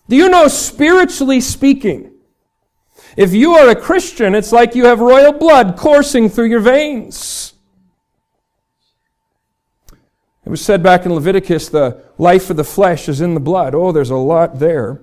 Do 0.09 0.17
you 0.17 0.27
know, 0.27 0.49
spiritually 0.49 1.39
speaking, 1.39 2.11
if 3.15 3.33
you 3.33 3.53
are 3.53 3.69
a 3.69 3.75
Christian, 3.77 4.35
it's 4.35 4.51
like 4.51 4.75
you 4.75 4.87
have 4.87 4.99
royal 4.99 5.31
blood 5.31 5.77
coursing 5.77 6.27
through 6.27 6.49
your 6.49 6.59
veins. 6.59 7.46
It 10.47 10.49
was 10.49 10.63
said 10.63 10.81
back 10.81 11.05
in 11.05 11.13
Leviticus 11.13 11.67
the 11.67 12.01
life 12.17 12.49
of 12.49 12.55
the 12.55 12.63
flesh 12.63 13.09
is 13.09 13.19
in 13.19 13.33
the 13.33 13.39
blood. 13.41 13.75
Oh, 13.75 13.91
there's 13.91 14.11
a 14.11 14.15
lot 14.15 14.59
there. 14.59 15.01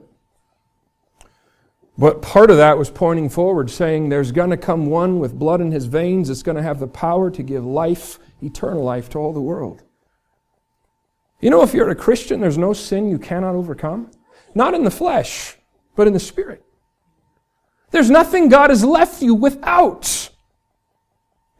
But 1.98 2.22
part 2.22 2.50
of 2.50 2.56
that 2.56 2.78
was 2.78 2.88
pointing 2.88 3.28
forward, 3.28 3.68
saying 3.68 4.08
there's 4.08 4.32
going 4.32 4.48
to 4.48 4.56
come 4.56 4.86
one 4.86 5.18
with 5.18 5.38
blood 5.38 5.60
in 5.60 5.70
his 5.70 5.84
veins 5.84 6.28
that's 6.28 6.42
going 6.42 6.56
to 6.56 6.62
have 6.62 6.80
the 6.80 6.86
power 6.86 7.30
to 7.30 7.42
give 7.42 7.62
life, 7.62 8.18
eternal 8.40 8.82
life, 8.82 9.10
to 9.10 9.18
all 9.18 9.34
the 9.34 9.40
world. 9.42 9.82
You 11.42 11.50
know, 11.50 11.62
if 11.62 11.74
you're 11.74 11.90
a 11.90 11.94
Christian, 11.94 12.40
there's 12.40 12.56
no 12.56 12.72
sin 12.72 13.10
you 13.10 13.18
cannot 13.18 13.54
overcome. 13.54 14.12
Not 14.54 14.72
in 14.72 14.82
the 14.82 14.90
flesh, 14.90 15.58
but 15.94 16.06
in 16.06 16.14
the 16.14 16.20
spirit. 16.20 16.64
There's 17.90 18.08
nothing 18.08 18.48
God 18.48 18.70
has 18.70 18.82
left 18.82 19.20
you 19.20 19.34
without 19.34 20.30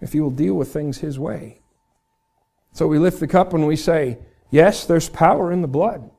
if 0.00 0.14
you 0.14 0.22
will 0.22 0.30
deal 0.30 0.54
with 0.54 0.72
things 0.72 0.96
His 1.00 1.18
way. 1.18 1.60
So 2.74 2.86
we 2.86 2.98
lift 2.98 3.20
the 3.20 3.26
cup 3.26 3.54
and 3.54 3.66
we 3.66 3.76
say, 3.76 4.18
Yes, 4.50 4.84
there's 4.84 5.08
power 5.08 5.50
in 5.50 5.62
the 5.62 5.68
blood. 5.68 6.10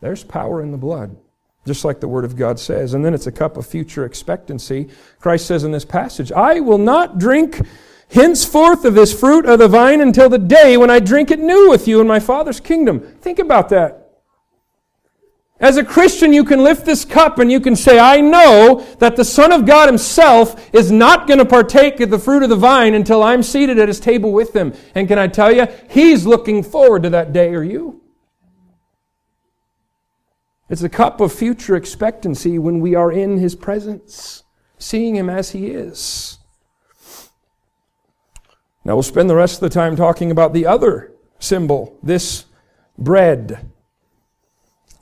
There's 0.00 0.22
power 0.22 0.62
in 0.62 0.70
the 0.70 0.78
blood, 0.78 1.16
just 1.66 1.84
like 1.84 1.98
the 1.98 2.06
Word 2.06 2.24
of 2.24 2.36
God 2.36 2.60
says. 2.60 2.94
And 2.94 3.04
then 3.04 3.14
it's 3.14 3.26
a 3.26 3.32
cup 3.32 3.56
of 3.56 3.66
future 3.66 4.04
expectancy. 4.04 4.88
Christ 5.18 5.46
says 5.46 5.64
in 5.64 5.72
this 5.72 5.84
passage, 5.84 6.30
I 6.30 6.60
will 6.60 6.78
not 6.78 7.18
drink 7.18 7.60
henceforth 8.10 8.84
of 8.84 8.94
this 8.94 9.18
fruit 9.18 9.46
of 9.46 9.58
the 9.58 9.66
vine 9.66 10.00
until 10.00 10.28
the 10.28 10.38
day 10.38 10.76
when 10.76 10.90
I 10.90 11.00
drink 11.00 11.30
it 11.30 11.40
new 11.40 11.68
with 11.68 11.88
you 11.88 12.00
in 12.00 12.06
my 12.06 12.20
Father's 12.20 12.60
kingdom. 12.60 13.00
Think 13.00 13.40
about 13.40 13.68
that. 13.70 14.07
As 15.60 15.76
a 15.76 15.84
Christian, 15.84 16.32
you 16.32 16.44
can 16.44 16.62
lift 16.62 16.84
this 16.84 17.04
cup 17.04 17.40
and 17.40 17.50
you 17.50 17.58
can 17.58 17.74
say, 17.74 17.98
I 17.98 18.20
know 18.20 18.86
that 19.00 19.16
the 19.16 19.24
Son 19.24 19.50
of 19.50 19.66
God 19.66 19.88
Himself 19.88 20.72
is 20.72 20.92
not 20.92 21.26
going 21.26 21.38
to 21.38 21.44
partake 21.44 21.98
of 21.98 22.10
the 22.10 22.18
fruit 22.18 22.44
of 22.44 22.48
the 22.48 22.56
vine 22.56 22.94
until 22.94 23.24
I'm 23.24 23.42
seated 23.42 23.78
at 23.78 23.88
His 23.88 23.98
table 23.98 24.32
with 24.32 24.54
Him. 24.54 24.72
And 24.94 25.08
can 25.08 25.18
I 25.18 25.26
tell 25.26 25.50
you, 25.50 25.66
He's 25.90 26.26
looking 26.26 26.62
forward 26.62 27.02
to 27.02 27.10
that 27.10 27.32
day, 27.32 27.52
are 27.54 27.64
you? 27.64 28.00
It's 30.68 30.82
a 30.82 30.88
cup 30.88 31.20
of 31.20 31.32
future 31.32 31.74
expectancy 31.74 32.58
when 32.58 32.78
we 32.78 32.94
are 32.94 33.10
in 33.10 33.38
His 33.38 33.56
presence, 33.56 34.44
seeing 34.78 35.16
Him 35.16 35.28
as 35.28 35.50
He 35.50 35.68
is. 35.68 36.38
Now 38.84 38.94
we'll 38.94 39.02
spend 39.02 39.28
the 39.28 39.34
rest 39.34 39.56
of 39.56 39.60
the 39.68 39.74
time 39.74 39.96
talking 39.96 40.30
about 40.30 40.52
the 40.52 40.66
other 40.66 41.12
symbol, 41.40 41.98
this 42.00 42.44
bread. 42.96 43.72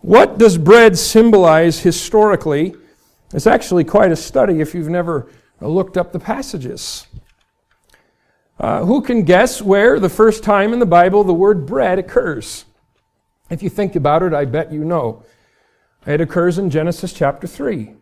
What 0.06 0.38
does 0.38 0.56
bread 0.56 0.96
symbolize 0.96 1.80
historically? 1.80 2.76
It's 3.34 3.48
actually 3.48 3.82
quite 3.82 4.12
a 4.12 4.16
study 4.16 4.60
if 4.60 4.72
you've 4.72 4.88
never 4.88 5.28
looked 5.60 5.96
up 5.96 6.12
the 6.12 6.20
passages. 6.20 7.08
Uh, 8.60 8.84
who 8.84 9.02
can 9.02 9.24
guess 9.24 9.60
where 9.60 9.98
the 9.98 10.08
first 10.08 10.44
time 10.44 10.72
in 10.72 10.78
the 10.78 10.86
Bible 10.86 11.24
the 11.24 11.34
word 11.34 11.66
bread 11.66 11.98
occurs? 11.98 12.66
If 13.50 13.64
you 13.64 13.68
think 13.68 13.96
about 13.96 14.22
it, 14.22 14.32
I 14.32 14.44
bet 14.44 14.72
you 14.72 14.84
know. 14.84 15.24
It 16.06 16.20
occurs 16.20 16.56
in 16.58 16.70
Genesis 16.70 17.12
chapter 17.12 17.48
3. 17.48 17.92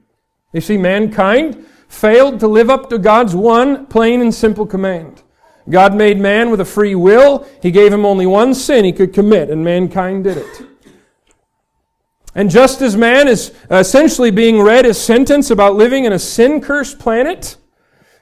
You 0.53 0.61
see, 0.61 0.77
mankind 0.77 1.65
failed 1.89 2.39
to 2.41 2.49
live 2.49 2.69
up 2.69 2.91
to 2.91 2.99
God's 2.99 3.35
one 3.35 3.87
plain 3.87 4.21
and 4.21 4.35
simple 4.35 4.67
command. 4.67 5.23
God 5.71 5.95
made 5.95 6.21
man 6.21 6.51
with 6.51 6.61
a 6.61 6.67
free 6.67 6.95
will. 6.95 7.49
He 7.63 7.71
gave 7.71 7.95
him 7.95 8.05
only 8.05 8.27
one 8.27 8.53
sin 8.53 8.85
he 8.85 8.93
could 8.93 9.15
commit, 9.15 9.49
and 9.49 9.65
mankind 9.65 10.25
did 10.25 10.37
it. 10.37 10.74
And 12.35 12.51
just 12.51 12.83
as 12.83 12.97
man 12.97 13.29
is 13.29 13.53
essentially 13.71 14.31
being 14.31 14.61
read 14.61 14.85
his 14.85 15.01
sentence 15.01 15.51
about 15.51 15.77
living 15.77 16.05
in 16.05 16.13
a 16.13 16.19
sin 16.19 16.61
cursed 16.61 16.99
planet, 16.99 17.57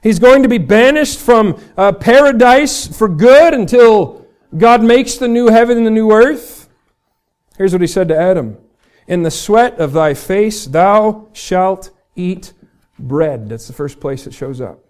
He's 0.02 0.18
going 0.18 0.42
to 0.42 0.48
be 0.48 0.58
banished 0.58 1.20
from 1.20 1.60
uh, 1.76 1.92
paradise 1.92 2.88
for 2.88 3.08
good 3.08 3.54
until 3.54 4.26
God 4.56 4.82
makes 4.82 5.14
the 5.14 5.28
new 5.28 5.48
heaven 5.48 5.78
and 5.78 5.86
the 5.86 5.92
new 5.92 6.10
earth. 6.10 6.68
Here's 7.56 7.72
what 7.72 7.80
he 7.80 7.86
said 7.86 8.08
to 8.08 8.18
Adam 8.18 8.58
In 9.06 9.22
the 9.22 9.30
sweat 9.30 9.78
of 9.78 9.92
thy 9.92 10.14
face 10.14 10.66
thou 10.66 11.28
shalt 11.32 11.90
eat 12.16 12.52
bread. 12.98 13.48
That's 13.48 13.68
the 13.68 13.72
first 13.72 14.00
place 14.00 14.26
it 14.26 14.34
shows 14.34 14.60
up. 14.60 14.81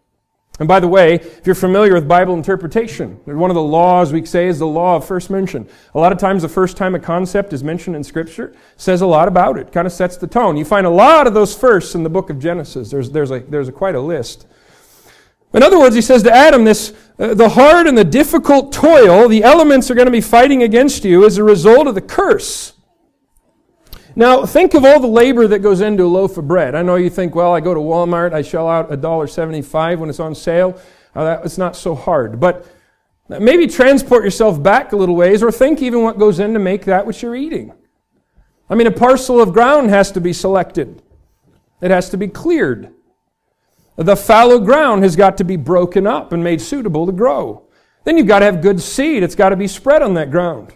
And 0.58 0.68
by 0.68 0.80
the 0.80 0.88
way, 0.88 1.14
if 1.14 1.46
you're 1.46 1.54
familiar 1.54 1.94
with 1.94 2.06
Bible 2.06 2.34
interpretation, 2.34 3.18
one 3.24 3.50
of 3.50 3.54
the 3.54 3.62
laws 3.62 4.12
we 4.12 4.24
say 4.26 4.48
is 4.48 4.58
the 4.58 4.66
law 4.66 4.96
of 4.96 5.04
first 5.06 5.30
mention. 5.30 5.66
A 5.94 5.98
lot 5.98 6.12
of 6.12 6.18
times 6.18 6.42
the 6.42 6.48
first 6.48 6.76
time 6.76 6.94
a 6.94 7.00
concept 7.00 7.54
is 7.54 7.64
mentioned 7.64 7.96
in 7.96 8.04
Scripture 8.04 8.54
says 8.76 9.00
a 9.00 9.06
lot 9.06 9.28
about 9.28 9.58
it, 9.58 9.72
kind 9.72 9.86
of 9.86 9.92
sets 9.92 10.18
the 10.18 10.26
tone. 10.26 10.58
You 10.58 10.66
find 10.66 10.86
a 10.86 10.90
lot 10.90 11.26
of 11.26 11.32
those 11.32 11.56
firsts 11.56 11.94
in 11.94 12.02
the 12.02 12.10
book 12.10 12.28
of 12.28 12.38
Genesis. 12.38 12.90
There's, 12.90 13.10
there's, 13.10 13.30
a, 13.30 13.40
there's 13.40 13.68
a, 13.68 13.72
quite 13.72 13.94
a 13.94 14.00
list. 14.00 14.46
In 15.54 15.62
other 15.62 15.78
words, 15.78 15.94
he 15.94 16.02
says 16.02 16.22
to 16.24 16.32
Adam, 16.32 16.64
this, 16.64 16.94
uh, 17.18 17.34
the 17.34 17.48
hard 17.48 17.86
and 17.86 17.96
the 17.96 18.04
difficult 18.04 18.72
toil, 18.72 19.28
the 19.28 19.42
elements 19.42 19.90
are 19.90 19.94
going 19.94 20.06
to 20.06 20.12
be 20.12 20.20
fighting 20.20 20.62
against 20.62 21.04
you 21.04 21.24
as 21.24 21.38
a 21.38 21.44
result 21.44 21.86
of 21.86 21.94
the 21.94 22.00
curse. 22.00 22.71
Now, 24.14 24.44
think 24.44 24.75
of 24.75 24.85
all 24.85 25.01
the 25.01 25.07
labor 25.07 25.46
that 25.48 25.61
goes 25.61 25.81
into 25.81 26.05
a 26.05 26.07
loaf 26.07 26.37
of 26.37 26.46
bread. 26.46 26.75
I 26.75 26.83
know 26.83 26.96
you 26.96 27.09
think, 27.09 27.35
well, 27.35 27.55
I 27.55 27.61
go 27.61 27.72
to 27.72 27.81
Walmart, 27.81 28.33
I 28.33 28.42
shell 28.42 28.68
out 28.68 28.90
$1.75 28.90 29.98
when 29.98 30.11
it's 30.11 30.20
on 30.20 30.35
sale. 30.35 30.79
Uh, 31.14 31.25
that, 31.25 31.44
it's 31.44 31.59
not 31.59 31.77
so 31.77 31.94
hard. 31.94 32.38
But 32.38 32.66
maybe 33.29 33.66
transport 33.66 34.25
yourself 34.25 34.62
back 34.62 34.92
a 34.92 34.96
little 34.96 35.16
ways 35.16 35.42
or 35.42 35.51
think 35.51 35.81
even 35.81 36.03
what 36.03 36.18
goes 36.18 36.40
in 36.40 36.53
to 36.53 36.59
make 36.59 36.85
that 36.85 37.07
which 37.07 37.22
you're 37.22 37.37
eating. 37.37 37.72
I 38.68 38.75
mean, 38.75 38.87
a 38.87 38.92
parcel 38.92 39.40
of 39.40 39.53
ground 39.53 39.90
has 39.90 40.12
to 40.12 40.20
be 40.20 40.33
selected, 40.33 41.03
it 41.81 41.90
has 41.90 42.11
to 42.11 42.16
be 42.16 42.29
cleared. 42.29 42.92
The 43.96 44.16
fallow 44.16 44.59
ground 44.59 45.03
has 45.03 45.16
got 45.16 45.37
to 45.37 45.44
be 45.44 45.57
broken 45.57 46.07
up 46.07 46.33
and 46.33 46.42
made 46.42 46.62
suitable 46.62 47.05
to 47.05 47.12
grow. 47.12 47.68
Then 48.05 48.16
you've 48.16 48.27
got 48.27 48.38
to 48.38 48.46
have 48.46 48.62
good 48.62 48.81
seed. 48.81 49.22
It's 49.22 49.35
got 49.35 49.51
to 49.51 49.57
be 49.57 49.68
spread 49.68 50.01
on 50.01 50.14
that 50.14 50.31
ground. 50.31 50.72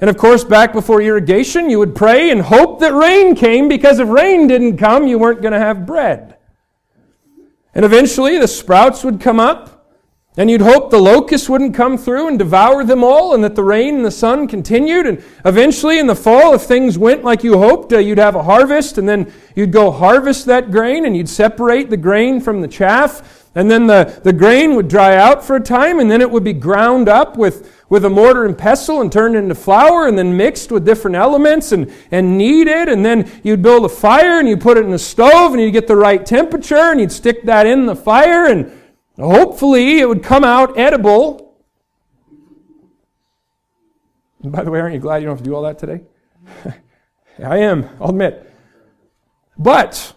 And 0.00 0.10
of 0.10 0.16
course, 0.16 0.44
back 0.44 0.72
before 0.72 1.00
irrigation, 1.00 1.70
you 1.70 1.78
would 1.78 1.94
pray 1.94 2.30
and 2.30 2.42
hope 2.42 2.80
that 2.80 2.92
rain 2.92 3.34
came 3.34 3.68
because 3.68 3.98
if 3.98 4.08
rain 4.08 4.46
didn't 4.46 4.76
come, 4.76 5.06
you 5.06 5.18
weren't 5.18 5.40
going 5.40 5.52
to 5.52 5.58
have 5.58 5.86
bread. 5.86 6.36
And 7.74 7.84
eventually, 7.84 8.38
the 8.38 8.48
sprouts 8.48 9.02
would 9.02 9.20
come 9.20 9.40
up, 9.40 9.86
and 10.36 10.50
you'd 10.50 10.60
hope 10.60 10.90
the 10.90 10.98
locusts 10.98 11.48
wouldn't 11.48 11.74
come 11.74 11.96
through 11.96 12.28
and 12.28 12.38
devour 12.38 12.84
them 12.84 13.02
all, 13.02 13.34
and 13.34 13.42
that 13.44 13.54
the 13.54 13.64
rain 13.64 13.96
and 13.96 14.04
the 14.04 14.10
sun 14.10 14.46
continued. 14.46 15.06
And 15.06 15.24
eventually, 15.44 15.98
in 15.98 16.06
the 16.06 16.14
fall, 16.14 16.54
if 16.54 16.62
things 16.62 16.98
went 16.98 17.24
like 17.24 17.42
you 17.42 17.58
hoped, 17.58 17.92
uh, 17.92 17.98
you'd 17.98 18.18
have 18.18 18.36
a 18.36 18.42
harvest, 18.42 18.98
and 18.98 19.08
then 19.08 19.32
you'd 19.56 19.72
go 19.72 19.90
harvest 19.90 20.46
that 20.46 20.70
grain, 20.70 21.04
and 21.04 21.16
you'd 21.16 21.28
separate 21.28 21.90
the 21.90 21.96
grain 21.96 22.40
from 22.40 22.60
the 22.60 22.68
chaff. 22.68 23.43
And 23.54 23.70
then 23.70 23.86
the, 23.86 24.20
the 24.24 24.32
grain 24.32 24.74
would 24.74 24.88
dry 24.88 25.16
out 25.16 25.44
for 25.44 25.56
a 25.56 25.60
time, 25.60 26.00
and 26.00 26.10
then 26.10 26.20
it 26.20 26.30
would 26.30 26.44
be 26.44 26.52
ground 26.52 27.08
up 27.08 27.36
with 27.36 27.70
with 27.88 28.04
a 28.04 28.10
mortar 28.10 28.44
and 28.44 28.56
pestle 28.56 29.00
and 29.00 29.12
turned 29.12 29.36
into 29.36 29.54
flour 29.54 30.08
and 30.08 30.18
then 30.18 30.36
mixed 30.36 30.72
with 30.72 30.84
different 30.84 31.16
elements 31.16 31.70
and, 31.70 31.92
and 32.10 32.36
kneaded. 32.36 32.88
And 32.88 33.04
then 33.04 33.30
you'd 33.42 33.62
build 33.62 33.84
a 33.84 33.88
fire 33.88 34.38
and 34.38 34.48
you'd 34.48 34.60
put 34.60 34.76
it 34.76 34.84
in 34.84 34.90
the 34.90 34.98
stove 34.98 35.52
and 35.52 35.62
you'd 35.62 35.72
get 35.72 35.86
the 35.86 35.94
right 35.94 36.24
temperature 36.24 36.74
and 36.74 36.98
you'd 36.98 37.12
stick 37.12 37.44
that 37.44 37.66
in 37.66 37.86
the 37.86 37.94
fire 37.94 38.46
and 38.46 38.72
hopefully 39.16 40.00
it 40.00 40.08
would 40.08 40.22
come 40.22 40.44
out 40.44 40.76
edible. 40.78 41.56
And 44.42 44.50
by 44.50 44.64
the 44.64 44.70
way, 44.70 44.80
aren't 44.80 44.94
you 44.94 45.00
glad 45.00 45.18
you 45.18 45.26
don't 45.26 45.36
have 45.36 45.44
to 45.44 45.48
do 45.48 45.54
all 45.54 45.62
that 45.62 45.78
today? 45.78 46.02
I 47.38 47.58
am, 47.58 47.88
I'll 48.00 48.10
admit. 48.10 48.52
But 49.56 50.13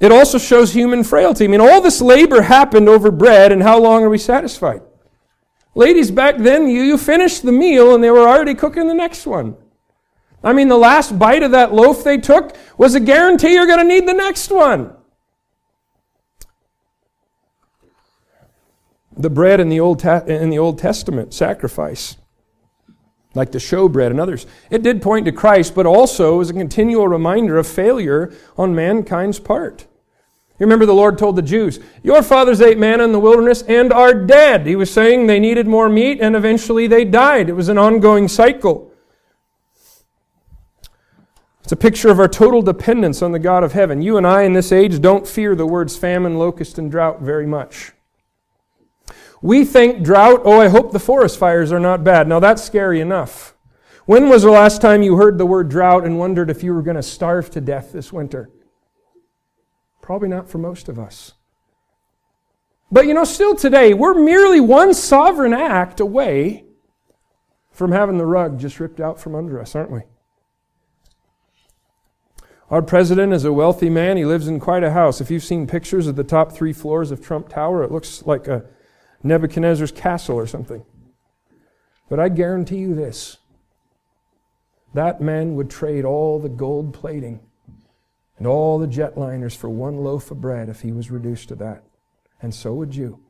it 0.00 0.12
also 0.12 0.38
shows 0.38 0.72
human 0.72 1.02
frailty. 1.02 1.44
I 1.44 1.48
mean, 1.48 1.60
all 1.60 1.80
this 1.80 2.00
labor 2.00 2.42
happened 2.42 2.88
over 2.88 3.10
bread, 3.10 3.52
and 3.52 3.62
how 3.62 3.80
long 3.80 4.04
are 4.04 4.10
we 4.10 4.18
satisfied? 4.18 4.82
Ladies, 5.74 6.10
back 6.10 6.38
then, 6.38 6.68
you, 6.68 6.82
you 6.82 6.98
finished 6.98 7.44
the 7.44 7.52
meal 7.52 7.94
and 7.94 8.02
they 8.02 8.10
were 8.10 8.26
already 8.26 8.54
cooking 8.54 8.88
the 8.88 8.94
next 8.94 9.26
one. 9.26 9.56
I 10.42 10.52
mean, 10.52 10.68
the 10.68 10.78
last 10.78 11.18
bite 11.18 11.42
of 11.42 11.52
that 11.52 11.72
loaf 11.72 12.04
they 12.04 12.18
took 12.18 12.56
was 12.76 12.94
a 12.94 13.00
guarantee 13.00 13.54
you're 13.54 13.66
going 13.66 13.78
to 13.78 13.84
need 13.84 14.06
the 14.06 14.12
next 14.12 14.50
one. 14.50 14.94
The 19.16 19.30
bread 19.30 19.58
in 19.58 19.68
the 19.68 19.80
Old, 19.80 20.04
in 20.04 20.50
the 20.50 20.58
Old 20.58 20.78
Testament 20.78 21.34
sacrifice, 21.34 22.16
like 23.34 23.52
the 23.52 23.58
showbread 23.58 24.10
and 24.10 24.20
others, 24.20 24.46
it 24.70 24.82
did 24.82 25.02
point 25.02 25.26
to 25.26 25.32
Christ, 25.32 25.74
but 25.74 25.86
also 25.86 26.38
was 26.38 26.50
a 26.50 26.54
continual 26.54 27.08
reminder 27.08 27.58
of 27.58 27.66
failure 27.66 28.32
on 28.56 28.74
mankind's 28.74 29.38
part. 29.38 29.86
You 30.58 30.66
remember 30.66 30.86
the 30.86 30.94
Lord 30.94 31.18
told 31.18 31.36
the 31.36 31.42
Jews, 31.42 31.78
Your 32.02 32.20
fathers 32.20 32.60
ate 32.60 32.78
manna 32.78 33.04
in 33.04 33.12
the 33.12 33.20
wilderness 33.20 33.62
and 33.62 33.92
are 33.92 34.12
dead. 34.12 34.66
He 34.66 34.74
was 34.74 34.90
saying 34.90 35.26
they 35.26 35.38
needed 35.38 35.68
more 35.68 35.88
meat 35.88 36.20
and 36.20 36.34
eventually 36.34 36.88
they 36.88 37.04
died. 37.04 37.48
It 37.48 37.52
was 37.52 37.68
an 37.68 37.78
ongoing 37.78 38.26
cycle. 38.26 38.92
It's 41.62 41.72
a 41.72 41.76
picture 41.76 42.08
of 42.08 42.18
our 42.18 42.28
total 42.28 42.62
dependence 42.62 43.22
on 43.22 43.32
the 43.32 43.38
God 43.38 43.62
of 43.62 43.72
heaven. 43.72 44.02
You 44.02 44.16
and 44.16 44.26
I 44.26 44.42
in 44.42 44.54
this 44.54 44.72
age 44.72 45.00
don't 45.00 45.28
fear 45.28 45.54
the 45.54 45.66
words 45.66 45.96
famine, 45.96 46.38
locust, 46.38 46.78
and 46.78 46.90
drought 46.90 47.20
very 47.20 47.46
much. 47.46 47.92
We 49.40 49.64
think 49.64 50.02
drought, 50.02 50.42
oh, 50.44 50.60
I 50.60 50.68
hope 50.68 50.92
the 50.92 50.98
forest 50.98 51.38
fires 51.38 51.72
are 51.72 51.80
not 51.80 52.04
bad. 52.04 52.28
Now 52.28 52.40
that's 52.40 52.62
scary 52.62 53.00
enough. 53.00 53.54
When 54.06 54.28
was 54.28 54.42
the 54.42 54.50
last 54.50 54.80
time 54.80 55.02
you 55.02 55.16
heard 55.16 55.38
the 55.38 55.46
word 55.46 55.68
drought 55.68 56.04
and 56.04 56.18
wondered 56.18 56.50
if 56.50 56.62
you 56.62 56.74
were 56.74 56.82
going 56.82 56.96
to 56.96 57.02
starve 57.02 57.50
to 57.50 57.60
death 57.60 57.92
this 57.92 58.12
winter? 58.12 58.50
Probably 60.00 60.28
not 60.28 60.48
for 60.48 60.58
most 60.58 60.88
of 60.88 60.98
us. 60.98 61.34
But 62.90 63.06
you 63.06 63.14
know, 63.14 63.24
still 63.24 63.54
today, 63.54 63.92
we're 63.92 64.14
merely 64.14 64.60
one 64.60 64.94
sovereign 64.94 65.52
act 65.52 66.00
away 66.00 66.64
from 67.70 67.92
having 67.92 68.16
the 68.16 68.26
rug 68.26 68.58
just 68.58 68.80
ripped 68.80 68.98
out 68.98 69.20
from 69.20 69.34
under 69.34 69.60
us, 69.60 69.74
aren't 69.74 69.90
we? 69.90 70.00
Our 72.70 72.82
president 72.82 73.32
is 73.32 73.44
a 73.44 73.52
wealthy 73.52 73.88
man. 73.88 74.16
He 74.16 74.24
lives 74.24 74.48
in 74.48 74.58
quite 74.60 74.84
a 74.84 74.90
house. 74.90 75.20
If 75.20 75.30
you've 75.30 75.44
seen 75.44 75.66
pictures 75.66 76.06
of 76.06 76.16
the 76.16 76.24
top 76.24 76.52
three 76.52 76.72
floors 76.72 77.10
of 77.10 77.24
Trump 77.24 77.48
Tower, 77.48 77.82
it 77.82 77.92
looks 77.92 78.24
like 78.26 78.48
a 78.48 78.64
Nebuchadnezzar's 79.22 79.92
castle 79.92 80.36
or 80.36 80.46
something. 80.46 80.84
But 82.08 82.20
I 82.20 82.28
guarantee 82.28 82.78
you 82.78 82.94
this 82.94 83.38
that 84.94 85.20
man 85.20 85.54
would 85.54 85.68
trade 85.68 86.04
all 86.04 86.38
the 86.38 86.48
gold 86.48 86.94
plating 86.94 87.40
and 88.38 88.46
all 88.46 88.78
the 88.78 88.86
jetliners 88.86 89.56
for 89.56 89.68
one 89.68 89.98
loaf 89.98 90.30
of 90.30 90.40
bread 90.40 90.68
if 90.68 90.80
he 90.80 90.92
was 90.92 91.10
reduced 91.10 91.48
to 91.48 91.54
that. 91.56 91.84
And 92.40 92.54
so 92.54 92.72
would 92.74 92.94
you. 92.94 93.20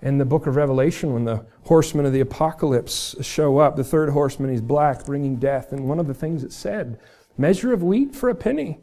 In 0.00 0.18
the 0.18 0.24
book 0.24 0.46
of 0.46 0.56
Revelation, 0.56 1.12
when 1.12 1.24
the 1.24 1.44
horsemen 1.64 2.06
of 2.06 2.12
the 2.12 2.20
apocalypse 2.20 3.14
show 3.20 3.58
up, 3.58 3.76
the 3.76 3.84
third 3.84 4.10
horseman, 4.10 4.50
is 4.50 4.60
black, 4.60 5.04
bringing 5.04 5.36
death. 5.36 5.72
And 5.72 5.88
one 5.88 5.98
of 5.98 6.06
the 6.06 6.14
things 6.14 6.42
it 6.42 6.52
said, 6.52 6.98
measure 7.36 7.72
of 7.72 7.82
wheat 7.82 8.14
for 8.14 8.28
a 8.28 8.34
penny, 8.34 8.80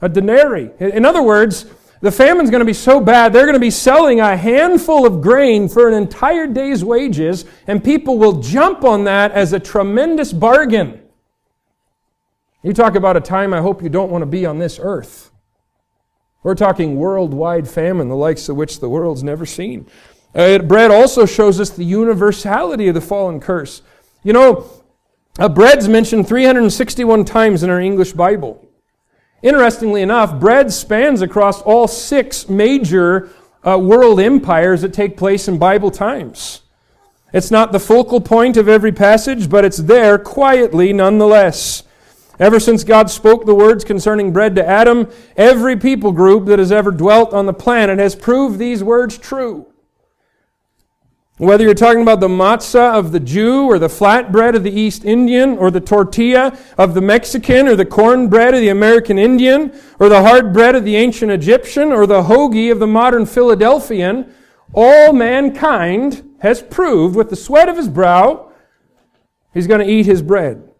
a 0.00 0.08
denarii. 0.08 0.70
In 0.80 1.04
other 1.04 1.22
words, 1.22 1.66
the 2.00 2.10
famine's 2.10 2.50
going 2.50 2.60
to 2.60 2.66
be 2.66 2.72
so 2.72 3.00
bad, 3.00 3.32
they're 3.32 3.44
going 3.44 3.54
to 3.54 3.60
be 3.60 3.70
selling 3.70 4.20
a 4.20 4.36
handful 4.36 5.06
of 5.06 5.20
grain 5.20 5.68
for 5.68 5.88
an 5.88 5.94
entire 5.94 6.46
day's 6.46 6.84
wages, 6.84 7.44
and 7.66 7.84
people 7.84 8.18
will 8.18 8.40
jump 8.40 8.84
on 8.84 9.04
that 9.04 9.32
as 9.32 9.52
a 9.52 9.60
tremendous 9.60 10.32
bargain. 10.32 11.00
You 12.62 12.72
talk 12.72 12.94
about 12.94 13.16
a 13.16 13.20
time 13.20 13.52
I 13.52 13.60
hope 13.60 13.82
you 13.82 13.88
don't 13.88 14.10
want 14.10 14.22
to 14.22 14.26
be 14.26 14.46
on 14.46 14.58
this 14.58 14.78
earth. 14.82 15.30
We're 16.42 16.54
talking 16.54 16.96
worldwide 16.96 17.68
famine, 17.68 18.08
the 18.08 18.16
likes 18.16 18.48
of 18.48 18.56
which 18.56 18.80
the 18.80 18.88
world's 18.88 19.22
never 19.22 19.44
seen. 19.44 19.86
Uh, 20.34 20.58
bread 20.58 20.90
also 20.90 21.26
shows 21.26 21.60
us 21.60 21.70
the 21.70 21.84
universality 21.84 22.88
of 22.88 22.94
the 22.94 23.00
fallen 23.00 23.40
curse. 23.40 23.82
You 24.22 24.32
know, 24.32 24.70
uh, 25.38 25.48
bread's 25.48 25.88
mentioned 25.88 26.28
361 26.28 27.24
times 27.24 27.62
in 27.62 27.68
our 27.68 27.80
English 27.80 28.12
Bible. 28.12 28.69
Interestingly 29.42 30.02
enough, 30.02 30.38
bread 30.38 30.72
spans 30.72 31.22
across 31.22 31.62
all 31.62 31.88
six 31.88 32.48
major 32.48 33.30
uh, 33.66 33.78
world 33.78 34.20
empires 34.20 34.82
that 34.82 34.92
take 34.92 35.16
place 35.16 35.48
in 35.48 35.58
Bible 35.58 35.90
times. 35.90 36.62
It's 37.32 37.50
not 37.50 37.72
the 37.72 37.80
focal 37.80 38.20
point 38.20 38.56
of 38.56 38.68
every 38.68 38.92
passage, 38.92 39.48
but 39.48 39.64
it's 39.64 39.78
there 39.78 40.18
quietly 40.18 40.92
nonetheless. 40.92 41.84
Ever 42.38 42.58
since 42.58 42.84
God 42.84 43.10
spoke 43.10 43.44
the 43.44 43.54
words 43.54 43.84
concerning 43.84 44.32
bread 44.32 44.56
to 44.56 44.66
Adam, 44.66 45.08
every 45.36 45.76
people 45.76 46.10
group 46.10 46.46
that 46.46 46.58
has 46.58 46.72
ever 46.72 46.90
dwelt 46.90 47.32
on 47.32 47.46
the 47.46 47.52
planet 47.52 47.98
has 47.98 48.16
proved 48.16 48.58
these 48.58 48.82
words 48.82 49.16
true. 49.18 49.69
Whether 51.40 51.64
you're 51.64 51.72
talking 51.72 52.02
about 52.02 52.20
the 52.20 52.28
matzah 52.28 52.98
of 52.98 53.12
the 53.12 53.18
Jew, 53.18 53.64
or 53.64 53.78
the 53.78 53.88
flatbread 53.88 54.54
of 54.54 54.62
the 54.62 54.70
East 54.70 55.06
Indian, 55.06 55.56
or 55.56 55.70
the 55.70 55.80
tortilla 55.80 56.54
of 56.76 56.92
the 56.92 57.00
Mexican, 57.00 57.66
or 57.66 57.76
the 57.76 57.86
cornbread 57.86 58.52
of 58.52 58.60
the 58.60 58.68
American 58.68 59.18
Indian, 59.18 59.72
or 59.98 60.10
the 60.10 60.20
hard 60.20 60.52
bread 60.52 60.74
of 60.74 60.84
the 60.84 60.96
ancient 60.96 61.32
Egyptian, 61.32 61.92
or 61.92 62.06
the 62.06 62.24
hoagie 62.24 62.70
of 62.70 62.78
the 62.78 62.86
modern 62.86 63.24
Philadelphian, 63.24 64.30
all 64.74 65.14
mankind 65.14 66.30
has 66.40 66.60
proved 66.60 67.16
with 67.16 67.30
the 67.30 67.36
sweat 67.36 67.70
of 67.70 67.78
his 67.78 67.88
brow, 67.88 68.52
he's 69.54 69.66
going 69.66 69.80
to 69.80 69.90
eat 69.90 70.04
his 70.04 70.20
bread. 70.20 70.70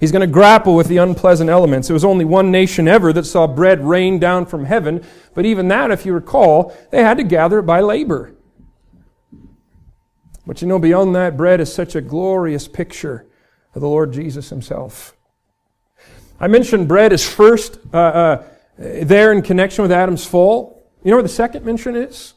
He's 0.00 0.10
going 0.10 0.26
to 0.26 0.32
grapple 0.32 0.74
with 0.74 0.88
the 0.88 0.96
unpleasant 0.96 1.48
elements. 1.48 1.88
It 1.88 1.92
was 1.92 2.04
only 2.04 2.24
one 2.24 2.50
nation 2.50 2.88
ever 2.88 3.12
that 3.12 3.26
saw 3.26 3.46
bread 3.46 3.84
rain 3.84 4.18
down 4.18 4.46
from 4.46 4.64
heaven, 4.64 5.04
but 5.34 5.46
even 5.46 5.68
that, 5.68 5.92
if 5.92 6.04
you 6.04 6.14
recall, 6.14 6.76
they 6.90 7.04
had 7.04 7.18
to 7.18 7.22
gather 7.22 7.60
it 7.60 7.64
by 7.64 7.80
labor. 7.80 8.34
But 10.46 10.62
you 10.62 10.68
know, 10.68 10.78
beyond 10.78 11.14
that, 11.16 11.36
bread 11.36 11.60
is 11.60 11.72
such 11.72 11.94
a 11.94 12.00
glorious 12.00 12.66
picture 12.66 13.26
of 13.74 13.80
the 13.80 13.88
Lord 13.88 14.12
Jesus 14.12 14.50
himself. 14.50 15.16
I 16.40 16.48
mentioned 16.48 16.88
bread 16.88 17.12
is 17.12 17.28
first 17.28 17.78
uh, 17.92 17.96
uh, 17.96 18.44
there 18.78 19.32
in 19.32 19.42
connection 19.42 19.82
with 19.82 19.92
Adam's 19.92 20.26
fall. 20.26 20.82
You 21.04 21.10
know 21.10 21.16
where 21.16 21.22
the 21.22 21.28
second 21.28 21.64
mention 21.64 21.94
is? 21.94 22.34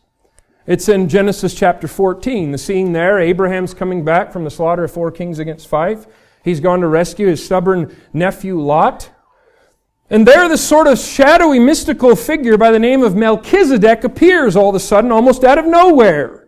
It's 0.65 0.87
in 0.87 1.09
Genesis 1.09 1.53
chapter 1.53 1.87
14. 1.87 2.51
The 2.51 2.57
scene 2.57 2.93
there, 2.93 3.19
Abraham's 3.19 3.73
coming 3.73 4.05
back 4.05 4.31
from 4.31 4.43
the 4.43 4.49
slaughter 4.49 4.83
of 4.83 4.91
four 4.91 5.11
kings 5.11 5.39
against 5.39 5.67
five. 5.67 6.07
He's 6.43 6.59
gone 6.59 6.81
to 6.81 6.87
rescue 6.87 7.27
his 7.27 7.43
stubborn 7.43 7.95
nephew 8.13 8.59
Lot. 8.59 9.09
And 10.09 10.27
there, 10.27 10.47
this 10.47 10.65
sort 10.65 10.87
of 10.87 10.99
shadowy, 10.99 11.59
mystical 11.59 12.15
figure 12.15 12.57
by 12.57 12.71
the 12.71 12.79
name 12.79 13.03
of 13.03 13.15
Melchizedek 13.15 14.03
appears 14.03 14.55
all 14.55 14.69
of 14.69 14.75
a 14.75 14.79
sudden, 14.79 15.11
almost 15.11 15.43
out 15.43 15.57
of 15.57 15.65
nowhere. 15.65 16.42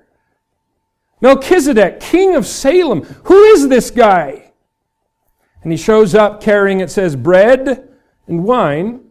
Melchizedek, 1.21 1.99
king 1.99 2.35
of 2.35 2.45
Salem. 2.45 3.03
Who 3.25 3.43
is 3.43 3.67
this 3.67 3.91
guy? 3.91 4.51
And 5.63 5.71
he 5.71 5.77
shows 5.77 6.13
up 6.13 6.41
carrying, 6.41 6.79
it 6.79 6.91
says, 6.91 7.15
bread 7.15 7.89
and 8.27 8.43
wine. 8.43 9.01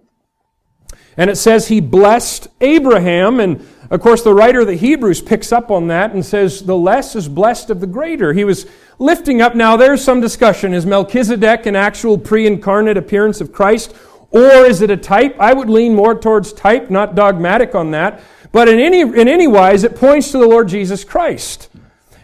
And 1.16 1.30
it 1.30 1.36
says 1.36 1.68
he 1.68 1.80
blessed 1.80 2.48
Abraham. 2.60 3.40
And 3.40 3.66
of 3.90 4.00
course, 4.00 4.22
the 4.22 4.34
writer 4.34 4.60
of 4.60 4.66
the 4.66 4.76
Hebrews 4.76 5.20
picks 5.20 5.52
up 5.52 5.70
on 5.70 5.88
that 5.88 6.12
and 6.12 6.24
says, 6.24 6.62
the 6.62 6.76
less 6.76 7.16
is 7.16 7.28
blessed 7.28 7.70
of 7.70 7.80
the 7.80 7.86
greater. 7.86 8.32
He 8.32 8.44
was 8.44 8.66
lifting 8.98 9.42
up. 9.42 9.54
Now, 9.54 9.76
there's 9.76 10.02
some 10.02 10.20
discussion. 10.20 10.74
Is 10.74 10.86
Melchizedek 10.86 11.66
an 11.66 11.76
actual 11.76 12.18
pre 12.18 12.46
incarnate 12.46 12.96
appearance 12.96 13.40
of 13.40 13.52
Christ? 13.52 13.94
Or 14.30 14.64
is 14.64 14.82
it 14.82 14.90
a 14.90 14.96
type? 14.96 15.36
I 15.38 15.54
would 15.54 15.70
lean 15.70 15.94
more 15.94 16.18
towards 16.18 16.52
type, 16.52 16.90
not 16.90 17.14
dogmatic 17.14 17.74
on 17.74 17.92
that. 17.92 18.20
But 18.50 18.68
in 18.68 18.78
any, 18.78 19.00
in 19.00 19.28
any 19.28 19.46
wise, 19.46 19.84
it 19.84 19.96
points 19.96 20.32
to 20.32 20.38
the 20.38 20.46
Lord 20.46 20.68
Jesus 20.68 21.04
Christ. 21.04 21.68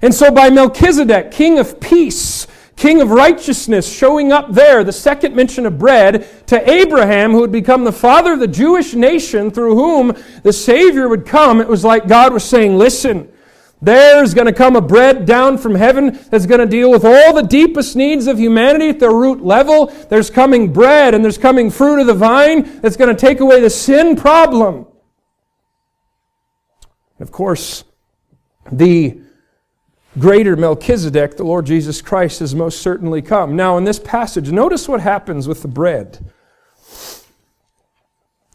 And 0.03 0.15
so 0.15 0.31
by 0.31 0.51
Melchizedek, 0.51 1.31
king 1.31 1.59
of 1.59 1.81
peace, 1.81 2.47
king 2.77 3.03
of 3.03 3.11
righteousness, 3.11 3.91
showing 3.91 4.33
up 4.33 4.53
there, 4.53 4.83
the 4.83 4.93
second 4.93 5.37
mention 5.37 5.67
of 5.67 5.79
bread, 5.79 6.27
to 6.47 6.71
Abraham, 6.71 7.33
who 7.33 7.41
would 7.41 7.53
become 7.53 7.85
the 7.85 7.93
father 7.93 8.33
of 8.33 8.41
the 8.41 8.49
Jewish 8.49 8.95
nation 8.95 9.51
through 9.51 9.75
whom 9.75 10.17
the 10.43 10.53
Savior 10.53 11.09
would 11.09 11.27
come, 11.27 11.61
it 11.61 11.69
was 11.69 11.85
like 11.85 12.09
God 12.09 12.33
was 12.33 12.45
saying, 12.45 12.79
listen, 12.79 13.31
there's 13.83 14.35
going 14.35 14.47
to 14.47 14.53
come 14.53 14.77
a 14.77 14.81
bread 14.81 15.25
down 15.25 15.57
from 15.57 15.75
heaven 15.75 16.19
that's 16.31 16.47
going 16.47 16.61
to 16.61 16.67
deal 16.67 16.91
with 16.91 17.05
all 17.05 17.33
the 17.33 17.43
deepest 17.43 17.97
needs 17.97 18.27
of 18.27 18.39
humanity 18.39 18.91
at 18.91 19.01
the 19.01 19.09
root 19.09 19.43
level. 19.43 19.87
There's 19.87 20.29
coming 20.29 20.73
bread 20.73 21.15
and 21.15 21.25
there's 21.25 21.39
coming 21.39 21.71
fruit 21.71 22.01
of 22.01 22.07
the 22.07 22.15
vine 22.15 22.81
that's 22.81 22.97
going 22.97 23.15
to 23.15 23.19
take 23.19 23.41
away 23.41 23.61
the 23.61 23.71
sin 23.71 24.17
problem. 24.17 24.87
Of 27.19 27.33
course, 27.33 27.85
the 28.71 29.21
greater 30.19 30.57
Melchizedek, 30.57 31.37
the 31.37 31.45
Lord 31.45 31.67
Jesus 31.67 32.03
Christ, 32.03 32.41
has 32.41 32.55
most 32.55 32.81
certainly 32.81 33.23
come. 33.23 33.57
Now, 33.57 33.79
in 33.79 33.85
this 33.85 33.99
passage, 33.99 34.51
notice 34.51 34.89
what 34.89 35.01
happens 35.01 35.47
with 35.47 35.63
the 35.63 35.69
bread. 35.69 36.33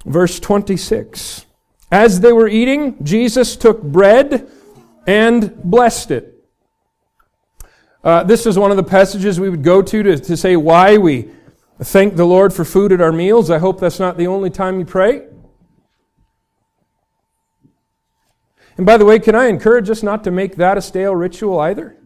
Verse 0.06 0.40
26. 0.40 1.46
As 1.92 2.20
they 2.20 2.34
were 2.34 2.48
eating, 2.48 3.04
Jesus 3.04 3.56
took 3.56 3.82
bread 3.82 4.50
and 5.08 5.62
blessed 5.64 6.12
it. 6.12 6.32
Uh, 8.04 8.24
this 8.24 8.46
is 8.46 8.60
one 8.60 8.70
of 8.70 8.78
the 8.78 8.84
passages 8.84 9.40
we 9.40 9.50
would 9.50 9.64
go 9.64 9.82
to, 9.82 10.04
to 10.04 10.18
to 10.18 10.38
say 10.38 10.56
why 10.56 10.98
we 10.98 11.30
thank 11.82 12.16
the 12.16 12.26
Lord 12.26 12.54
for 12.54 12.64
food 12.64 12.92
at 12.92 13.02
our 13.02 13.12
meals. 13.12 13.50
I 13.50 13.58
hope 13.58 13.80
that's 13.80 14.00
not 14.00 14.18
the 14.18 14.28
only 14.28 14.50
time 14.50 14.78
you 14.78 14.86
pray. 14.86 15.28
And 18.78 18.86
by 18.86 18.98
the 18.98 19.06
way, 19.06 19.20
can 19.20 19.36
I 19.36 19.46
encourage 19.46 19.90
us 19.90 20.04
not 20.04 20.24
to 20.26 20.32
make 20.32 20.56
that 20.58 20.78
a 20.78 20.82
stale 20.82 21.16
ritual 21.16 21.60
either? 21.60 21.98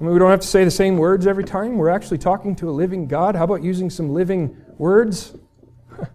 I 0.00 0.04
mean, 0.04 0.12
we 0.12 0.18
don't 0.18 0.30
have 0.30 0.40
to 0.40 0.46
say 0.46 0.64
the 0.64 0.70
same 0.70 0.96
words 0.96 1.28
every 1.28 1.44
time. 1.44 1.78
We're 1.78 1.88
actually 1.88 2.18
talking 2.18 2.56
to 2.56 2.68
a 2.68 2.72
living 2.72 3.06
God. 3.06 3.36
How 3.36 3.44
about 3.44 3.62
using 3.62 3.88
some 3.88 4.10
living 4.10 4.56
words? 4.78 5.36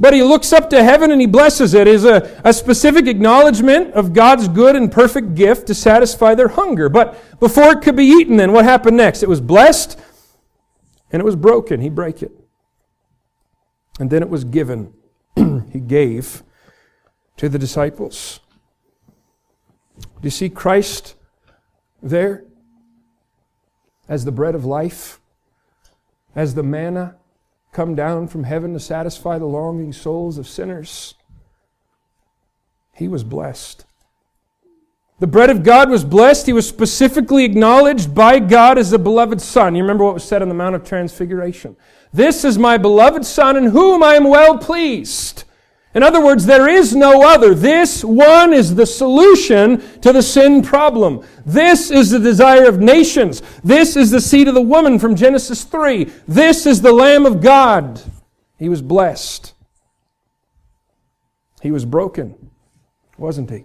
But 0.00 0.14
he 0.14 0.22
looks 0.24 0.52
up 0.52 0.68
to 0.70 0.82
heaven 0.82 1.12
and 1.12 1.20
he 1.20 1.28
blesses 1.28 1.74
it. 1.74 1.86
it 1.86 1.94
is 1.94 2.04
a, 2.04 2.40
a 2.44 2.52
specific 2.52 3.06
acknowledgement 3.06 3.94
of 3.94 4.12
God's 4.12 4.48
good 4.48 4.74
and 4.74 4.90
perfect 4.90 5.36
gift 5.36 5.68
to 5.68 5.74
satisfy 5.74 6.34
their 6.34 6.48
hunger. 6.48 6.88
But 6.88 7.38
before 7.38 7.70
it 7.70 7.82
could 7.82 7.94
be 7.94 8.06
eaten, 8.06 8.36
then 8.36 8.50
what 8.52 8.64
happened 8.64 8.96
next? 8.96 9.22
It 9.22 9.28
was 9.28 9.40
blessed 9.40 10.00
and 11.12 11.20
it 11.20 11.24
was 11.24 11.36
broken. 11.36 11.80
He 11.80 11.88
broke 11.88 12.20
it. 12.20 12.32
And 14.00 14.10
then 14.10 14.22
it 14.22 14.28
was 14.28 14.42
given. 14.42 14.92
he 15.36 15.78
gave 15.78 16.42
to 17.42 17.48
the 17.48 17.58
disciples. 17.58 18.38
Do 19.98 20.22
you 20.22 20.30
see 20.30 20.48
Christ 20.48 21.16
there 22.00 22.44
as 24.08 24.24
the 24.24 24.30
bread 24.30 24.54
of 24.54 24.64
life, 24.64 25.18
as 26.36 26.54
the 26.54 26.62
manna 26.62 27.16
come 27.72 27.96
down 27.96 28.28
from 28.28 28.44
heaven 28.44 28.72
to 28.74 28.78
satisfy 28.78 29.38
the 29.38 29.46
longing 29.46 29.92
souls 29.92 30.38
of 30.38 30.46
sinners. 30.46 31.16
He 32.94 33.08
was 33.08 33.24
blessed. 33.24 33.86
The 35.18 35.26
bread 35.26 35.50
of 35.50 35.64
God 35.64 35.90
was 35.90 36.04
blessed. 36.04 36.46
He 36.46 36.52
was 36.52 36.68
specifically 36.68 37.44
acknowledged 37.44 38.14
by 38.14 38.38
God 38.38 38.78
as 38.78 38.90
the 38.90 39.00
beloved 39.00 39.40
Son. 39.40 39.74
You 39.74 39.82
remember 39.82 40.04
what 40.04 40.14
was 40.14 40.22
said 40.22 40.42
on 40.42 40.48
the 40.48 40.54
Mount 40.54 40.76
of 40.76 40.84
Transfiguration. 40.84 41.74
This 42.12 42.44
is 42.44 42.56
my 42.56 42.78
beloved 42.78 43.26
Son 43.26 43.56
in 43.56 43.64
whom 43.64 44.04
I 44.04 44.14
am 44.14 44.28
well 44.28 44.58
pleased. 44.58 45.42
In 45.94 46.02
other 46.02 46.24
words, 46.24 46.46
there 46.46 46.68
is 46.68 46.96
no 46.96 47.22
other. 47.22 47.54
This 47.54 48.02
one 48.02 48.54
is 48.54 48.74
the 48.74 48.86
solution 48.86 49.78
to 50.00 50.12
the 50.12 50.22
sin 50.22 50.62
problem. 50.62 51.26
This 51.44 51.90
is 51.90 52.10
the 52.10 52.18
desire 52.18 52.66
of 52.66 52.80
nations. 52.80 53.42
This 53.62 53.94
is 53.94 54.10
the 54.10 54.20
seed 54.20 54.48
of 54.48 54.54
the 54.54 54.62
woman 54.62 54.98
from 54.98 55.16
Genesis 55.16 55.64
3. 55.64 56.04
This 56.26 56.64
is 56.64 56.80
the 56.80 56.92
Lamb 56.92 57.26
of 57.26 57.42
God. 57.42 58.00
He 58.58 58.70
was 58.70 58.80
blessed. 58.80 59.52
He 61.60 61.70
was 61.70 61.84
broken, 61.84 62.50
wasn't 63.18 63.50
he? 63.50 63.64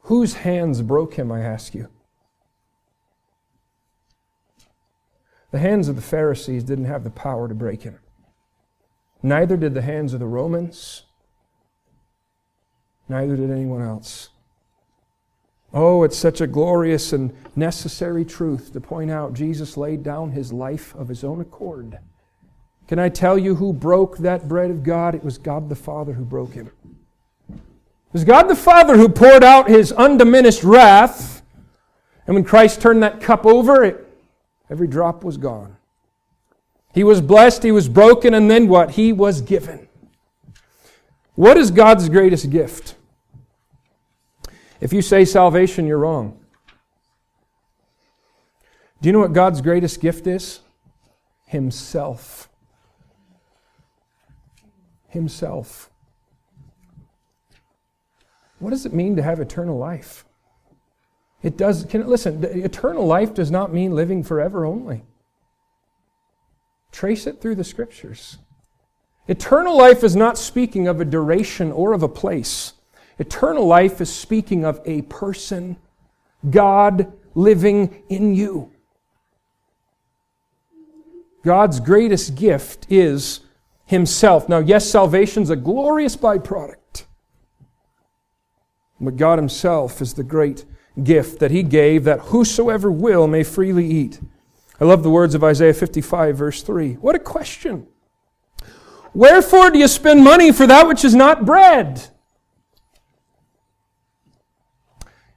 Whose 0.00 0.34
hands 0.34 0.82
broke 0.82 1.14
him, 1.14 1.30
I 1.30 1.40
ask 1.40 1.74
you? 1.74 1.88
The 5.52 5.60
hands 5.60 5.88
of 5.88 5.94
the 5.94 6.02
Pharisees 6.02 6.64
didn't 6.64 6.86
have 6.86 7.04
the 7.04 7.10
power 7.10 7.46
to 7.46 7.54
break 7.54 7.82
him. 7.82 8.00
Neither 9.24 9.56
did 9.56 9.72
the 9.72 9.80
hands 9.80 10.12
of 10.12 10.20
the 10.20 10.26
Romans, 10.26 11.04
neither 13.08 13.36
did 13.36 13.50
anyone 13.50 13.80
else. 13.80 14.28
Oh, 15.72 16.02
it's 16.02 16.18
such 16.18 16.42
a 16.42 16.46
glorious 16.46 17.14
and 17.14 17.34
necessary 17.56 18.26
truth 18.26 18.74
to 18.74 18.82
point 18.82 19.10
out 19.10 19.32
Jesus 19.32 19.78
laid 19.78 20.02
down 20.02 20.32
his 20.32 20.52
life 20.52 20.94
of 20.94 21.08
his 21.08 21.24
own 21.24 21.40
accord. 21.40 21.98
Can 22.86 22.98
I 22.98 23.08
tell 23.08 23.38
you 23.38 23.54
who 23.54 23.72
broke 23.72 24.18
that 24.18 24.46
bread 24.46 24.70
of 24.70 24.82
God? 24.82 25.14
It 25.14 25.24
was 25.24 25.38
God 25.38 25.70
the 25.70 25.74
Father 25.74 26.12
who 26.12 26.24
broke 26.26 26.52
him. 26.52 26.70
It 27.48 28.12
was 28.12 28.24
God 28.24 28.42
the 28.42 28.54
Father 28.54 28.98
who 28.98 29.08
poured 29.08 29.42
out 29.42 29.70
his 29.70 29.90
undiminished 29.90 30.62
wrath. 30.62 31.40
And 32.26 32.34
when 32.34 32.44
Christ 32.44 32.82
turned 32.82 33.02
that 33.02 33.22
cup 33.22 33.46
over, 33.46 33.82
it, 33.84 34.06
every 34.68 34.86
drop 34.86 35.24
was 35.24 35.38
gone. 35.38 35.78
He 36.94 37.02
was 37.02 37.20
blessed, 37.20 37.64
he 37.64 37.72
was 37.72 37.88
broken, 37.88 38.34
and 38.34 38.48
then 38.48 38.68
what? 38.68 38.92
He 38.92 39.12
was 39.12 39.40
given. 39.40 39.88
What 41.34 41.56
is 41.56 41.72
God's 41.72 42.08
greatest 42.08 42.48
gift? 42.50 42.94
If 44.80 44.92
you 44.92 45.02
say 45.02 45.24
salvation, 45.24 45.88
you're 45.88 45.98
wrong. 45.98 46.38
Do 49.02 49.08
you 49.08 49.12
know 49.12 49.18
what 49.18 49.32
God's 49.32 49.60
greatest 49.60 50.00
gift 50.00 50.28
is? 50.28 50.60
Himself. 51.46 52.48
Himself. 55.08 55.90
What 58.60 58.70
does 58.70 58.86
it 58.86 58.94
mean 58.94 59.16
to 59.16 59.22
have 59.22 59.40
eternal 59.40 59.76
life? 59.76 60.24
It 61.42 61.56
does, 61.56 61.84
can, 61.86 62.06
listen, 62.06 62.42
eternal 62.44 63.04
life 63.04 63.34
does 63.34 63.50
not 63.50 63.72
mean 63.72 63.96
living 63.96 64.22
forever 64.22 64.64
only. 64.64 65.02
Trace 66.94 67.26
it 67.26 67.40
through 67.40 67.56
the 67.56 67.64
scriptures. 67.64 68.38
Eternal 69.26 69.76
life 69.76 70.04
is 70.04 70.14
not 70.14 70.38
speaking 70.38 70.86
of 70.86 71.00
a 71.00 71.04
duration 71.04 71.72
or 71.72 71.92
of 71.92 72.04
a 72.04 72.08
place. 72.08 72.74
Eternal 73.18 73.66
life 73.66 74.00
is 74.00 74.14
speaking 74.14 74.64
of 74.64 74.80
a 74.84 75.02
person, 75.02 75.76
God 76.48 77.12
living 77.34 78.04
in 78.08 78.36
you. 78.36 78.70
God's 81.44 81.80
greatest 81.80 82.36
gift 82.36 82.86
is 82.88 83.40
Himself. 83.86 84.48
Now, 84.48 84.58
yes, 84.60 84.88
salvation's 84.88 85.50
a 85.50 85.56
glorious 85.56 86.14
byproduct, 86.14 87.06
but 89.00 89.16
God 89.16 89.40
Himself 89.40 90.00
is 90.00 90.14
the 90.14 90.22
great 90.22 90.64
gift 91.02 91.40
that 91.40 91.50
he 91.50 91.64
gave 91.64 92.04
that 92.04 92.20
whosoever 92.20 92.88
will 92.88 93.26
may 93.26 93.42
freely 93.42 93.84
eat. 93.84 94.20
I 94.80 94.84
love 94.84 95.02
the 95.02 95.10
words 95.10 95.34
of 95.34 95.44
Isaiah 95.44 95.74
55, 95.74 96.36
verse 96.36 96.62
3. 96.62 96.94
What 96.94 97.14
a 97.14 97.20
question! 97.20 97.86
Wherefore 99.14 99.70
do 99.70 99.78
you 99.78 99.86
spend 99.86 100.24
money 100.24 100.50
for 100.50 100.66
that 100.66 100.88
which 100.88 101.04
is 101.04 101.14
not 101.14 101.44
bread? 101.44 102.08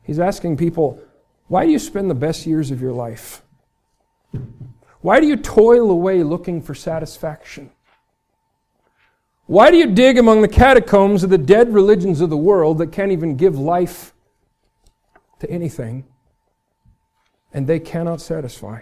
He's 0.02 0.20
asking 0.20 0.58
people, 0.58 1.00
why 1.48 1.66
do 1.66 1.72
you 1.72 1.80
spend 1.80 2.10
the 2.10 2.16
best 2.16 2.46
years 2.46 2.72
of 2.72 2.82
your 2.82 2.94
life? 2.94 3.44
Why 5.02 5.20
do 5.20 5.28
you 5.28 5.38
toil 5.38 5.92
away 5.92 6.24
looking 6.24 6.62
for 6.62 6.74
satisfaction? 6.74 7.70
Why 9.46 9.70
do 9.70 9.78
you 9.78 9.88
dig 9.88 10.18
among 10.18 10.42
the 10.42 10.48
catacombs 10.48 11.24
of 11.24 11.30
the 11.30 11.38
dead 11.38 11.74
religions 11.74 12.20
of 12.20 12.30
the 12.30 12.38
world 12.38 12.80
that 12.80 12.92
can't 12.92 13.12
even 13.12 13.38
give 13.38 13.58
life 13.58 14.14
to 15.40 15.50
anything 15.50 16.06
and 17.54 17.68
they 17.68 17.80
cannot 17.80 18.20
satisfy? 18.20 18.82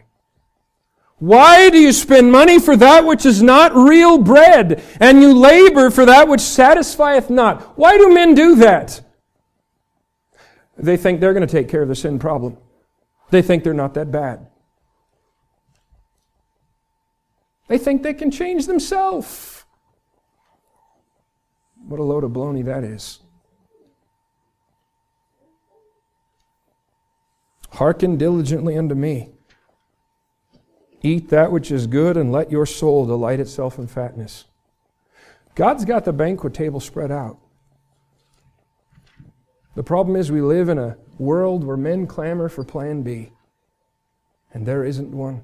Why 1.18 1.70
do 1.70 1.80
you 1.80 1.94
spend 1.94 2.32
money 2.32 2.60
for 2.60 2.76
that 2.76 3.06
which 3.06 3.26
is 3.26 3.42
not 3.42 3.74
real 3.74 4.18
bread, 4.18 4.84
and 5.00 5.22
you 5.22 5.34
labor 5.34 5.90
for 5.90 6.06
that 6.06 6.28
which 6.28 6.42
satisfieth 6.42 7.30
not? 7.30 7.78
Why 7.78 7.98
do 7.98 8.14
men 8.14 8.36
do 8.36 8.56
that? 8.56 9.02
They 10.78 10.98
think 10.98 11.22
they're 11.22 11.34
going 11.34 11.48
to 11.48 11.52
take 11.52 11.70
care 11.70 11.82
of 11.82 11.88
the 11.88 11.96
sin 11.96 12.20
problem. 12.20 12.58
They 13.30 13.42
think 13.42 13.64
they're 13.64 13.74
not 13.74 13.94
that 13.94 14.12
bad. 14.12 14.48
They 17.68 17.78
think 17.78 18.04
they 18.04 18.14
can 18.14 18.30
change 18.30 18.68
themselves. 18.68 19.64
What 21.88 22.00
a 22.00 22.04
load 22.04 22.24
of 22.24 22.32
baloney 22.32 22.66
that 22.66 22.84
is. 22.84 23.20
Hearken 27.72 28.18
diligently 28.18 28.78
unto 28.78 28.96
me. 28.96 29.35
Eat 31.06 31.30
that 31.30 31.52
which 31.52 31.70
is 31.70 31.86
good, 31.86 32.18
and 32.18 32.32
let 32.32 32.50
your 32.50 32.66
soul 32.66 33.06
delight 33.06 33.40
itself 33.40 33.78
in 33.78 33.86
fatness. 33.86 34.46
God's 35.54 35.86
got 35.86 36.04
the 36.04 36.12
banquet 36.12 36.56
table 36.56 36.80
spread 36.80 37.12
out. 37.12 37.38
The 39.76 39.84
problem 39.84 40.16
is, 40.16 40.32
we 40.32 40.42
live 40.42 40.68
in 40.68 40.80
a 40.80 40.98
world 41.20 41.64
where 41.64 41.78
men 41.78 42.08
clamor 42.08 42.50
for 42.50 42.64
plan 42.64 43.04
B, 43.04 43.30
and 44.52 44.66
there 44.66 44.84
isn't 44.84 45.12
one. 45.12 45.44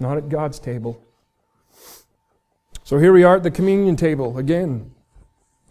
Not 0.00 0.16
at 0.16 0.28
God's 0.28 0.58
table. 0.58 1.00
So 2.82 2.98
here 2.98 3.12
we 3.12 3.22
are 3.22 3.36
at 3.36 3.44
the 3.44 3.52
communion 3.52 3.94
table 3.94 4.36
again. 4.36 4.90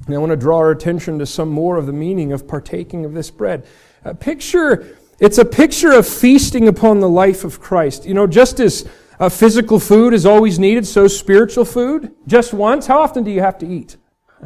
And 0.05 0.15
I 0.15 0.19
want 0.19 0.29
to 0.29 0.37
draw 0.37 0.59
our 0.59 0.71
attention 0.71 1.19
to 1.19 1.25
some 1.25 1.49
more 1.49 1.75
of 1.75 1.85
the 1.85 1.93
meaning 1.93 2.31
of 2.31 2.47
partaking 2.47 3.03
of 3.03 3.13
this 3.13 3.29
bread. 3.29 3.65
A 4.05 4.15
picture, 4.15 4.97
it's 5.19 5.37
a 5.37 5.45
picture 5.45 5.91
of 5.91 6.07
feasting 6.07 6.67
upon 6.67 6.99
the 6.99 7.09
life 7.09 7.43
of 7.43 7.59
Christ. 7.59 8.05
You 8.05 8.13
know, 8.13 8.27
just 8.27 8.59
as 8.59 8.87
uh, 9.19 9.29
physical 9.29 9.79
food 9.79 10.13
is 10.13 10.25
always 10.25 10.59
needed, 10.59 10.85
so 10.85 11.07
spiritual 11.07 11.65
food, 11.65 12.13
just 12.27 12.53
once. 12.53 12.87
How 12.87 12.99
often 12.99 13.23
do 13.23 13.31
you 13.31 13.41
have 13.41 13.57
to 13.59 13.67
eat? 13.67 13.97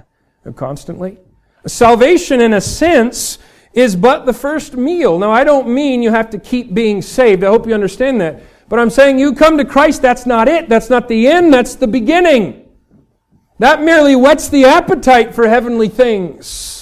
Constantly. 0.55 1.17
Salvation, 1.65 2.39
in 2.41 2.53
a 2.53 2.61
sense, 2.61 3.39
is 3.73 3.95
but 3.95 4.25
the 4.25 4.33
first 4.33 4.75
meal. 4.75 5.17
Now, 5.19 5.31
I 5.31 5.43
don't 5.43 5.67
mean 5.67 6.03
you 6.03 6.11
have 6.11 6.29
to 6.31 6.39
keep 6.39 6.73
being 6.73 7.01
saved. 7.01 7.43
I 7.43 7.47
hope 7.47 7.67
you 7.67 7.73
understand 7.73 8.21
that. 8.21 8.41
But 8.67 8.79
I'm 8.79 8.89
saying 8.91 9.17
you 9.17 9.33
come 9.33 9.57
to 9.57 9.65
Christ, 9.65 10.01
that's 10.01 10.25
not 10.25 10.47
it. 10.47 10.69
That's 10.69 10.89
not 10.89 11.07
the 11.07 11.27
end, 11.27 11.51
that's 11.51 11.75
the 11.75 11.87
beginning. 11.87 12.67
That 13.57 13.81
merely 13.81 14.15
whets 14.15 14.49
the 14.49 14.65
appetite 14.65 15.33
for 15.33 15.47
heavenly 15.47 15.89
things. 15.89 16.78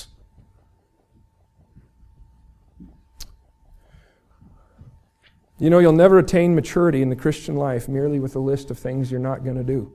You 5.59 5.69
know, 5.69 5.79
you'll 5.79 5.93
never 5.93 6.19
attain 6.19 6.53
maturity 6.53 7.01
in 7.01 7.09
the 7.09 7.15
Christian 7.15 7.55
life 7.55 7.87
merely 7.87 8.19
with 8.19 8.35
a 8.35 8.39
list 8.39 8.69
of 8.69 8.77
things 8.77 9.09
you're 9.09 9.19
not 9.19 9.43
going 9.43 9.57
to 9.57 9.63
do. 9.63 9.91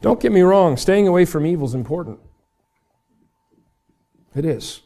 Don't 0.00 0.20
get 0.20 0.32
me 0.32 0.40
wrong, 0.40 0.76
staying 0.76 1.06
away 1.06 1.24
from 1.24 1.46
evil 1.46 1.66
is 1.66 1.74
important. 1.74 2.18
It 4.34 4.44
is. 4.44 4.80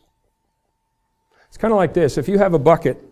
It's 1.49 1.57
kind 1.57 1.73
of 1.73 1.77
like 1.77 1.95
this 1.95 2.19
if 2.19 2.29
you 2.29 2.39
have 2.39 2.53
a 2.53 2.59
bucket 2.59 3.03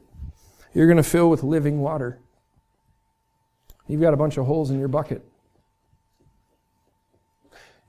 you're 0.74 0.88
going 0.88 0.98
to 0.98 1.04
fill 1.04 1.30
with 1.30 1.42
living 1.42 1.80
water. 1.80 2.18
You've 3.86 4.00
got 4.00 4.12
a 4.12 4.16
bunch 4.16 4.36
of 4.36 4.46
holes 4.46 4.70
in 4.70 4.78
your 4.78 4.88
bucket. 4.88 5.24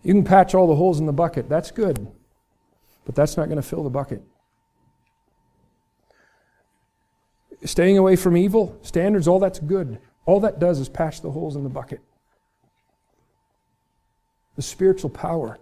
You 0.03 0.13
can 0.13 0.23
patch 0.23 0.53
all 0.53 0.67
the 0.67 0.75
holes 0.75 0.99
in 0.99 1.07
the 1.07 1.13
bucket. 1.13 1.49
That's 1.49 1.71
good. 1.71 2.07
But 3.05 3.15
that's 3.15 3.37
not 3.37 3.45
going 3.45 3.55
to 3.55 3.67
fill 3.67 3.83
the 3.83 3.89
bucket. 3.89 4.21
Staying 7.63 7.97
away 7.97 8.15
from 8.15 8.35
evil, 8.35 8.77
standards, 8.81 9.27
all 9.27 9.39
that's 9.39 9.59
good. 9.59 9.99
All 10.25 10.39
that 10.41 10.59
does 10.59 10.79
is 10.79 10.89
patch 10.89 11.21
the 11.21 11.31
holes 11.31 11.55
in 11.55 11.63
the 11.63 11.69
bucket. 11.69 12.01
The 14.55 14.61
spiritual 14.61 15.09
power, 15.09 15.57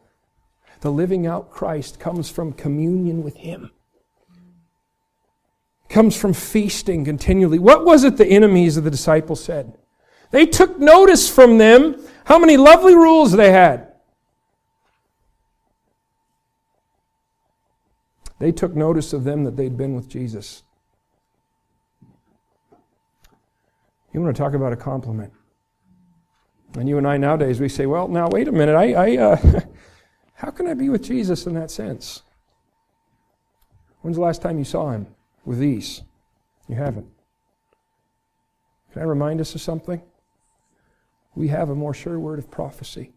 the 0.82 0.92
living 0.92 1.28
out 1.28 1.52
Christ, 1.52 2.00
comes 2.00 2.30
from 2.30 2.54
communion 2.54 3.24
with 3.24 3.36
Him 3.38 3.72
comes 5.94 6.18
from 6.18 6.34
feasting 6.34 7.06
continually. 7.06 7.60
What 7.60 7.86
was 7.86 8.04
it 8.04 8.18
the 8.18 8.26
enemies 8.26 8.76
of 8.78 8.84
the 8.84 8.92
disciples 8.92 9.44
said? 9.44 9.78
They 10.32 10.48
took 10.48 10.80
notice 10.80 11.30
from 11.30 11.60
them 11.60 12.04
how 12.26 12.40
many 12.40 12.58
lovely 12.58 12.96
rules 12.96 13.32
they 13.32 13.52
had. 13.52 13.94
They 18.40 18.52
took 18.52 18.76
notice 18.76 19.14
of 19.14 19.24
them 19.24 19.44
that 19.44 19.56
they'd 19.56 19.78
been 19.78 19.96
with 19.96 20.10
Jesus. 20.10 20.64
You 24.14 24.22
want 24.22 24.36
to 24.36 24.42
talk 24.42 24.54
about 24.54 24.72
a 24.72 24.78
compliment. 24.78 25.34
And 26.76 26.88
you 26.88 26.98
and 26.98 27.08
I 27.08 27.18
nowadays, 27.18 27.60
we 27.60 27.70
say, 27.70 27.86
well, 27.86 28.08
now 28.08 28.28
wait 28.30 28.48
a 28.48 28.52
minute. 28.52 28.76
I, 28.76 28.94
I 28.94 29.18
uh, 29.18 29.62
how 30.36 30.52
can 30.52 30.68
I 30.68 30.74
be 30.74 30.90
with 30.90 31.04
Jesus 31.04 31.46
in 31.46 31.54
that 31.56 31.72
sense? 31.72 32.22
When's 34.02 34.18
the 34.18 34.24
last 34.24 34.42
time 34.42 34.58
you 34.58 34.66
saw 34.66 34.92
him? 34.92 35.08
with 35.46 35.60
these. 35.60 36.02
You 36.68 36.76
haven't. 36.76 37.08
Can 38.92 39.02
I 39.02 39.06
remind 39.06 39.42
us 39.42 39.56
of 39.56 39.62
something? 39.62 40.02
We 41.36 41.48
have 41.50 41.70
a 41.70 41.76
more 41.76 41.94
sure 41.94 42.20
word 42.20 42.40
of 42.40 42.50
prophecy. 42.50 43.12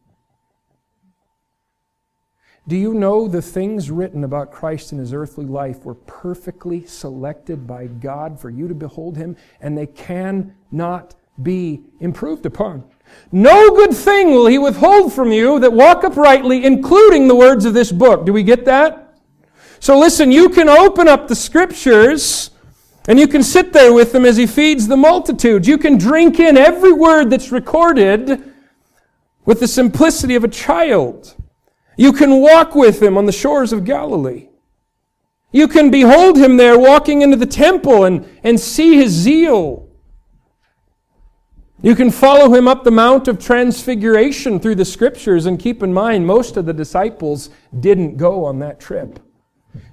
Do 2.68 2.76
you 2.76 2.94
know 2.94 3.29
the 3.29 3.42
things 3.42 3.92
written 3.92 4.24
about 4.24 4.50
Christ 4.50 4.92
in 4.92 4.98
his 4.98 5.12
earthly 5.12 5.44
life 5.44 5.85
were 5.85 5.94
perfectly 5.94 6.85
selected 6.85 7.64
by 7.64 7.87
God 7.87 8.40
for 8.40 8.50
you 8.50 8.66
to 8.66 8.74
behold 8.74 9.16
him, 9.16 9.37
and 9.61 9.79
they 9.79 9.87
cannot 9.87 11.14
be 11.40 11.83
improved 12.00 12.44
upon? 12.44 12.83
No 13.31 13.70
good 13.70 13.94
thing 13.94 14.33
will 14.33 14.46
he 14.46 14.59
withhold 14.59 15.12
from 15.12 15.31
you 15.31 15.61
that 15.61 15.72
walk 15.72 16.02
uprightly, 16.02 16.64
including 16.64 17.29
the 17.29 17.37
words 17.37 17.64
of 17.64 17.74
this 17.74 17.92
book. 17.92 18.26
Do 18.26 18.33
we 18.33 18.42
get 18.42 18.64
that? 18.64 19.16
So 19.79 19.96
listen, 19.96 20.33
you 20.33 20.48
can 20.48 20.68
open 20.68 21.07
up 21.07 21.29
the 21.29 21.37
scriptures 21.37 22.50
and 23.07 23.20
you 23.20 23.29
can 23.29 23.44
sit 23.44 23.72
there 23.72 23.92
with 23.92 24.12
him 24.12 24.24
as 24.24 24.37
he 24.37 24.46
feeds 24.48 24.88
the 24.88 24.96
multitudes. 24.96 25.68
You 25.68 25.79
can 25.79 25.98
drink 25.98 26.40
in 26.40 26.57
every 26.57 26.92
word 26.92 27.31
that's 27.31 27.52
recorded 27.52 28.52
with 29.44 29.61
the 29.61 29.68
simplicity 29.68 30.35
of 30.35 30.42
a 30.42 30.48
child. 30.48 31.37
You 31.96 32.12
can 32.12 32.40
walk 32.40 32.74
with 32.74 33.02
him 33.02 33.16
on 33.16 33.26
the 33.26 33.32
shores 33.32 33.72
of 33.72 33.85
Galilee. 33.85 34.48
You 35.50 35.66
can 35.68 35.90
behold 35.90 36.37
him 36.37 36.59
there 36.59 36.78
walking 36.78 37.22
into 37.22 37.37
the 37.37 37.46
temple 37.46 38.04
and, 38.04 38.28
and 38.44 38.61
see 38.61 38.96
his 38.96 39.12
zeal. 39.12 39.88
You 41.82 41.94
can 41.94 42.11
follow 42.11 42.52
him 42.52 42.66
up 42.68 42.85
the 42.85 42.90
Mount 42.90 43.28
of 43.28 43.38
Transfiguration 43.38 44.61
through 44.61 44.74
the 44.74 44.85
scriptures 44.85 45.46
and 45.46 45.59
keep 45.59 45.82
in 45.82 45.92
mind 45.92 46.26
most 46.26 46.56
of 46.56 46.66
the 46.66 46.72
disciples 46.72 47.50
didn't 47.80 48.16
go 48.16 48.44
on 48.44 48.59
that 48.59 48.80
trip. 48.80 49.20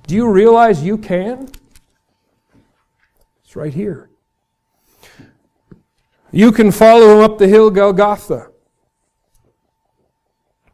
Do 0.08 0.16
you 0.16 0.30
realize 0.30 0.84
you 0.84 0.98
can? 0.98 1.50
It's 3.44 3.56
right 3.56 3.74
here. 3.74 4.10
You 6.32 6.52
can 6.52 6.72
follow 6.72 7.18
him 7.18 7.24
up 7.24 7.38
the 7.38 7.48
hill 7.48 7.70
Golgotha. 7.70 8.53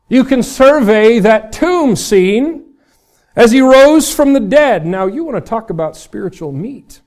You 0.10 0.24
can 0.24 0.42
survey 0.42 1.20
that 1.20 1.54
tomb 1.54 1.96
scene 1.96 2.74
as 3.36 3.52
he 3.52 3.62
rose 3.62 4.14
from 4.14 4.34
the 4.34 4.40
dead. 4.40 4.86
Now, 4.86 5.06
you 5.06 5.24
want 5.24 5.44
to 5.44 5.50
talk 5.50 5.70
about 5.70 5.96
spiritual 5.96 6.52
meat. 6.52 7.02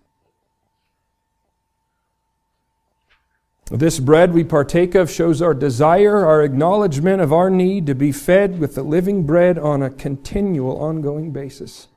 This 3.70 3.98
bread 3.98 4.32
we 4.32 4.44
partake 4.44 4.94
of 4.94 5.11
shows 5.11 5.40
our 5.40 5.55
desire, 5.55 6.26
our 6.26 6.42
acknowledgement 6.42 7.22
of 7.22 7.32
our 7.32 7.50
need 7.50 7.86
to 7.86 7.94
be 7.94 8.12
fed 8.12 8.61
with 8.61 8.74
the 8.74 8.82
living 8.82 9.24
bread 9.24 9.59
on 9.59 9.82
a 9.82 9.90
continual, 9.90 10.78
ongoing 10.78 11.32
basis. 11.32 11.88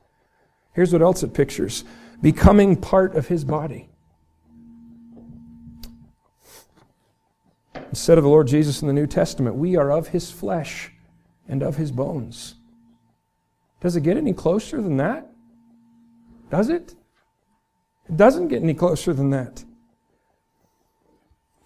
Here's 0.72 0.92
what 0.92 1.02
else 1.02 1.22
it 1.22 1.34
pictures 1.34 1.84
becoming 2.22 2.76
part 2.76 3.14
of 3.14 3.28
his 3.28 3.44
body. 3.44 3.90
Instead 7.90 8.16
of 8.16 8.24
the 8.24 8.30
Lord 8.30 8.46
Jesus 8.46 8.80
in 8.80 8.88
the 8.88 8.94
New 8.94 9.06
Testament, 9.06 9.56
we 9.56 9.76
are 9.76 9.92
of 9.92 10.08
his 10.08 10.30
flesh 10.30 10.92
and 11.48 11.62
of 11.62 11.76
his 11.76 11.90
bones. 11.90 12.54
Does 13.80 13.96
it 13.96 14.02
get 14.02 14.16
any 14.16 14.32
closer 14.32 14.80
than 14.80 14.96
that? 14.96 15.30
does 16.50 16.68
it? 16.68 16.94
It 18.08 18.16
doesn't 18.16 18.48
get 18.48 18.62
any 18.62 18.74
closer 18.74 19.12
than 19.12 19.30
that. 19.30 19.64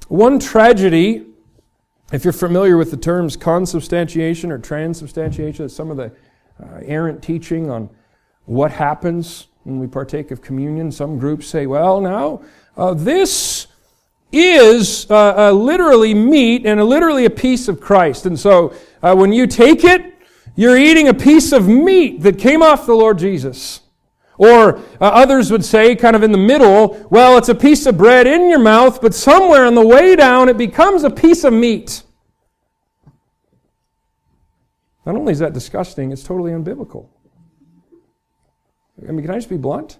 One 0.08 0.38
tragedy, 0.38 1.26
if 2.12 2.24
you're 2.24 2.32
familiar 2.32 2.76
with 2.76 2.90
the 2.90 2.96
terms 2.96 3.36
consubstantiation 3.36 4.50
or 4.50 4.58
transubstantiation, 4.58 5.68
some 5.68 5.90
of 5.90 5.96
the 5.96 6.12
uh, 6.60 6.80
errant 6.82 7.22
teaching 7.22 7.70
on 7.70 7.90
what 8.46 8.72
happens 8.72 9.48
when 9.64 9.78
we 9.78 9.86
partake 9.86 10.30
of 10.30 10.40
communion. 10.40 10.90
Some 10.90 11.18
groups 11.18 11.46
say, 11.46 11.66
well, 11.66 12.00
now, 12.00 12.42
uh, 12.76 12.94
this 12.94 13.59
is 14.32 15.10
uh, 15.10 15.48
uh, 15.48 15.52
literally 15.52 16.14
meat 16.14 16.66
and 16.66 16.82
literally 16.84 17.24
a 17.24 17.30
piece 17.30 17.68
of 17.68 17.80
Christ. 17.80 18.26
And 18.26 18.38
so 18.38 18.74
uh, 19.02 19.14
when 19.14 19.32
you 19.32 19.46
take 19.46 19.84
it, 19.84 20.14
you're 20.56 20.76
eating 20.76 21.08
a 21.08 21.14
piece 21.14 21.52
of 21.52 21.68
meat 21.68 22.22
that 22.22 22.38
came 22.38 22.62
off 22.62 22.86
the 22.86 22.94
Lord 22.94 23.18
Jesus. 23.18 23.80
Or 24.36 24.78
uh, 24.78 24.82
others 25.00 25.50
would 25.50 25.64
say, 25.64 25.94
kind 25.96 26.16
of 26.16 26.22
in 26.22 26.32
the 26.32 26.38
middle, 26.38 27.06
well, 27.10 27.36
it's 27.36 27.50
a 27.50 27.54
piece 27.54 27.86
of 27.86 27.98
bread 27.98 28.26
in 28.26 28.48
your 28.48 28.58
mouth, 28.58 29.00
but 29.00 29.14
somewhere 29.14 29.66
on 29.66 29.74
the 29.74 29.86
way 29.86 30.16
down 30.16 30.48
it 30.48 30.56
becomes 30.56 31.04
a 31.04 31.10
piece 31.10 31.44
of 31.44 31.52
meat. 31.52 32.02
Not 35.04 35.16
only 35.16 35.32
is 35.32 35.40
that 35.40 35.52
disgusting, 35.52 36.12
it's 36.12 36.22
totally 36.22 36.52
unbiblical. 36.52 37.08
I 39.08 39.12
mean, 39.12 39.22
can 39.22 39.34
I 39.34 39.38
just 39.38 39.48
be 39.48 39.56
blunt? 39.56 39.98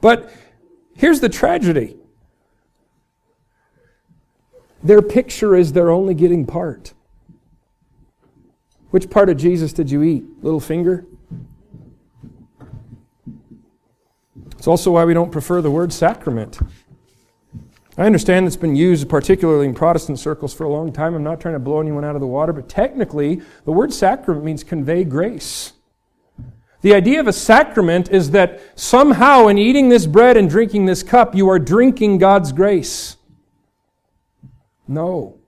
But 0.00 0.32
here's 0.94 1.20
the 1.20 1.28
tragedy 1.28 1.96
their 4.86 5.02
picture 5.02 5.54
is 5.54 5.72
they're 5.72 5.90
only 5.90 6.14
getting 6.14 6.46
part. 6.46 6.94
Which 8.90 9.10
part 9.10 9.28
of 9.28 9.36
Jesus 9.36 9.72
did 9.72 9.90
you 9.90 10.02
eat? 10.02 10.24
Little 10.42 10.60
finger? 10.60 11.04
It's 14.52 14.66
also 14.66 14.92
why 14.92 15.04
we 15.04 15.14
don't 15.14 15.30
prefer 15.30 15.60
the 15.60 15.70
word 15.70 15.92
sacrament. 15.92 16.58
I 17.98 18.04
understand 18.04 18.46
it's 18.46 18.56
been 18.56 18.76
used 18.76 19.08
particularly 19.08 19.66
in 19.66 19.74
Protestant 19.74 20.18
circles 20.18 20.52
for 20.52 20.64
a 20.64 20.68
long 20.68 20.92
time. 20.92 21.14
I'm 21.14 21.22
not 21.22 21.40
trying 21.40 21.54
to 21.54 21.58
blow 21.58 21.80
anyone 21.80 22.04
out 22.04 22.14
of 22.14 22.20
the 22.20 22.26
water, 22.26 22.52
but 22.52 22.68
technically, 22.68 23.40
the 23.64 23.72
word 23.72 23.92
sacrament 23.92 24.44
means 24.44 24.64
convey 24.64 25.04
grace. 25.04 25.72
The 26.82 26.94
idea 26.94 27.20
of 27.20 27.26
a 27.26 27.32
sacrament 27.32 28.10
is 28.10 28.32
that 28.32 28.60
somehow 28.78 29.46
in 29.48 29.56
eating 29.56 29.88
this 29.88 30.06
bread 30.06 30.36
and 30.36 30.48
drinking 30.48 30.86
this 30.86 31.02
cup, 31.02 31.34
you 31.34 31.48
are 31.48 31.58
drinking 31.58 32.18
God's 32.18 32.52
grace. 32.52 33.16
No. 34.88 35.38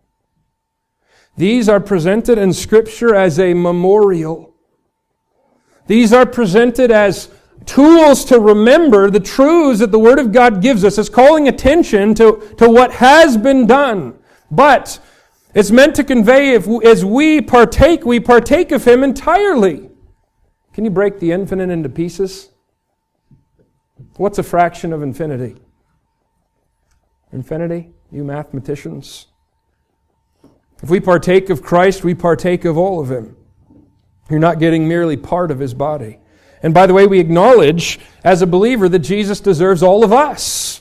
These 1.37 1.69
are 1.69 1.81
presented 1.81 2.37
in 2.39 2.53
Scripture 2.53 3.15
as 3.15 3.39
a 3.39 3.55
memorial. 3.55 4.55
These 5.87 6.13
are 6.13 6.27
presented 6.27 6.91
as 6.91 7.31
tools 7.65 8.25
to 8.27 8.41
remember 8.41 9.11
the 9.11 9.21
truths 9.21 9.79
that 9.79 9.93
the 9.93 9.99
Word 9.99 10.19
of 10.19 10.33
God 10.33 10.61
gives 10.61 10.85
us. 10.85 10.99
It's 10.99 11.09
calling 11.09 11.47
attention 11.47 12.15
to, 12.17 12.55
to 12.59 12.69
what 12.69 12.93
has 12.95 13.37
been 13.37 13.67
done. 13.67 14.19
But 14.51 14.99
it's 15.55 15.71
meant 15.71 15.95
to 15.97 16.05
convey, 16.05 16.55
if, 16.55 16.67
as 16.85 17.05
we 17.05 17.41
partake, 17.41 18.05
we 18.05 18.19
partake 18.21 18.73
of 18.73 18.85
Him 18.85 19.05
entirely. 19.05 19.91
Can 20.73 20.85
you 20.85 20.91
break 20.91 21.21
the 21.21 21.33
infinite 21.33 21.71
into 21.71 21.89
pieces? 21.89 22.51
What's 24.17 24.39
a 24.39 24.43
fraction 24.43 24.93
of 24.93 25.03
infinity? 25.03 25.57
Infinity? 27.33 27.91
You 28.11 28.25
mathematicians? 28.25 29.28
If 30.83 30.91
we 30.91 31.01
partake 31.01 31.51
of 31.51 31.63
Christ, 31.63 32.05
we 32.05 32.15
partake 32.15 32.65
of 32.65 32.79
all 32.79 33.01
of 33.01 33.11
Him. 33.11 33.37
You're 34.31 34.39
not 34.39 34.59
getting 34.59 34.87
merely 34.87 35.17
part 35.17 35.51
of 35.51 35.59
His 35.59 35.75
body. 35.75 36.19
And 36.63 36.75
by 36.75 36.87
the 36.87 36.95
way, 36.95 37.07
we 37.07 37.21
acknowledge 37.21 37.99
as 38.25 38.43
a 38.43 38.47
believer 38.47 38.89
that 38.89 39.01
Jesus 39.01 39.41
deserves 39.41 39.83
all 39.83 40.05
of 40.05 40.13
us. 40.13 40.81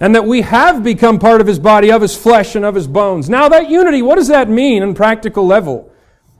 And 0.00 0.14
that 0.14 0.26
we 0.26 0.42
have 0.42 0.82
become 0.82 1.18
part 1.18 1.40
of 1.40 1.46
His 1.46 1.58
body, 1.58 1.90
of 1.90 2.02
His 2.02 2.16
flesh, 2.16 2.56
and 2.56 2.64
of 2.64 2.74
His 2.74 2.86
bones. 2.86 3.30
Now, 3.30 3.48
that 3.48 3.70
unity, 3.70 4.02
what 4.02 4.16
does 4.16 4.28
that 4.28 4.48
mean 4.48 4.82
on 4.82 4.94
practical 4.94 5.46
level? 5.46 5.90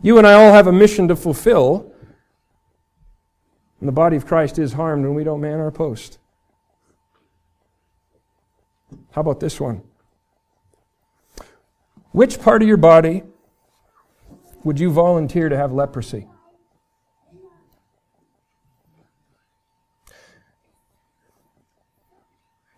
You 0.03 0.18
and 0.18 0.26
I 0.26 0.34
all 0.34 0.53
have 0.53 0.66
a 0.66 0.72
mission 0.72 1.09
to 1.09 1.16
fulfill. 1.16 1.92
And 3.80 3.88
the 3.88 3.92
body 3.92 4.16
of 4.16 4.26
Christ 4.26 4.59
is 4.59 4.72
harmed 4.72 5.05
when 5.05 5.14
we 5.14 5.24
don't 5.24 5.40
man 5.40 5.61
our 5.61 5.70
post. 5.70 6.18
How 9.12 9.20
about 9.20 9.40
this 9.40 9.61
one? 9.61 9.82
Which 12.14 12.40
part 12.40 12.62
of 12.62 12.68
your 12.68 12.76
body 12.76 13.24
would 14.62 14.78
you 14.78 14.92
volunteer 14.92 15.48
to 15.48 15.56
have 15.56 15.72
leprosy? 15.72 16.28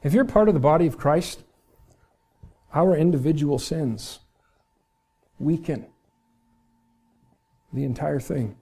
If 0.03 0.15
you're 0.15 0.25
part 0.25 0.49
of 0.49 0.55
the 0.55 0.61
body 0.61 0.87
of 0.87 0.97
Christ, 0.97 1.43
our 2.73 2.97
individual 2.97 3.59
sins 3.59 4.21
weaken 5.39 5.85
the 7.75 7.85
entire 7.85 8.21
thing. 8.21 8.57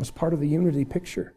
It's 0.00 0.10
part 0.10 0.34
of 0.34 0.40
the 0.40 0.48
unity 0.48 0.84
picture. 0.84 1.34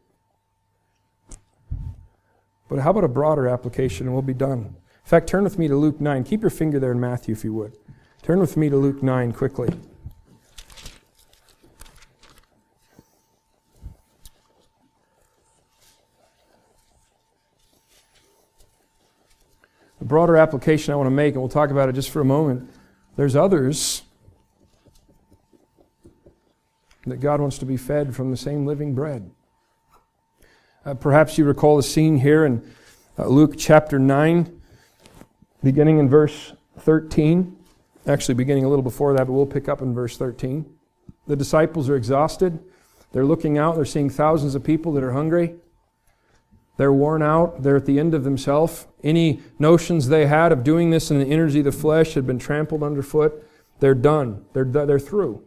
But 2.68 2.80
how 2.80 2.90
about 2.90 3.04
a 3.04 3.08
broader 3.08 3.48
application 3.48 4.08
and 4.08 4.16
we'll 4.16 4.24
be 4.24 4.34
done? 4.34 4.78
In 5.04 5.10
fact, 5.10 5.28
turn 5.28 5.44
with 5.44 5.60
me 5.60 5.68
to 5.68 5.76
Luke 5.76 6.00
9. 6.00 6.24
Keep 6.24 6.42
your 6.42 6.50
finger 6.50 6.80
there 6.80 6.92
in 6.92 7.00
Matthew 7.00 7.34
if 7.34 7.44
you 7.44 7.54
would. 7.54 7.76
Turn 8.22 8.40
with 8.40 8.56
me 8.56 8.70
to 8.70 8.78
Luke 8.78 9.04
9 9.04 9.34
quickly. 9.34 9.70
The 20.00 20.06
broader 20.06 20.38
application 20.38 20.94
I 20.94 20.96
want 20.96 21.08
to 21.08 21.12
make, 21.12 21.34
and 21.34 21.42
we'll 21.42 21.50
talk 21.50 21.70
about 21.70 21.90
it 21.90 21.94
just 21.94 22.10
for 22.10 22.22
a 22.22 22.26
moment. 22.26 22.70
There's 23.18 23.36
others 23.36 24.04
that 27.06 27.18
God 27.18 27.42
wants 27.42 27.58
to 27.60 27.66
be 27.66 27.76
fed 27.76 28.16
from 28.16 28.32
the 28.32 28.38
same 28.38 28.66
living 28.66 28.96
bread. 28.96 29.30
Uh, 30.86 30.94
perhaps 30.94 31.38
you 31.38 31.44
recall 31.44 31.76
the 31.76 31.84
scene 31.84 32.18
here 32.18 32.46
in 32.46 32.70
uh, 33.18 33.28
Luke 33.28 33.56
chapter 33.58 34.00
9 34.00 34.62
beginning 35.64 36.00
in 36.00 36.10
verse 36.10 36.54
13. 36.80 37.58
Actually, 38.06 38.36
beginning 38.36 38.66
a 38.66 38.70
little 38.70 38.84
before 38.84 39.14
that, 39.14 39.28
but 39.28 39.34
we'll 39.34 39.46
pick 39.46 39.70
up 39.70 39.82
in 39.82 39.94
verse 39.94 40.18
13. 40.18 40.66
The 41.26 41.36
disciples 41.36 41.90
are 41.90 41.96
exhausted. 41.96 42.60
They're 43.14 43.26
looking 43.26 43.58
out. 43.58 43.76
They're 43.76 43.86
seeing 43.86 44.10
thousands 44.10 44.56
of 44.56 44.64
people 44.64 44.92
that 44.94 45.04
are 45.04 45.14
hungry. 45.14 45.56
They're 46.78 46.92
worn 46.92 47.22
out. 47.22 47.64
They're 47.64 47.78
at 47.78 47.86
the 47.86 48.00
end 48.00 48.14
of 48.14 48.24
themselves. 48.24 48.88
Any 49.04 49.42
notions 49.60 50.08
they 50.08 50.26
had 50.26 50.52
of 50.52 50.64
doing 50.64 50.90
this 50.90 51.12
in 51.12 51.20
the 51.20 51.26
energy 51.26 51.60
of 51.60 51.66
the 51.66 51.72
flesh 51.72 52.16
had 52.16 52.28
been 52.28 52.40
trampled 52.40 52.84
underfoot. 52.84 53.48
They're 53.80 53.96
done. 53.96 54.46
They're, 54.54 54.66
they're 54.66 55.00
through. 55.00 55.44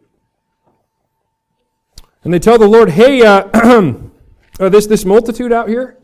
And 2.23 2.33
they 2.33 2.39
tell 2.39 2.57
the 2.57 2.67
Lord, 2.67 2.91
hey, 2.91 3.21
uh, 3.21 3.47
uh, 4.59 4.69
this, 4.69 4.87
this 4.87 5.05
multitude 5.05 5.51
out 5.51 5.69
here, 5.69 5.97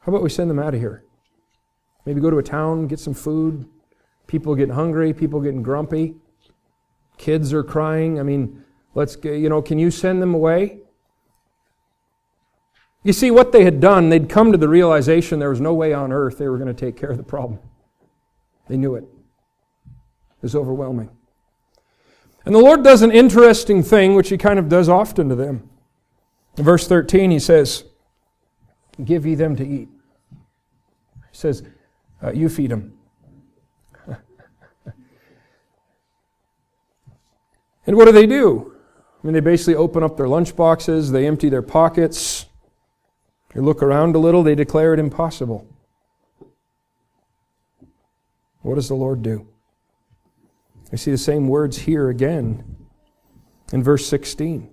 how 0.00 0.12
about 0.12 0.22
we 0.22 0.30
send 0.30 0.50
them 0.50 0.58
out 0.58 0.74
of 0.74 0.80
here? 0.80 1.04
Maybe 2.08 2.22
go 2.22 2.30
to 2.30 2.38
a 2.38 2.42
town, 2.42 2.86
get 2.86 2.98
some 2.98 3.12
food. 3.12 3.68
People 4.26 4.54
getting 4.54 4.74
hungry, 4.74 5.12
people 5.12 5.42
getting 5.42 5.62
grumpy. 5.62 6.14
Kids 7.18 7.52
are 7.52 7.62
crying. 7.62 8.18
I 8.18 8.22
mean, 8.22 8.64
let's, 8.94 9.18
you 9.22 9.50
know, 9.50 9.60
can 9.60 9.78
you 9.78 9.90
send 9.90 10.22
them 10.22 10.32
away? 10.32 10.78
You 13.02 13.12
see, 13.12 13.30
what 13.30 13.52
they 13.52 13.62
had 13.62 13.78
done, 13.78 14.08
they'd 14.08 14.26
come 14.26 14.52
to 14.52 14.58
the 14.58 14.70
realization 14.70 15.38
there 15.38 15.50
was 15.50 15.60
no 15.60 15.74
way 15.74 15.92
on 15.92 16.10
earth 16.10 16.38
they 16.38 16.48
were 16.48 16.56
going 16.56 16.74
to 16.74 16.86
take 16.86 16.96
care 16.96 17.10
of 17.10 17.18
the 17.18 17.22
problem. 17.22 17.60
They 18.68 18.78
knew 18.78 18.94
it. 18.94 19.04
It 19.04 20.40
was 20.40 20.56
overwhelming. 20.56 21.10
And 22.46 22.54
the 22.54 22.58
Lord 22.58 22.82
does 22.82 23.02
an 23.02 23.12
interesting 23.12 23.82
thing, 23.82 24.14
which 24.14 24.30
He 24.30 24.38
kind 24.38 24.58
of 24.58 24.70
does 24.70 24.88
often 24.88 25.28
to 25.28 25.34
them. 25.34 25.68
In 26.56 26.64
verse 26.64 26.88
13, 26.88 27.30
He 27.30 27.38
says, 27.38 27.84
Give 29.04 29.26
ye 29.26 29.34
them 29.34 29.56
to 29.56 29.66
eat. 29.66 29.90
He 30.30 31.36
says, 31.36 31.62
uh, 32.22 32.32
you 32.32 32.48
feed 32.48 32.70
them. 32.70 32.94
and 37.86 37.96
what 37.96 38.04
do 38.06 38.12
they 38.12 38.26
do? 38.26 38.74
I 39.22 39.26
mean, 39.26 39.34
they 39.34 39.40
basically 39.40 39.74
open 39.74 40.02
up 40.02 40.16
their 40.16 40.28
lunch 40.28 40.54
boxes, 40.54 41.10
they 41.10 41.26
empty 41.26 41.48
their 41.48 41.62
pockets, 41.62 42.46
they 43.54 43.60
look 43.60 43.82
around 43.82 44.14
a 44.14 44.18
little, 44.18 44.42
they 44.42 44.54
declare 44.54 44.94
it 44.94 45.00
impossible. 45.00 45.66
What 48.62 48.76
does 48.76 48.88
the 48.88 48.94
Lord 48.94 49.22
do? 49.22 49.48
I 50.92 50.96
see 50.96 51.10
the 51.10 51.18
same 51.18 51.48
words 51.48 51.78
here 51.78 52.08
again 52.08 52.76
in 53.72 53.82
verse 53.82 54.06
16. 54.06 54.70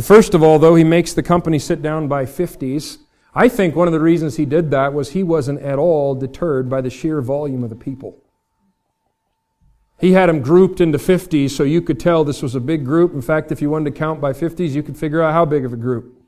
First 0.00 0.34
of 0.34 0.42
all, 0.42 0.58
though, 0.58 0.74
he 0.74 0.84
makes 0.84 1.12
the 1.12 1.22
company 1.22 1.58
sit 1.58 1.82
down 1.82 2.08
by 2.08 2.24
fifties, 2.24 2.98
I 3.34 3.48
think 3.48 3.74
one 3.74 3.88
of 3.88 3.92
the 3.92 4.00
reasons 4.00 4.36
he 4.36 4.44
did 4.44 4.70
that 4.70 4.92
was 4.92 5.10
he 5.10 5.22
wasn't 5.22 5.60
at 5.62 5.78
all 5.78 6.14
deterred 6.14 6.68
by 6.68 6.80
the 6.80 6.90
sheer 6.90 7.22
volume 7.22 7.64
of 7.64 7.70
the 7.70 7.76
people. 7.76 8.18
He 9.98 10.12
had 10.12 10.28
them 10.28 10.42
grouped 10.42 10.80
into 10.80 10.98
50s 10.98 11.50
so 11.50 11.62
you 11.62 11.80
could 11.80 12.00
tell 12.00 12.24
this 12.24 12.42
was 12.42 12.54
a 12.54 12.60
big 12.60 12.84
group. 12.84 13.14
In 13.14 13.22
fact, 13.22 13.52
if 13.52 13.62
you 13.62 13.70
wanted 13.70 13.94
to 13.94 13.98
count 13.98 14.20
by 14.20 14.32
50s, 14.32 14.70
you 14.70 14.82
could 14.82 14.98
figure 14.98 15.22
out 15.22 15.32
how 15.32 15.44
big 15.44 15.64
of 15.64 15.72
a 15.72 15.76
group. 15.76 16.20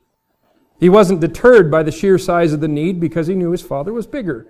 He 0.79 0.89
wasn't 0.89 1.19
deterred 1.19 1.69
by 1.69 1.83
the 1.83 1.91
sheer 1.91 2.17
size 2.17 2.53
of 2.53 2.61
the 2.61 2.67
need 2.67 2.99
because 2.99 3.27
he 3.27 3.35
knew 3.35 3.51
his 3.51 3.61
father 3.61 3.93
was 3.93 4.07
bigger. 4.07 4.47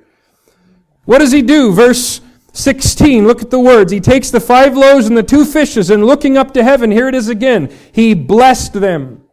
What 1.05 1.19
does 1.19 1.31
he 1.31 1.41
do? 1.41 1.73
Verse 1.73 2.21
16, 2.53 3.27
look 3.27 3.41
at 3.41 3.49
the 3.49 3.59
words. 3.59 3.91
He 3.91 3.99
takes 3.99 4.31
the 4.31 4.39
five 4.39 4.77
loaves 4.77 5.07
and 5.07 5.17
the 5.17 5.23
two 5.23 5.43
fishes, 5.43 5.89
and 5.89 6.05
looking 6.05 6.37
up 6.37 6.53
to 6.53 6.63
heaven, 6.63 6.89
here 6.89 7.07
it 7.07 7.15
is 7.15 7.27
again. 7.27 7.71
He 7.91 8.13
blessed 8.13 8.73
them. 8.73 9.23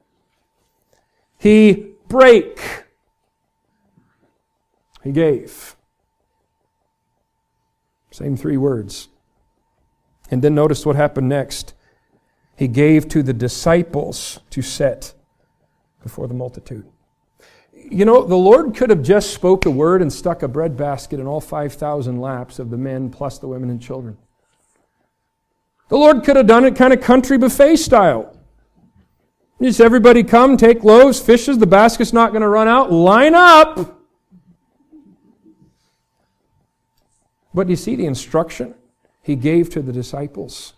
He 1.39 1.95
brake. 2.09 2.82
He 5.03 5.13
gave. 5.13 5.77
Same 8.11 8.37
three 8.37 8.57
words. 8.57 9.09
And 10.31 10.43
then 10.43 10.55
notice 10.55 10.87
what 10.87 10.97
happened 10.97 11.29
next. 11.29 11.75
He 12.57 12.69
gave 12.69 13.09
to 13.09 13.23
the 13.23 13.33
disciples 13.33 14.41
to 14.51 14.63
set 14.63 15.15
before 16.03 16.29
the 16.29 16.35
multitude. 16.35 16.87
You 17.73 18.05
know, 18.05 18.25
the 18.25 18.37
Lord 18.37 18.75
could 18.75 18.91
have 18.91 19.03
just 19.03 19.35
spoke 19.35 19.67
a 19.67 19.71
word 19.71 20.03
and 20.03 20.13
stuck 20.13 20.43
a 20.43 20.49
bread 20.49 20.77
basket 20.77 21.19
in 21.19 21.27
all 21.27 21.41
5,000 21.41 22.21
laps 22.21 22.59
of 22.59 22.71
the 22.71 22.77
men 22.77 23.11
plus 23.11 23.39
the 23.39 23.49
women 23.49 23.71
and 23.71 23.83
children. 23.83 24.17
The 25.89 25.97
Lord 25.97 26.25
could 26.25 26.37
have 26.37 26.47
done 26.47 26.65
it 26.65 26.77
kind 26.77 26.93
of 26.93 27.01
country 27.01 27.37
buffet 27.37 27.77
style. 27.77 28.37
Just 29.61 29.81
everybody 29.81 30.23
come, 30.23 30.57
take 30.57 30.83
loaves, 30.83 31.21
fishes, 31.21 31.59
the 31.59 31.67
basket's 31.67 32.13
not 32.13 32.31
going 32.31 32.43
to 32.43 32.49
run 32.49 32.69
out, 32.69 32.91
line 32.91 33.35
up. 33.35 34.02
But 37.55 37.69
you 37.69 37.77
see 37.77 37.97
the 37.97 38.07
instruction 38.07 38.75
he 39.23 39.37
gave 39.37 39.71
to 39.71 39.83
the 39.83 39.93
disciples? 39.93 40.75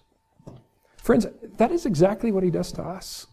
Friends, 0.96 1.26
that 1.58 1.70
is 1.70 1.86
exactly 1.86 2.32
what 2.32 2.42
he 2.42 2.50
does 2.50 2.72
to 2.72 2.82
us. 2.82 3.26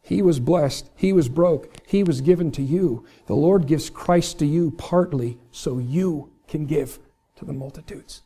He 0.00 0.22
was 0.22 0.38
blessed. 0.38 0.88
He 0.94 1.12
was 1.12 1.28
broke. 1.28 1.78
He 1.84 2.04
was 2.04 2.20
given 2.20 2.52
to 2.52 2.62
you. 2.62 3.04
The 3.26 3.34
Lord 3.34 3.66
gives 3.66 3.90
Christ 3.90 4.38
to 4.38 4.46
you 4.46 4.70
partly 4.78 5.38
so 5.50 5.78
you 5.78 6.30
can 6.46 6.64
give 6.64 7.00
to 7.34 7.44
the 7.44 7.52
multitudes. 7.52 8.22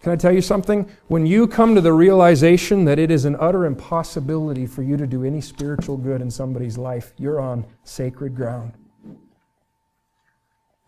Can 0.00 0.12
I 0.12 0.16
tell 0.16 0.32
you 0.32 0.42
something? 0.42 0.88
When 1.08 1.26
you 1.26 1.46
come 1.46 1.74
to 1.74 1.80
the 1.80 1.92
realization 1.92 2.84
that 2.84 2.98
it 2.98 3.10
is 3.10 3.24
an 3.24 3.36
utter 3.38 3.66
impossibility 3.66 4.66
for 4.66 4.82
you 4.82 4.96
to 4.96 5.06
do 5.06 5.24
any 5.24 5.40
spiritual 5.40 5.96
good 5.96 6.20
in 6.20 6.30
somebody's 6.30 6.78
life, 6.78 7.12
you're 7.18 7.40
on 7.40 7.64
sacred 7.84 8.34
ground. 8.34 8.72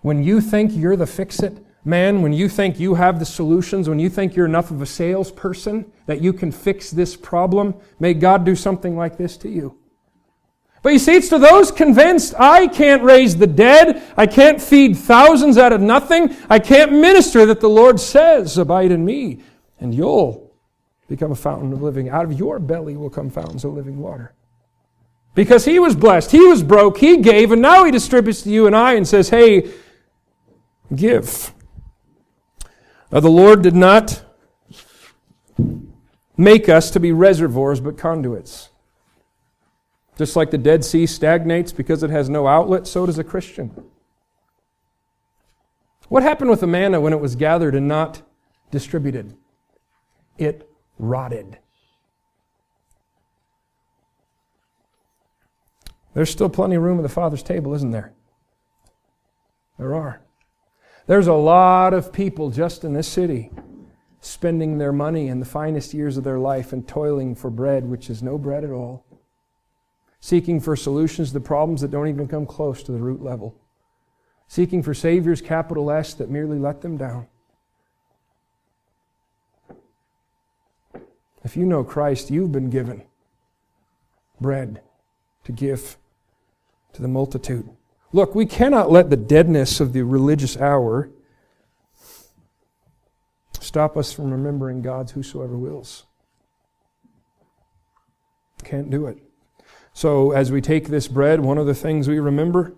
When 0.05 0.23
you 0.23 0.43
think 0.43 0.73
you're 0.75 0.97
the 0.97 1.07
fix 1.07 1.43
it, 1.43 1.65
man, 1.83 2.21
when 2.21 2.35
you 2.35 2.47
think 2.47 2.79
you 2.79 2.95
have 2.95 3.19
the 3.19 3.25
solutions, 3.25 3.89
when 3.89 3.99
you 3.99 4.11
think 4.11 4.37
you're 4.37 4.45
enough 4.45 4.71
of 4.71 4.83
a 4.83 4.87
salesperson 4.87 5.91
that 6.05 6.21
you 6.21 6.35
can 6.35 6.53
fix 6.53 6.91
this 6.91 7.17
problem, 7.17 7.75
may 7.99 8.13
God 8.13 8.45
do 8.45 8.55
something 8.55 8.99
like 8.99 9.17
this 9.17 9.39
to 9.39 9.49
you. 9.49 9.79
But 10.83 10.93
you 10.93 10.99
see, 10.99 11.15
it's 11.15 11.31
to 11.31 11.39
those 11.39 11.71
convinced 11.71 12.35
I 12.39 12.67
can't 12.67 13.03
raise 13.03 13.39
the 13.39 13.47
dead, 13.47 14.03
I 14.15 14.27
can't 14.27 14.61
feed 14.61 14.95
thousands 14.99 15.57
out 15.57 15.73
of 15.73 15.81
nothing, 15.81 16.37
I 16.51 16.59
can't 16.59 16.93
minister 16.93 17.47
that 17.47 17.61
the 17.61 17.71
Lord 17.71 17.99
says, 17.99 18.59
Abide 18.59 18.93
in 18.93 19.07
me, 19.07 19.41
and 19.81 19.95
you'll 19.95 20.55
become 21.09 21.33
a 21.33 21.35
fountain 21.35 21.73
of 21.73 21.81
living. 21.81 22.11
Out 22.11 22.27
of 22.27 22.35
your 22.35 22.59
belly 22.59 22.99
will 22.99 23.09
come 23.09 23.31
fountains 23.31 23.65
of 23.65 23.73
living 23.73 23.97
water. 23.97 24.35
Because 25.35 25.65
he 25.65 25.79
was 25.79 25.97
blessed, 25.97 26.31
he 26.31 26.47
was 26.47 26.63
broke, 26.63 26.99
he 26.99 27.17
gave, 27.17 27.53
and 27.53 27.63
now 27.63 27.85
he 27.85 27.91
distributes 27.91 28.43
to 28.43 28.51
you 28.51 28.67
and 28.67 28.77
I 28.77 28.93
and 28.93 29.09
says, 29.09 29.31
Hey, 29.31 29.73
give. 30.95 31.53
Now, 33.11 33.21
the 33.21 33.31
Lord 33.31 33.63
did 33.63 33.75
not 33.77 34.25
make 36.37 36.69
us 36.69 36.91
to 36.91 37.01
be 37.01 37.13
reservoirs, 37.13 37.81
but 37.81 37.97
conduits. 37.97 38.71
Just 40.17 40.37
like 40.37 40.51
the 40.51 40.59
Dead 40.59 40.85
Sea 40.85 41.07
stagnates 41.07 41.73
because 41.73 42.03
it 42.03 42.11
has 42.11 42.29
no 42.29 42.47
outlet, 42.47 42.87
so 42.87 43.07
does 43.07 43.19
a 43.19 43.25
Christian. 43.25 43.85
What 46.09 46.23
happened 46.23 46.51
with 46.51 46.61
the 46.61 46.67
manna 46.67 47.01
when 47.01 47.13
it 47.13 47.21
was 47.21 47.35
gathered 47.35 47.75
and 47.75 47.89
not 47.89 48.23
distributed? 48.71 49.37
It 50.39 50.69
rotted. 50.99 51.59
There's 56.15 56.31
still 56.31 56.49
plenty 56.49 56.77
of 56.77 56.83
room 56.83 56.99
at 56.99 57.03
the 57.03 57.09
Father's 57.09 57.43
table, 57.43 57.75
isn't 57.75 57.91
there? 57.91 58.13
There 59.79 59.95
are. 59.95 60.24
There's 61.07 61.27
a 61.27 61.35
lot 61.35 61.93
of 61.93 62.13
people 62.13 62.51
just 62.51 62.83
in 62.83 62.95
this 62.95 63.09
city 63.09 63.51
spending 64.21 64.79
their 64.79 64.93
money 64.93 65.29
in 65.29 65.39
the 65.39 65.47
finest 65.47 65.93
years 65.93 66.17
of 66.17 66.25
their 66.25 66.39
life 66.39 66.73
and 66.73 66.89
toiling 66.89 67.35
for 67.35 67.51
bread, 67.51 67.85
which 67.85 68.09
is 68.09 68.23
no 68.23 68.39
bread 68.39 68.65
at 68.65 68.71
all, 68.71 69.05
seeking 70.19 70.61
for 70.61 70.75
solutions 70.75 71.31
to 71.33 71.41
problems 71.41 71.83
that 71.83 71.91
don't 71.91 72.09
even 72.09 72.27
come 72.27 72.47
close 72.47 72.83
to 72.83 72.93
the 72.93 72.99
root 72.99 73.23
level, 73.23 73.55
seeking 74.49 74.83
for 74.83 74.95
saviors, 74.95 75.43
capital 75.43 75.91
S, 75.91 76.15
that 76.15 76.31
merely 76.31 76.59
let 76.59 76.81
them 76.81 76.97
down. 76.97 77.27
If 81.43 81.55
you 81.55 81.67
know 81.67 81.85
Christ, 81.85 82.31
you've 82.31 82.53
been 82.53 82.71
given 82.71 83.03
bread 84.41 84.81
to 85.45 85.53
give 85.53 85.99
to 86.95 87.03
the 87.03 87.09
multitude. 87.09 87.69
Look, 88.15 88.33
we 88.33 88.47
cannot 88.47 88.93
let 88.93 89.11
the 89.11 89.17
deadness 89.17 89.81
of 89.81 89.93
the 89.93 90.03
religious 90.03 90.57
hour 90.57 91.11
stop 93.59 93.97
us 93.97 94.13
from 94.13 94.31
remembering 94.31 94.83
God's 94.83 95.11
whosoever 95.11 95.59
wills. 95.59 96.05
Can't 98.63 98.89
do 98.89 99.07
it. 99.07 99.19
So, 99.95 100.31
as 100.31 100.53
we 100.53 100.61
take 100.61 100.87
this 100.87 101.09
bread, 101.09 101.41
one 101.41 101.59
of 101.59 101.67
the 101.67 101.75
things 101.75 102.07
we 102.07 102.21
remember 102.21 102.77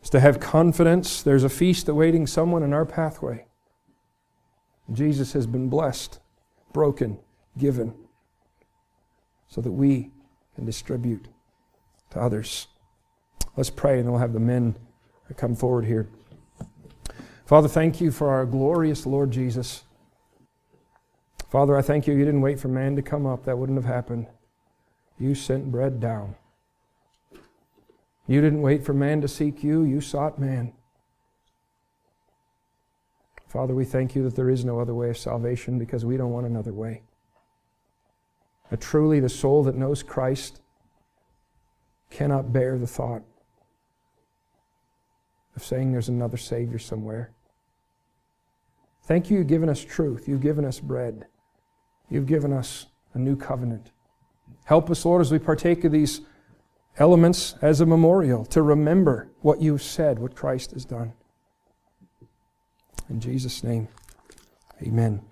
is 0.00 0.08
to 0.10 0.20
have 0.20 0.38
confidence 0.38 1.24
there's 1.24 1.42
a 1.42 1.48
feast 1.48 1.88
awaiting 1.88 2.28
someone 2.28 2.62
in 2.62 2.72
our 2.72 2.86
pathway. 2.86 3.46
Jesus 4.92 5.32
has 5.32 5.48
been 5.48 5.70
blessed, 5.70 6.20
broken, 6.72 7.18
given, 7.58 7.94
so 9.48 9.60
that 9.60 9.72
we 9.72 10.12
can 10.54 10.64
distribute 10.64 11.26
to 12.10 12.20
others. 12.20 12.68
Let's 13.56 13.70
pray, 13.70 13.98
and 13.98 14.10
we'll 14.10 14.20
have 14.20 14.32
the 14.32 14.40
men 14.40 14.76
come 15.36 15.54
forward 15.54 15.84
here. 15.84 16.08
Father, 17.44 17.68
thank 17.68 18.00
you 18.00 18.10
for 18.10 18.30
our 18.30 18.46
glorious 18.46 19.04
Lord 19.04 19.30
Jesus. 19.30 19.84
Father, 21.50 21.76
I 21.76 21.82
thank 21.82 22.06
you 22.06 22.14
you 22.14 22.24
didn't 22.24 22.40
wait 22.40 22.58
for 22.58 22.68
man 22.68 22.96
to 22.96 23.02
come 23.02 23.26
up. 23.26 23.44
That 23.44 23.58
wouldn't 23.58 23.76
have 23.76 23.92
happened. 23.92 24.26
You 25.18 25.34
sent 25.34 25.70
bread 25.70 26.00
down. 26.00 26.34
You 28.26 28.40
didn't 28.40 28.62
wait 28.62 28.84
for 28.84 28.94
man 28.94 29.20
to 29.20 29.28
seek 29.28 29.62
you. 29.62 29.82
You 29.82 30.00
sought 30.00 30.38
man. 30.38 30.72
Father, 33.48 33.74
we 33.74 33.84
thank 33.84 34.14
you 34.14 34.22
that 34.22 34.34
there 34.34 34.48
is 34.48 34.64
no 34.64 34.80
other 34.80 34.94
way 34.94 35.10
of 35.10 35.18
salvation 35.18 35.78
because 35.78 36.06
we 36.06 36.16
don't 36.16 36.30
want 36.30 36.46
another 36.46 36.72
way. 36.72 37.02
But 38.70 38.80
truly, 38.80 39.20
the 39.20 39.28
soul 39.28 39.62
that 39.64 39.74
knows 39.74 40.02
Christ 40.02 40.62
cannot 42.08 42.50
bear 42.50 42.78
the 42.78 42.86
thought 42.86 43.22
of 45.56 45.64
saying 45.64 45.92
there's 45.92 46.08
another 46.08 46.36
Savior 46.36 46.78
somewhere. 46.78 47.32
Thank 49.04 49.30
you, 49.30 49.38
you've 49.38 49.48
given 49.48 49.68
us 49.68 49.84
truth. 49.84 50.28
You've 50.28 50.40
given 50.40 50.64
us 50.64 50.80
bread. 50.80 51.26
You've 52.08 52.26
given 52.26 52.52
us 52.52 52.86
a 53.14 53.18
new 53.18 53.36
covenant. 53.36 53.90
Help 54.64 54.90
us, 54.90 55.04
Lord, 55.04 55.20
as 55.20 55.32
we 55.32 55.38
partake 55.38 55.84
of 55.84 55.92
these 55.92 56.20
elements 56.98 57.54
as 57.62 57.80
a 57.80 57.86
memorial 57.86 58.44
to 58.46 58.62
remember 58.62 59.30
what 59.40 59.60
you've 59.60 59.82
said, 59.82 60.18
what 60.18 60.36
Christ 60.36 60.72
has 60.72 60.84
done. 60.84 61.12
In 63.08 63.20
Jesus' 63.20 63.64
name, 63.64 63.88
amen. 64.82 65.22